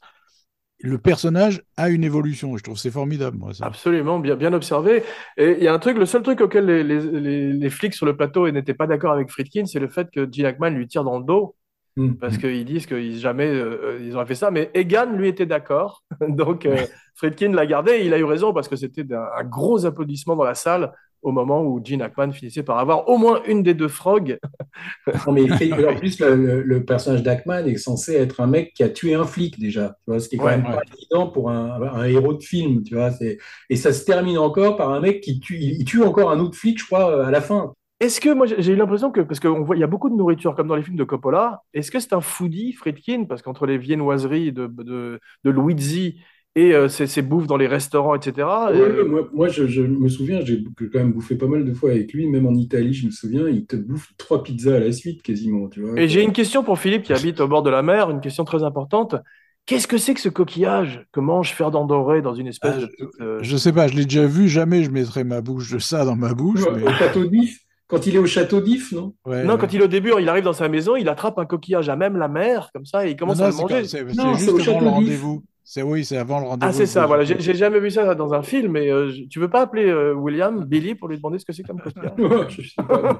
[0.79, 2.55] Le personnage a une évolution.
[2.57, 3.53] Je trouve c'est formidable, moi.
[3.53, 3.65] Ça.
[3.65, 5.03] Absolument, bien, bien observé.
[5.37, 7.93] Et il y a un truc, le seul truc auquel les, les, les, les flics
[7.93, 10.87] sur le plateau n'étaient pas d'accord avec Friedkin, c'est le fait que Gene Hackman lui
[10.87, 11.55] tire dans le dos,
[11.97, 12.13] Mm.
[12.13, 14.51] parce qu'ils disent qu'ils jamais euh, ils auraient fait ça.
[14.51, 16.03] Mais Egan, lui, était d'accord.
[16.27, 16.77] Donc, euh,
[17.15, 20.35] Friedkin l'a gardé et il a eu raison parce que c'était un, un gros applaudissement
[20.35, 23.73] dans la salle au moment où Gene Hackman finissait par avoir au moins une des
[23.73, 24.39] deux frogs.
[25.25, 25.51] Non, mais
[25.85, 29.13] en plus, le, le- le personnage d'Ackman est censé être un mec qui a tué
[29.13, 31.81] un flic déjà, tu vois, ce qui est quand Ouais, même pas évident pour un,
[31.81, 33.11] un héros de film, tu vois.
[33.69, 36.39] Et ça se termine encore par un mec qui tue, il, il tue encore un
[36.39, 37.73] autre flic, je crois, à la fin.
[37.99, 40.09] Est-ce que moi j'ai j'ai eu l'impression que parce qu'on voit il y a beaucoup
[40.09, 43.25] de nourriture comme dans les films de Coppola, est-ce que c'est un foodie Friedkin?
[43.25, 46.21] Parce qu'entre les viennoiseries de de, de Luigi
[46.59, 48.33] et euh, ses, ses bouffes dans les restaurants etc.
[48.37, 51.63] Ouais, euh, ouais, moi, moi, je, je me souviens, j'ai quand même bouffé pas mal
[51.63, 54.75] de fois avec lui, même en Italie, je me souviens, il te bouffe trois pizzas
[54.75, 55.99] à la suite quasiment, tu vois.
[55.99, 58.43] Et j'ai une question pour Philippe qui habite au bord de la mer, une question
[58.43, 59.15] très importante.
[59.67, 61.05] Qu'est-ce que c'est que ce coquillage?
[61.11, 64.05] Que mange Ferdinand Doré dans une espèce Ah, de euh, Je sais pas, je l'ai
[64.05, 66.63] déjà vu, jamais je mettrai ma bouche de ça dans ma bouche.
[66.63, 69.13] Ouais, mais- Au château d'If, quand il est au château d'If, non?
[69.25, 69.59] Ouais, Non, ouais.
[69.59, 72.15] quand il au début, il arrive dans sa maison, il attrape un coquillage à même
[72.15, 73.83] la mer, comme ça, et il commence Non, à non, le manger.
[73.87, 74.93] c'est- Non, c'est c'est au juste avant Château le d'If.
[74.93, 75.43] rendez-vous.
[75.69, 76.69] C'est oui, c'est avant le rendez-vous.
[76.69, 77.25] Ah, c'est ça, voilà.
[77.25, 80.63] J'ai jamais vu ça dans un film, mais euh, tu veux pas appeler euh, William,
[80.63, 81.81] Billy, pour lui demander ce que c'est comme
[82.77, 83.19] pas.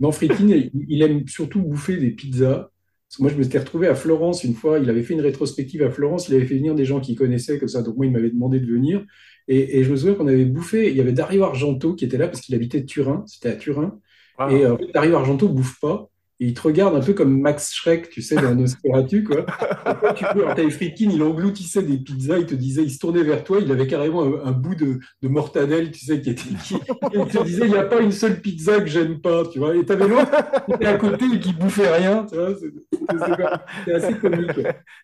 [0.00, 2.70] Non, Friedkin, il, aime surtout bouffer des pizzas.
[3.08, 4.80] Parce que moi, je me suis retrouvé à Florence une fois.
[4.80, 6.28] Il avait fait une rétrospective à Florence.
[6.28, 7.82] Il avait fait venir des gens qu'il connaissait comme ça.
[7.82, 9.04] Donc, moi, il m'avait demandé de venir.
[9.46, 10.90] Et, et je me souviens qu'on avait bouffé.
[10.90, 13.22] Il y avait Dario Argento qui était là parce qu'il habitait Turin.
[13.28, 14.00] C'était à Turin.
[14.38, 14.50] Wow.
[14.50, 16.10] Et euh, Dario Argento bouffe pas.
[16.40, 19.44] Et il te regarde un peu comme Max Schreck, tu sais, dans Nosferatu, quoi.
[19.86, 22.90] Et toi, tu peux, alors, t'avais Friedkin, il engloutissait des pizzas, il te disait, il
[22.90, 26.20] se tournait vers toi, il avait carrément un, un bout de, de mortadelle, tu sais,
[26.20, 26.74] qui était, qui,
[27.14, 29.74] il te disait, il n'y a pas une seule pizza que j'aime pas, tu vois.
[29.76, 30.30] Et t'avais l'autre
[30.66, 32.54] qui était à côté et qui bouffait rien, tu vois.
[32.54, 34.50] C'est- assez comique.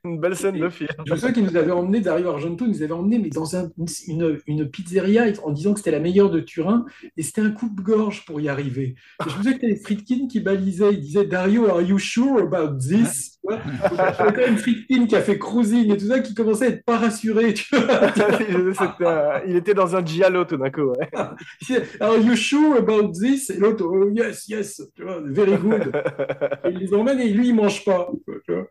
[0.04, 0.88] Une belle scène de film.
[1.06, 3.70] Je me souviens qu'il nous avait emmené, Dario Argento nous avait emmené mais dans un-
[4.08, 6.84] une, une pizzeria en disant que c'était la meilleure de Turin
[7.16, 8.94] et c'était un coupe-gorge pour y arriver.
[9.26, 12.40] Et je me souviens que c'était Friedkin qui balisait, il disait Dario, are you sure
[12.42, 13.38] about this?
[13.46, 13.54] Y
[13.98, 16.84] a quand même Friedkin qui a fait cruising et tout ça qui commençait à être
[16.84, 17.52] pas rassuré.
[17.54, 20.92] Tu vois C'était un- Il était dans un giallo tout d'un coup.
[20.92, 21.10] ouais.
[22.00, 23.50] Are you sure about this?
[23.50, 25.92] Et l'autre, oh, yes, yes, tu vois, very good.
[26.64, 28.08] Et il les emmène et lui, il mange pas.
[28.46, 28.66] Tu vois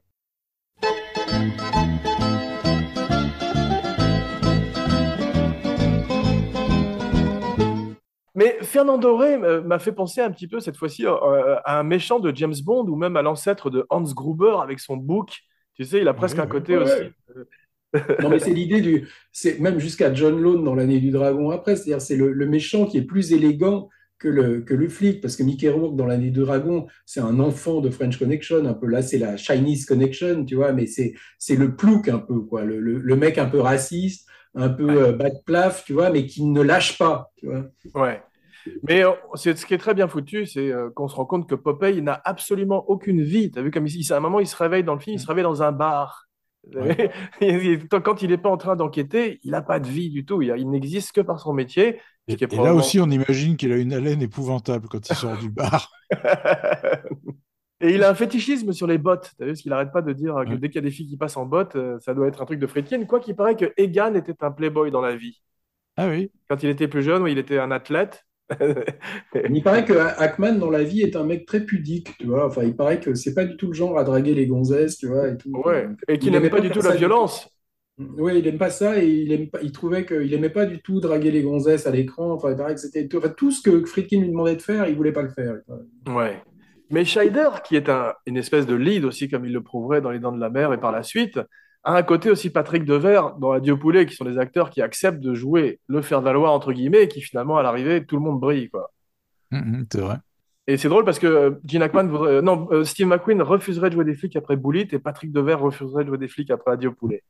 [8.43, 11.83] Mais Fernand Doré euh, m'a fait penser un petit peu cette fois-ci euh, à un
[11.83, 15.39] méchant de James Bond ou même à l'ancêtre de Hans Gruber avec son bouc.
[15.75, 16.83] Tu sais, il a presque un côté Ouais.
[16.83, 17.03] aussi.
[18.21, 19.07] Non, mais c'est l'idée du.
[19.31, 21.75] C'est même jusqu'à John Lone dans l'année du dragon après.
[21.75, 23.87] C'est-à-dire, c'est le, le méchant qui est plus élégant
[24.17, 25.21] que le, que le flic.
[25.21, 28.65] Parce que Mickey Rourke, dans l'année du dragon, c'est un enfant de French Connection.
[28.65, 30.71] Un peu là, c'est la Chinese Connection, tu vois.
[30.73, 32.63] Mais c'est, c'est le plouc un peu, quoi.
[32.63, 36.09] Le, le, le mec un peu raciste, un peu euh, bas de plaf, tu vois,
[36.09, 37.65] mais qui ne lâche pas, tu vois.
[37.93, 38.21] Ouais.
[38.83, 41.49] Mais euh, c'est ce qui est très bien foutu, c'est euh, qu'on se rend compte
[41.49, 43.51] que Popeye n'a absolument aucune vie.
[43.51, 45.27] T'as vu comme il, à un moment, il se réveille dans le film, il se
[45.27, 46.27] réveille dans un bar.
[46.73, 47.11] Ouais.
[48.03, 50.41] Quand il n'est pas en train d'enquêter, il n'a pas de vie du tout.
[50.41, 51.99] Il, il n'existe que par son métier.
[52.27, 55.91] Et, là aussi, on imagine qu'il a une haleine épouvantable quand il sort du bar.
[57.81, 59.33] Et il a un fétichisme sur les bottes.
[59.37, 60.57] T'as vu, parce qu'il n'arrête pas de dire que Ouais.
[60.57, 62.45] dès qu'il y a des filles qui passent en bottes, euh, ça doit être un
[62.45, 63.03] truc de Friedkin.
[63.03, 65.41] Quoi qu'il paraît que Egan était un playboy dans la vie.
[65.97, 66.31] Ah oui.
[66.49, 68.23] Quand il était plus jeune, il était un athlète.
[69.49, 72.45] Il paraît que Hackman dans la vie est un mec très pudique, tu vois.
[72.47, 75.07] Enfin, il paraît que c'est pas du tout le genre à draguer les gonzesses, tu
[75.07, 75.63] vois, et tout.
[75.65, 75.87] Ouais.
[76.07, 77.49] Et qu'il Il n'aime aimait pas du tout la violence.
[77.99, 80.81] Oui, il aime pas ça et il aime pas, il trouvait qu'il aimait pas du
[80.81, 82.31] tout draguer les gonzesses à l'écran.
[82.31, 84.87] Enfin, il paraît que c'était tout, enfin, tout ce que Friedkin lui demandait de faire,
[84.87, 85.55] il voulait pas le faire.
[86.07, 86.41] Ouais.
[86.89, 90.11] Mais Scheider, qui est un- une espèce de lead aussi, comme il le prouverait dans
[90.11, 91.39] Les Dents de la Mer et par la suite,
[91.83, 95.19] a un côté aussi Patrick Devers dans Adieu Poulet, qui sont des acteurs qui acceptent
[95.19, 98.69] de jouer le faire-valoir, entre guillemets, et qui finalement, à l'arrivée, tout le monde brille,
[98.69, 98.91] quoi.
[99.51, 100.17] Mhm, c'est vrai.
[100.65, 103.89] Et c'est drôle parce que euh, Gene Hackman voudrait, euh, non, euh, Steve McQueen refuserait
[103.89, 106.71] de jouer des flics après Bullitt et Patrick Devers refuserait de jouer des flics après
[106.71, 107.21] Adieu Poulet.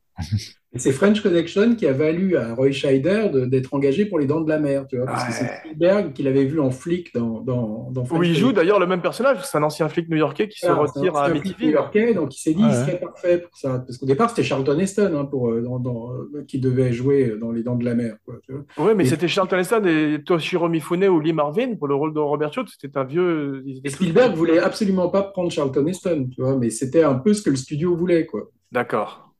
[0.75, 4.41] C'est French Connection qui a valu à Roy Scheider de- d'être engagé pour les Dents
[4.41, 7.41] de la Mer, tu vois, parce que c'est Spielberg qui l'avait vu en flic dans,
[7.41, 10.59] dans, dans Où il joue d'ailleurs le même personnage, c'est un ancien flic new-yorkais qui
[10.59, 11.67] se retire à Amityville.
[11.67, 12.73] new-yorkais, donc il s'est dit il Ouais.
[12.73, 13.83] serait parfait pour ça.
[13.85, 17.33] Parce qu'au départ, c'était Charlton Heston hein, pour, euh, dans, dans- euh, qui devait jouer
[17.39, 18.15] dans Les Dents de la Mer.
[18.25, 18.63] Quoi, tu vois.
[18.87, 22.15] Oui, mais Et- c'était Charlton Heston et Toshiro Mifune ou Lee Marvin pour le rôle
[22.15, 22.75] de Robert Schultz.
[22.81, 23.63] C'était un vieux.
[23.83, 27.43] Et Spielberg voulait absolument pas prendre Charlton Heston, tu vois, mais c'était un peu ce
[27.43, 28.49] que le studio voulait, quoi.
[28.71, 29.32] D'accord.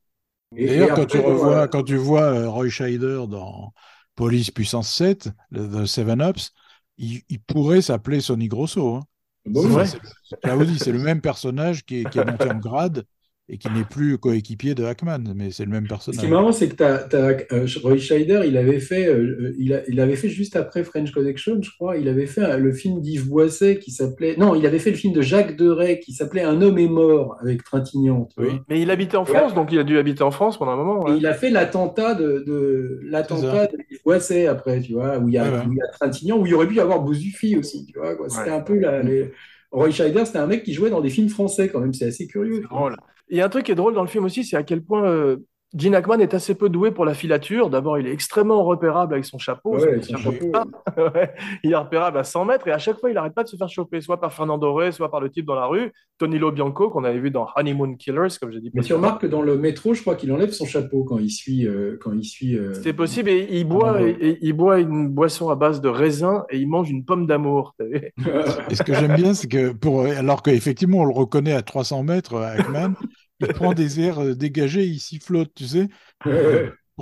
[0.56, 3.72] D'ailleurs, quand, tu revois, quand tu vois euh, Roy Scheider dans
[4.14, 6.52] Police Puissance 7, le, The Seven Ups,
[6.98, 8.96] il, il pourrait s'appeler Sonny Grosso.
[8.96, 9.02] hein.
[9.46, 13.04] bon, c'est le même personnage qui est, qui est monté en grade
[13.50, 16.18] et qui n'est plus coéquipier de Hackman, mais c'est le même Ce personnage.
[16.20, 19.74] qui est marrant, c'est que t'as, t'as, euh, Roy Scheider, il avait fait, euh, il,
[19.74, 22.72] a- il avait fait juste après French Connection, je crois, il avait fait euh, le
[22.72, 26.14] film d'Yves Boisset qui s'appelait, non, il avait fait le film de Jacques Deray qui
[26.14, 28.30] s'appelait Un homme est mort avec Trintignant.
[28.38, 28.60] Oui.
[28.70, 31.08] Mais il habitait en France, donc il a dû habiter en France pendant un moment.
[31.12, 35.28] Et il a fait l'attentat de, de l'attentat de Yves Boisset après, tu vois, où
[35.28, 36.80] il y a, Ouais, où il y a Trintignant, où il y aurait pu y
[36.80, 38.16] avoir Bozuffi aussi, tu vois.
[38.28, 38.56] C'était Ouais.
[38.56, 39.30] un peu la, les...
[39.70, 42.26] Roy Scheider, c'était un mec qui jouait dans des films français quand même, c'est assez
[42.26, 42.60] curieux.
[42.62, 42.96] C'est drôle.
[43.28, 44.82] Il y a un truc qui est drôle dans le film aussi, c'est à quel
[44.82, 45.36] point euh,
[45.76, 47.68] Gene Hackman est assez peu doué pour la filature.
[47.68, 49.76] D'abord, il est extrêmement repérable avec son chapeau.
[49.76, 50.14] Ouais, son.
[51.64, 53.56] Il est repérable à 100 mètres et à chaque fois, il n'arrête pas de se
[53.56, 55.92] faire choper, soit par Fernando Rey, soit par le type dans la rue.
[56.18, 58.70] Tonilo Bianco, qu'on avait vu dans Honeymoon Killers, comme j'ai dit.
[58.74, 61.30] Mais tu remarques que dans le métro, je crois qu'il enlève son chapeau quand il
[61.30, 61.66] suit.
[61.66, 64.10] euh, quand il suit euh, C'est possible et il boit, ouais.
[64.20, 67.26] et- et il boit une boisson à base de raisin et il mange une pomme
[67.26, 67.74] d'amour.
[68.70, 72.02] Et ce que j'aime bien, c'est que pour, alors qu'effectivement, on le reconnaît à 300
[72.04, 72.92] mètres, Hackman,
[73.40, 75.88] il prend des airs dégagés, il sifflote, tu sais.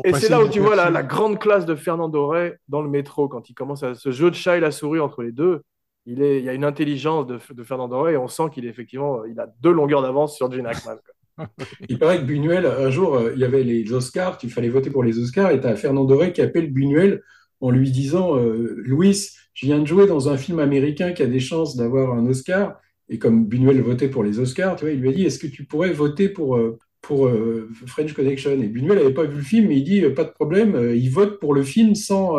[0.05, 2.89] Et passer c'est là où tu vois la, grande classe de Fernando Rey dans le
[2.89, 5.63] métro, quand il commence à ce jeu de chat et la souris entre les deux.
[6.07, 8.65] Il, est, il y a une intelligence de, de Fernando Rey et on sent qu'il
[8.65, 10.97] est effectivement il a deux longueurs d'avance sur Gene Hackman.
[11.89, 14.91] Il paraît que Buñuel, un jour, euh, il y avait les Oscars, il fallait voter
[14.91, 17.23] pour les Oscars, et tu as Fernando Rey qui appelle Buñuel
[17.61, 21.27] en lui disant euh, Louis, je viens de jouer dans un film américain qui a
[21.27, 22.79] des chances d'avoir un Oscar.
[23.09, 25.47] Et comme Buñuel votait pour les Oscars, tu vois, il lui a dit Est-ce que
[25.47, 28.53] tu pourrais voter pour, euh, pour euh, French Connection?
[28.53, 31.09] Et Buñuel n'avait pas vu le film, mais il dit euh, Pas de problème, il
[31.11, 32.39] vote pour le film sans,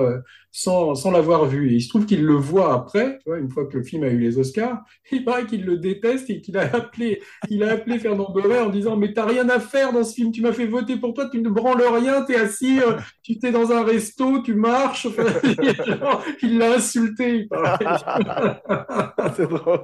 [0.51, 1.71] sans, sans l'avoir vu.
[1.71, 4.03] Et il se trouve qu'il le voit après, tu vois, une fois que le film
[4.03, 4.83] a eu les Oscars.
[5.11, 8.69] Il paraît qu'il le déteste et qu'il a appelé il a appelé Fernando Rey en
[8.69, 11.29] disant Mais t'as rien à faire dans ce film, tu m'as fait voter pour toi,
[11.29, 12.79] tu ne branles rien, t'es assis,
[13.21, 15.07] tu t'es dans un resto, tu marches.
[16.41, 17.47] Il l'a insulté,
[19.35, 19.83] c'est drôle.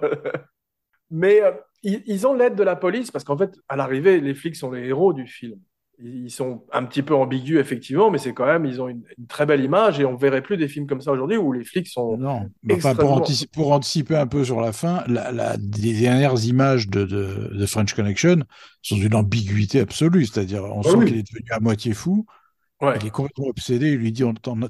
[1.12, 1.52] Mais euh,
[1.84, 4.72] ils, ils ont l'aide de la police parce qu'en fait, à l'arrivée, les flics sont
[4.72, 5.60] les héros du film.
[6.02, 9.28] Ils sont un petit peu ambigus, effectivement, mais c'est quand même, ils ont une, une
[9.28, 11.88] très belle image et on verrait plus des films comme ça aujourd'hui où les flics
[11.90, 12.16] sont.
[12.18, 16.00] Non, enfin, pour, extrêmement- antici- pour anticiper un peu sur la fin, la, la- les
[16.00, 18.38] dernières images de, de, de French Connection
[18.82, 21.06] sont d'une ambiguïté absolue, c'est-à-dire on Ah sent oui.
[21.08, 22.26] qu'il est devenu à moitié fou,
[22.82, 22.98] Ouais.
[23.02, 24.24] il est complètement obsédé, il lui dit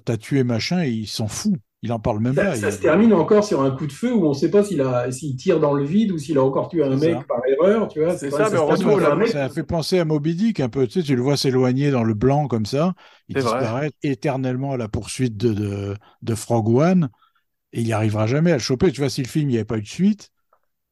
[0.04, 2.56] t'as tué machin et il s'en fout, il en parle même Ça, pas.
[2.56, 4.64] ça il- se termine encore sur un coup de feu où on ne sait pas
[4.64, 7.28] s'il a, s'il tire dans le vide ou s'il a encore tué un mec ça.
[7.28, 8.18] par erreur, tu vois.
[8.18, 8.58] C'est ça, mais
[9.06, 11.22] un mec- Ça a fait penser à Moby Dick un peu, tu sais, tu le
[11.22, 12.94] vois s'éloigner dans le blanc comme ça,
[13.28, 13.62] il vrai.
[13.62, 17.10] disparaît éternellement à la poursuite de, de, de Frog One,
[17.74, 18.92] et il n'y arrivera jamais à le choper.
[18.92, 20.32] Tu vois, si le film, il n'y avait pas eu de suite,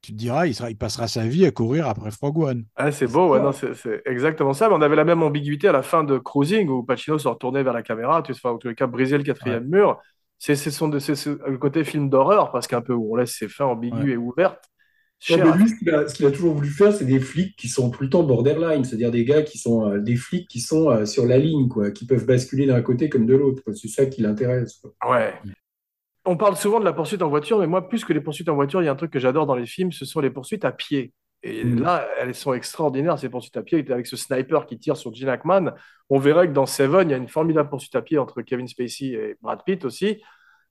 [0.01, 2.65] tu te diras, il, sera, il passera sa vie à courir après Frog One.
[2.79, 4.69] Ah, c'est beau, ouais, non, c'est c'est exactement ça.
[4.69, 7.63] Mais on avait la même ambiguïté à la fin de Cruising où Pacino se retournait
[7.63, 9.99] vers la caméra, tu sais, enfin, en tous les cas, briser le quatrième mur.
[10.39, 14.11] C'est le côté film d'horreur, parce qu'un peu où on laisse ses fins ambiguës Ouais.
[14.11, 14.63] et ouvertes.
[15.31, 18.03] Non, mais lui, ce qu'il a, toujours voulu faire, c'est des flics qui sont tout
[18.03, 21.25] le temps borderline, c'est-à-dire des gars qui sont euh, des flics qui sont euh, sur
[21.25, 23.63] la ligne, quoi, qui peuvent basculer d'un côté comme de l'autre.
[23.73, 24.77] C'est ça qui l'intéresse.
[24.79, 24.93] quoi.
[25.09, 25.33] Ouais.
[26.23, 28.55] On parle souvent de la poursuite en voiture, mais moi, plus que les poursuites en
[28.55, 30.65] voiture, il y a un truc que j'adore dans les films, ce sont les poursuites
[30.65, 31.13] à pied.
[31.43, 35.13] Et là, elles sont extraordinaires, ces poursuites à pied, avec ce sniper qui tire sur
[35.13, 35.73] Gene Hackman.
[36.09, 38.67] On verrait que dans Seven, il y a une formidable poursuite à pied entre Kevin
[38.67, 40.21] Spacey et Brad Pitt aussi.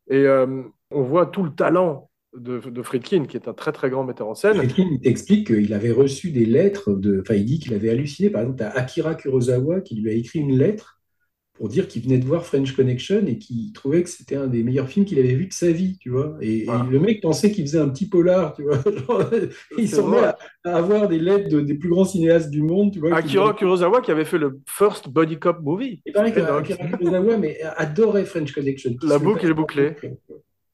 [0.09, 4.05] Et euh, on voit tout le talent de, Friedkin, qui est un très très grand
[4.05, 4.57] metteur en scène.
[4.57, 7.21] Friedkin il t'explique qu'il avait reçu des lettres de.
[7.21, 8.31] Enfin, il dit qu'il avait halluciné.
[8.31, 10.96] Par exemple, as Akira Kurosawa qui lui a écrit une lettre
[11.57, 14.63] pour dire qu'il venait de voir French Connection et qu'il trouvait que c'était un des
[14.63, 16.37] meilleurs films qu'il avait vu de sa vie, tu vois.
[16.41, 18.79] Et, le mec pensait qu'il faisait un petit polar, tu vois.
[19.09, 19.31] Genre,
[19.79, 22.93] il s'en met à, à avoir des lettres de- des plus grands cinéastes du monde,
[22.93, 23.11] tu vois.
[23.23, 26.03] qui- Akira Kurosawa qui avait fait le first body cop movie.
[26.05, 28.95] Il paraît qu'Akira Kurosawa mais adorait French Connection.
[29.03, 29.95] La boucle est bouclée.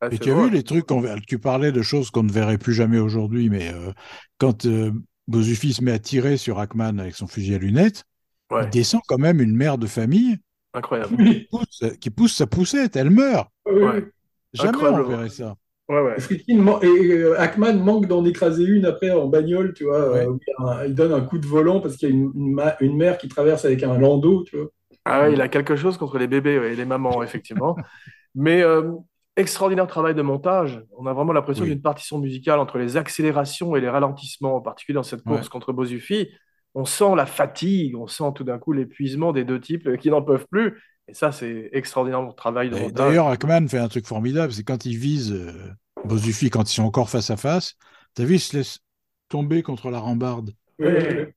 [0.01, 0.87] ah, Et tu as vu les trucs,
[1.29, 3.93] tu parlais de choses qu'on ne verrait plus jamais aujourd'hui, mais euh,
[4.39, 4.91] quand euh,
[5.29, 8.05] Bozufi se met à tirer sur Hackman avec son fusil à lunettes,
[8.51, 10.37] Ouais, il descend quand même une mère de famille
[10.75, 11.17] incroyable.
[11.17, 13.49] Qui pousse, qui pousse sa poussette, elle meurt.
[13.67, 14.05] Ouais.
[14.53, 15.03] Jamais Incroyable.
[15.07, 15.55] on verrait ça.
[15.89, 16.21] Ouais, ouais.
[16.21, 20.13] Friedkin man- et euh, Hackman manque d'en écraser une après en bagnole, tu vois.
[20.13, 20.27] Ouais.
[20.27, 22.97] euh, il, donne un coup de volant parce qu'il y a une, une ma- une
[22.97, 24.69] mère qui traverse avec un landau, tu vois.
[25.05, 27.77] Ah ouais, il a quelque chose contre les bébés ouais, et les mamans, effectivement.
[28.35, 28.93] Mais euh,
[29.37, 30.83] extraordinaire travail de montage.
[30.97, 31.71] On a vraiment l'impression Oui.
[31.71, 35.49] d'une partition musicale entre les accélérations et les ralentissements, en particulier dans cette course Ouais.
[35.51, 36.29] contre Bozufi.
[36.75, 40.11] On sent la fatigue, on sent tout d'un coup l'épuisement des deux types euh, qui
[40.11, 40.81] n'en peuvent plus.
[41.09, 42.91] Et ça, c'est extraordinaire le travail de.
[42.91, 45.53] D'ailleurs, Hackman fait un truc formidable, c'est quand il vise euh,
[46.05, 47.75] Bozufi, quand ils sont encore face à face,
[48.15, 48.79] t'as vu, il se laisse
[49.29, 50.53] tomber contre la rambarde,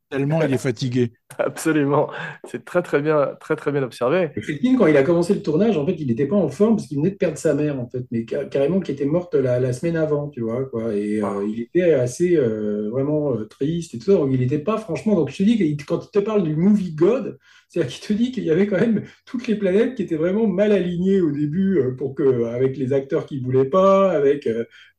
[0.10, 1.14] tellement il est fatigué.
[1.40, 2.10] Absolument.
[2.48, 4.30] C'est très, très bien, très, très bien observé.
[4.42, 6.88] Friedkin, quand il a commencé le tournage, en fait, il n'était pas en forme parce
[6.88, 9.60] qu'il venait de perdre sa mère, en fait, mais ca- carrément qui était morte la,
[9.60, 10.94] la semaine avant, tu vois, quoi.
[10.96, 14.14] Et euh, il était assez euh, vraiment euh, triste et tout ça.
[14.14, 15.16] Donc, il n'était pas, franchement.
[15.16, 17.38] Donc, je te dis que quand il te parle du movie God,
[17.70, 20.46] c'est-à-dire qu'il te dit qu'il y avait quand même toutes les planètes qui étaient vraiment
[20.48, 24.48] mal alignées au début pour que, avec les acteurs qui voulaient pas, avec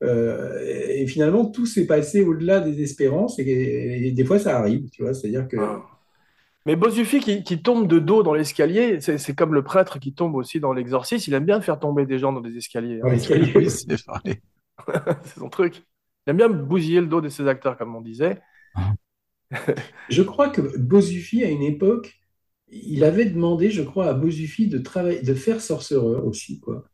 [0.04, 5.02] et finalement tout s'est passé au-delà des espérances et, et des fois ça arrive, tu
[5.02, 5.14] vois.
[5.14, 5.82] C'est-à-dire que Ah.
[6.66, 10.12] Mais Bozufi qui, qui tombe de dos dans l'escalier, c'est c'est comme le prêtre qui
[10.12, 11.30] tombe aussi dans l'exorcisme.
[11.30, 12.98] Il aime bien faire tomber des gens dans des escaliers.
[12.98, 13.12] dans hein.
[13.12, 14.42] l'escalier, Oui, c'est vrai.
[15.24, 15.84] C'est son truc.
[16.26, 18.40] Il aime bien bousiller le dos de ses acteurs, comme on disait.
[20.08, 22.18] Je crois que Bozufi, à une époque,
[22.68, 26.84] il avait demandé, je crois, à Bozufi de travailler, de faire Sorcerer aussi, quoi.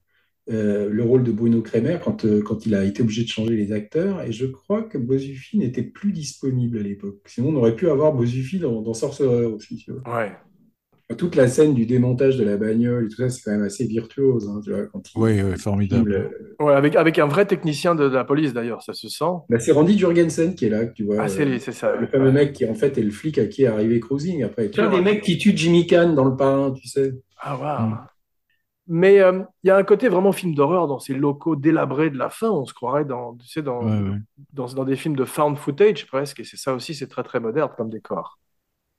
[0.53, 3.57] Euh, le rôle de Bruno Kremer quand, euh, quand il a été obligé de changer
[3.57, 4.23] les acteurs.
[4.23, 7.21] Et je crois que Bozufi n'était plus disponible à l'époque.
[7.27, 10.19] Sinon, on aurait pu avoir Bozufi dans, dans Sorcerer aussi, tu vois.
[10.21, 10.33] Ouais.
[11.19, 13.85] Toute la scène du démontage de la bagnole et tout ça, c'est quand même assez
[13.87, 16.11] virtuose, hein, tu vois, quand il Oui, oui, filme formidable.
[16.11, 19.25] le- Ouais, avec, avec un vrai technicien de, de la police, d'ailleurs, ça se sent.
[19.51, 21.17] Bah, c'est Randy Jurgensen qui est là, tu vois.
[21.21, 21.97] Ah, c'est euh, lui, c'est ça.
[21.97, 24.71] Le fameux mec qui en fait est le flic à qui est arrivé Cruising après.
[24.71, 25.03] Tu vois, vrai.
[25.03, 27.13] mecs qui tuent Jimmy Kahn dans le parrain, tu sais.
[27.39, 27.89] Ah, waouh.
[27.91, 27.99] Mm.
[28.89, 32.19] Mais euh, il y a un côté vraiment film d'horreur dans ces locaux délabrés de
[32.19, 32.51] la fin.
[32.51, 34.19] On se croirait dans, tu sais, dans, Ouais, ouais.
[34.53, 36.41] dans, dans des films de found footage presque.
[36.41, 38.39] Et c'est ça aussi, c'est très très moderne comme décor.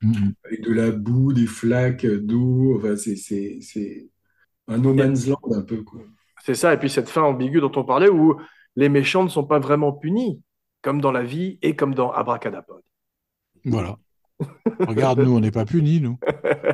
[0.01, 0.33] Mhm.
[0.45, 4.09] Avec de la boue, des flaques d'eau, enfin, c'est, c'est, c'est
[4.67, 6.01] un no man's land un peu, quoi.
[6.45, 6.73] C'est ça.
[6.73, 8.37] Et puis cette fin ambiguë dont on parlait où
[8.75, 10.41] les méchants ne sont pas vraiment punis,
[10.81, 12.81] comme dans la vie et comme dans Abracadapod.
[13.65, 13.97] Voilà.
[14.79, 16.17] Regarde, nous, on n'est pas punis, nous.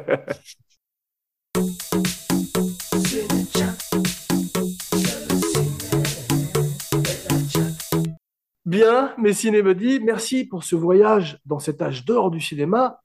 [8.69, 12.99] Bien, mes cinébuddies, merci pour ce voyage dans cet âge d'or du cinéma.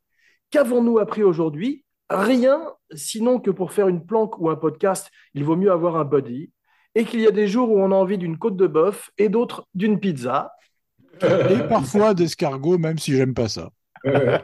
[0.50, 1.86] Qu'avons-nous appris aujourd'hui?
[2.10, 2.60] Rien,
[2.94, 6.52] sinon que pour faire une planque ou un podcast, il vaut mieux avoir un buddy,
[6.94, 9.30] et qu'il y a des jours où on a envie d'une côte de bœuf et
[9.30, 10.52] d'autres d'une pizza.
[11.22, 13.70] Et parfois d'escargot, même si j'aime pas ça.
[14.04, 14.38] Ouais.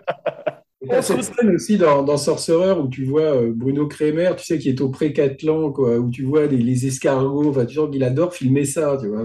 [0.81, 4.47] Et t'as cette scène aussi dans, dans Sorcerer où tu vois euh, Bruno Kremer, tu
[4.47, 8.05] sais, qui est au pré-Catlan, quoi, où tu vois les escargots, enfin, tu sens qu'il
[8.05, 9.25] adore filmer ça, tu vois.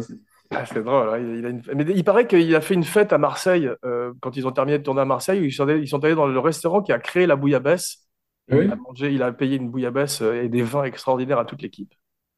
[0.52, 1.10] C'est- Ah, c'est drôle.
[1.10, 4.14] hein, il, a une- Mais il paraît qu'il a fait une fête à Marseille euh,
[4.22, 5.42] quand ils ont terminé de tourner à Marseille.
[5.42, 8.08] Où ils, sont allés, ils sont allés dans le restaurant qui a créé la bouillabaisse.
[8.52, 11.40] Ah oui Il a mangé, il a payé une bouillabaisse euh, et des vins extraordinaires
[11.40, 11.94] à toute l'équipe.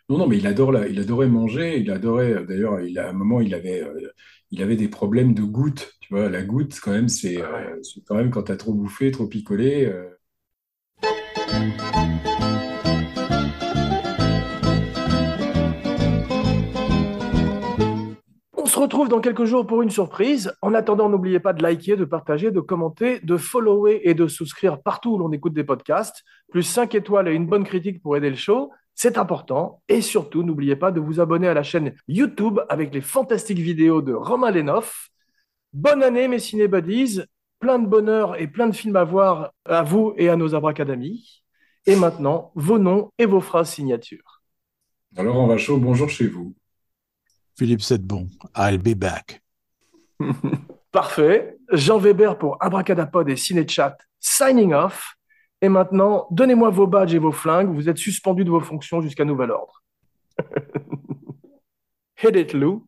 [0.10, 3.08] Non, non, mais il adore la, il adorait manger, il adorait, euh, d'ailleurs, il a,
[3.08, 4.10] à un moment, il avait, euh,
[4.52, 7.68] il avait des problèmes de goutte, tu vois, la goutte, quand même, c'est, Ah ouais.
[7.74, 9.92] euh, c'est quand même quand t'as trop bouffé, trop picolé,
[18.88, 20.54] retrouve dans quelques jours pour une surprise.
[20.62, 24.82] En attendant, n'oubliez pas de liker, de partager, de commenter, de follower et de souscrire
[24.82, 26.24] partout où l'on écoute des podcasts.
[26.50, 28.72] Plus 5 étoiles et une bonne critique pour aider le show.
[28.96, 29.82] C'est important.
[29.90, 34.02] Et surtout, n'oubliez pas de vous abonner à la chaîne YouTube avec les fantastiques vidéos
[34.02, 35.10] de Romain Lenoff.
[35.74, 37.24] Bonne année, mes cinébuddies.
[37.60, 41.44] Plein de bonheur et plein de films à voir à vous et à nos abracadamis.
[41.88, 44.44] Et maintenant, vos noms et vos phrases signatures.
[45.18, 46.56] Alors, on va chaud, bonjour chez vous.
[47.58, 49.42] Philippe Sedbon, I'll be back.
[50.92, 51.58] Parfait.
[51.72, 55.16] Jean Weber pour Abracadapod et Cinéchat, signing off.
[55.62, 57.74] Et maintenant, donnez-moi vos badges et vos flingues.
[57.74, 59.84] Vous êtes suspendus de vos fonctions jusqu'à nouvel ordre.
[62.24, 62.88] Hit it, Lou.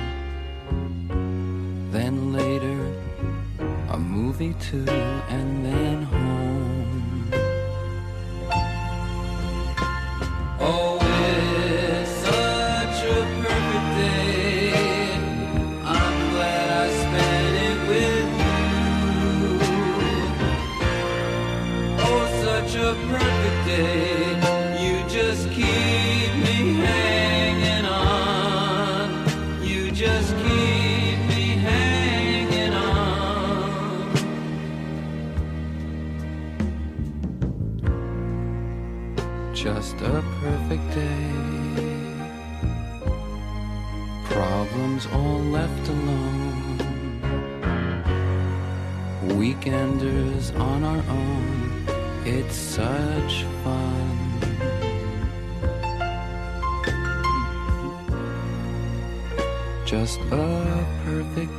[4.31, 6.20] Movie too, and then home.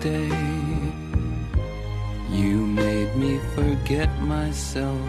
[0.02, 0.28] Day.
[2.28, 5.00] You made me forget myself.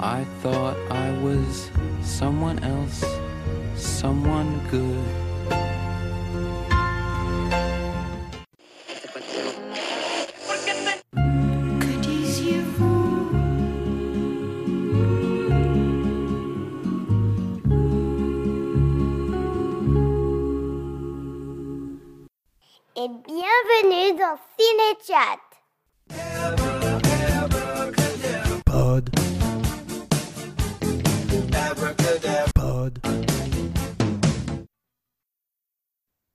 [0.00, 1.70] I thought I was
[2.02, 3.04] someone else,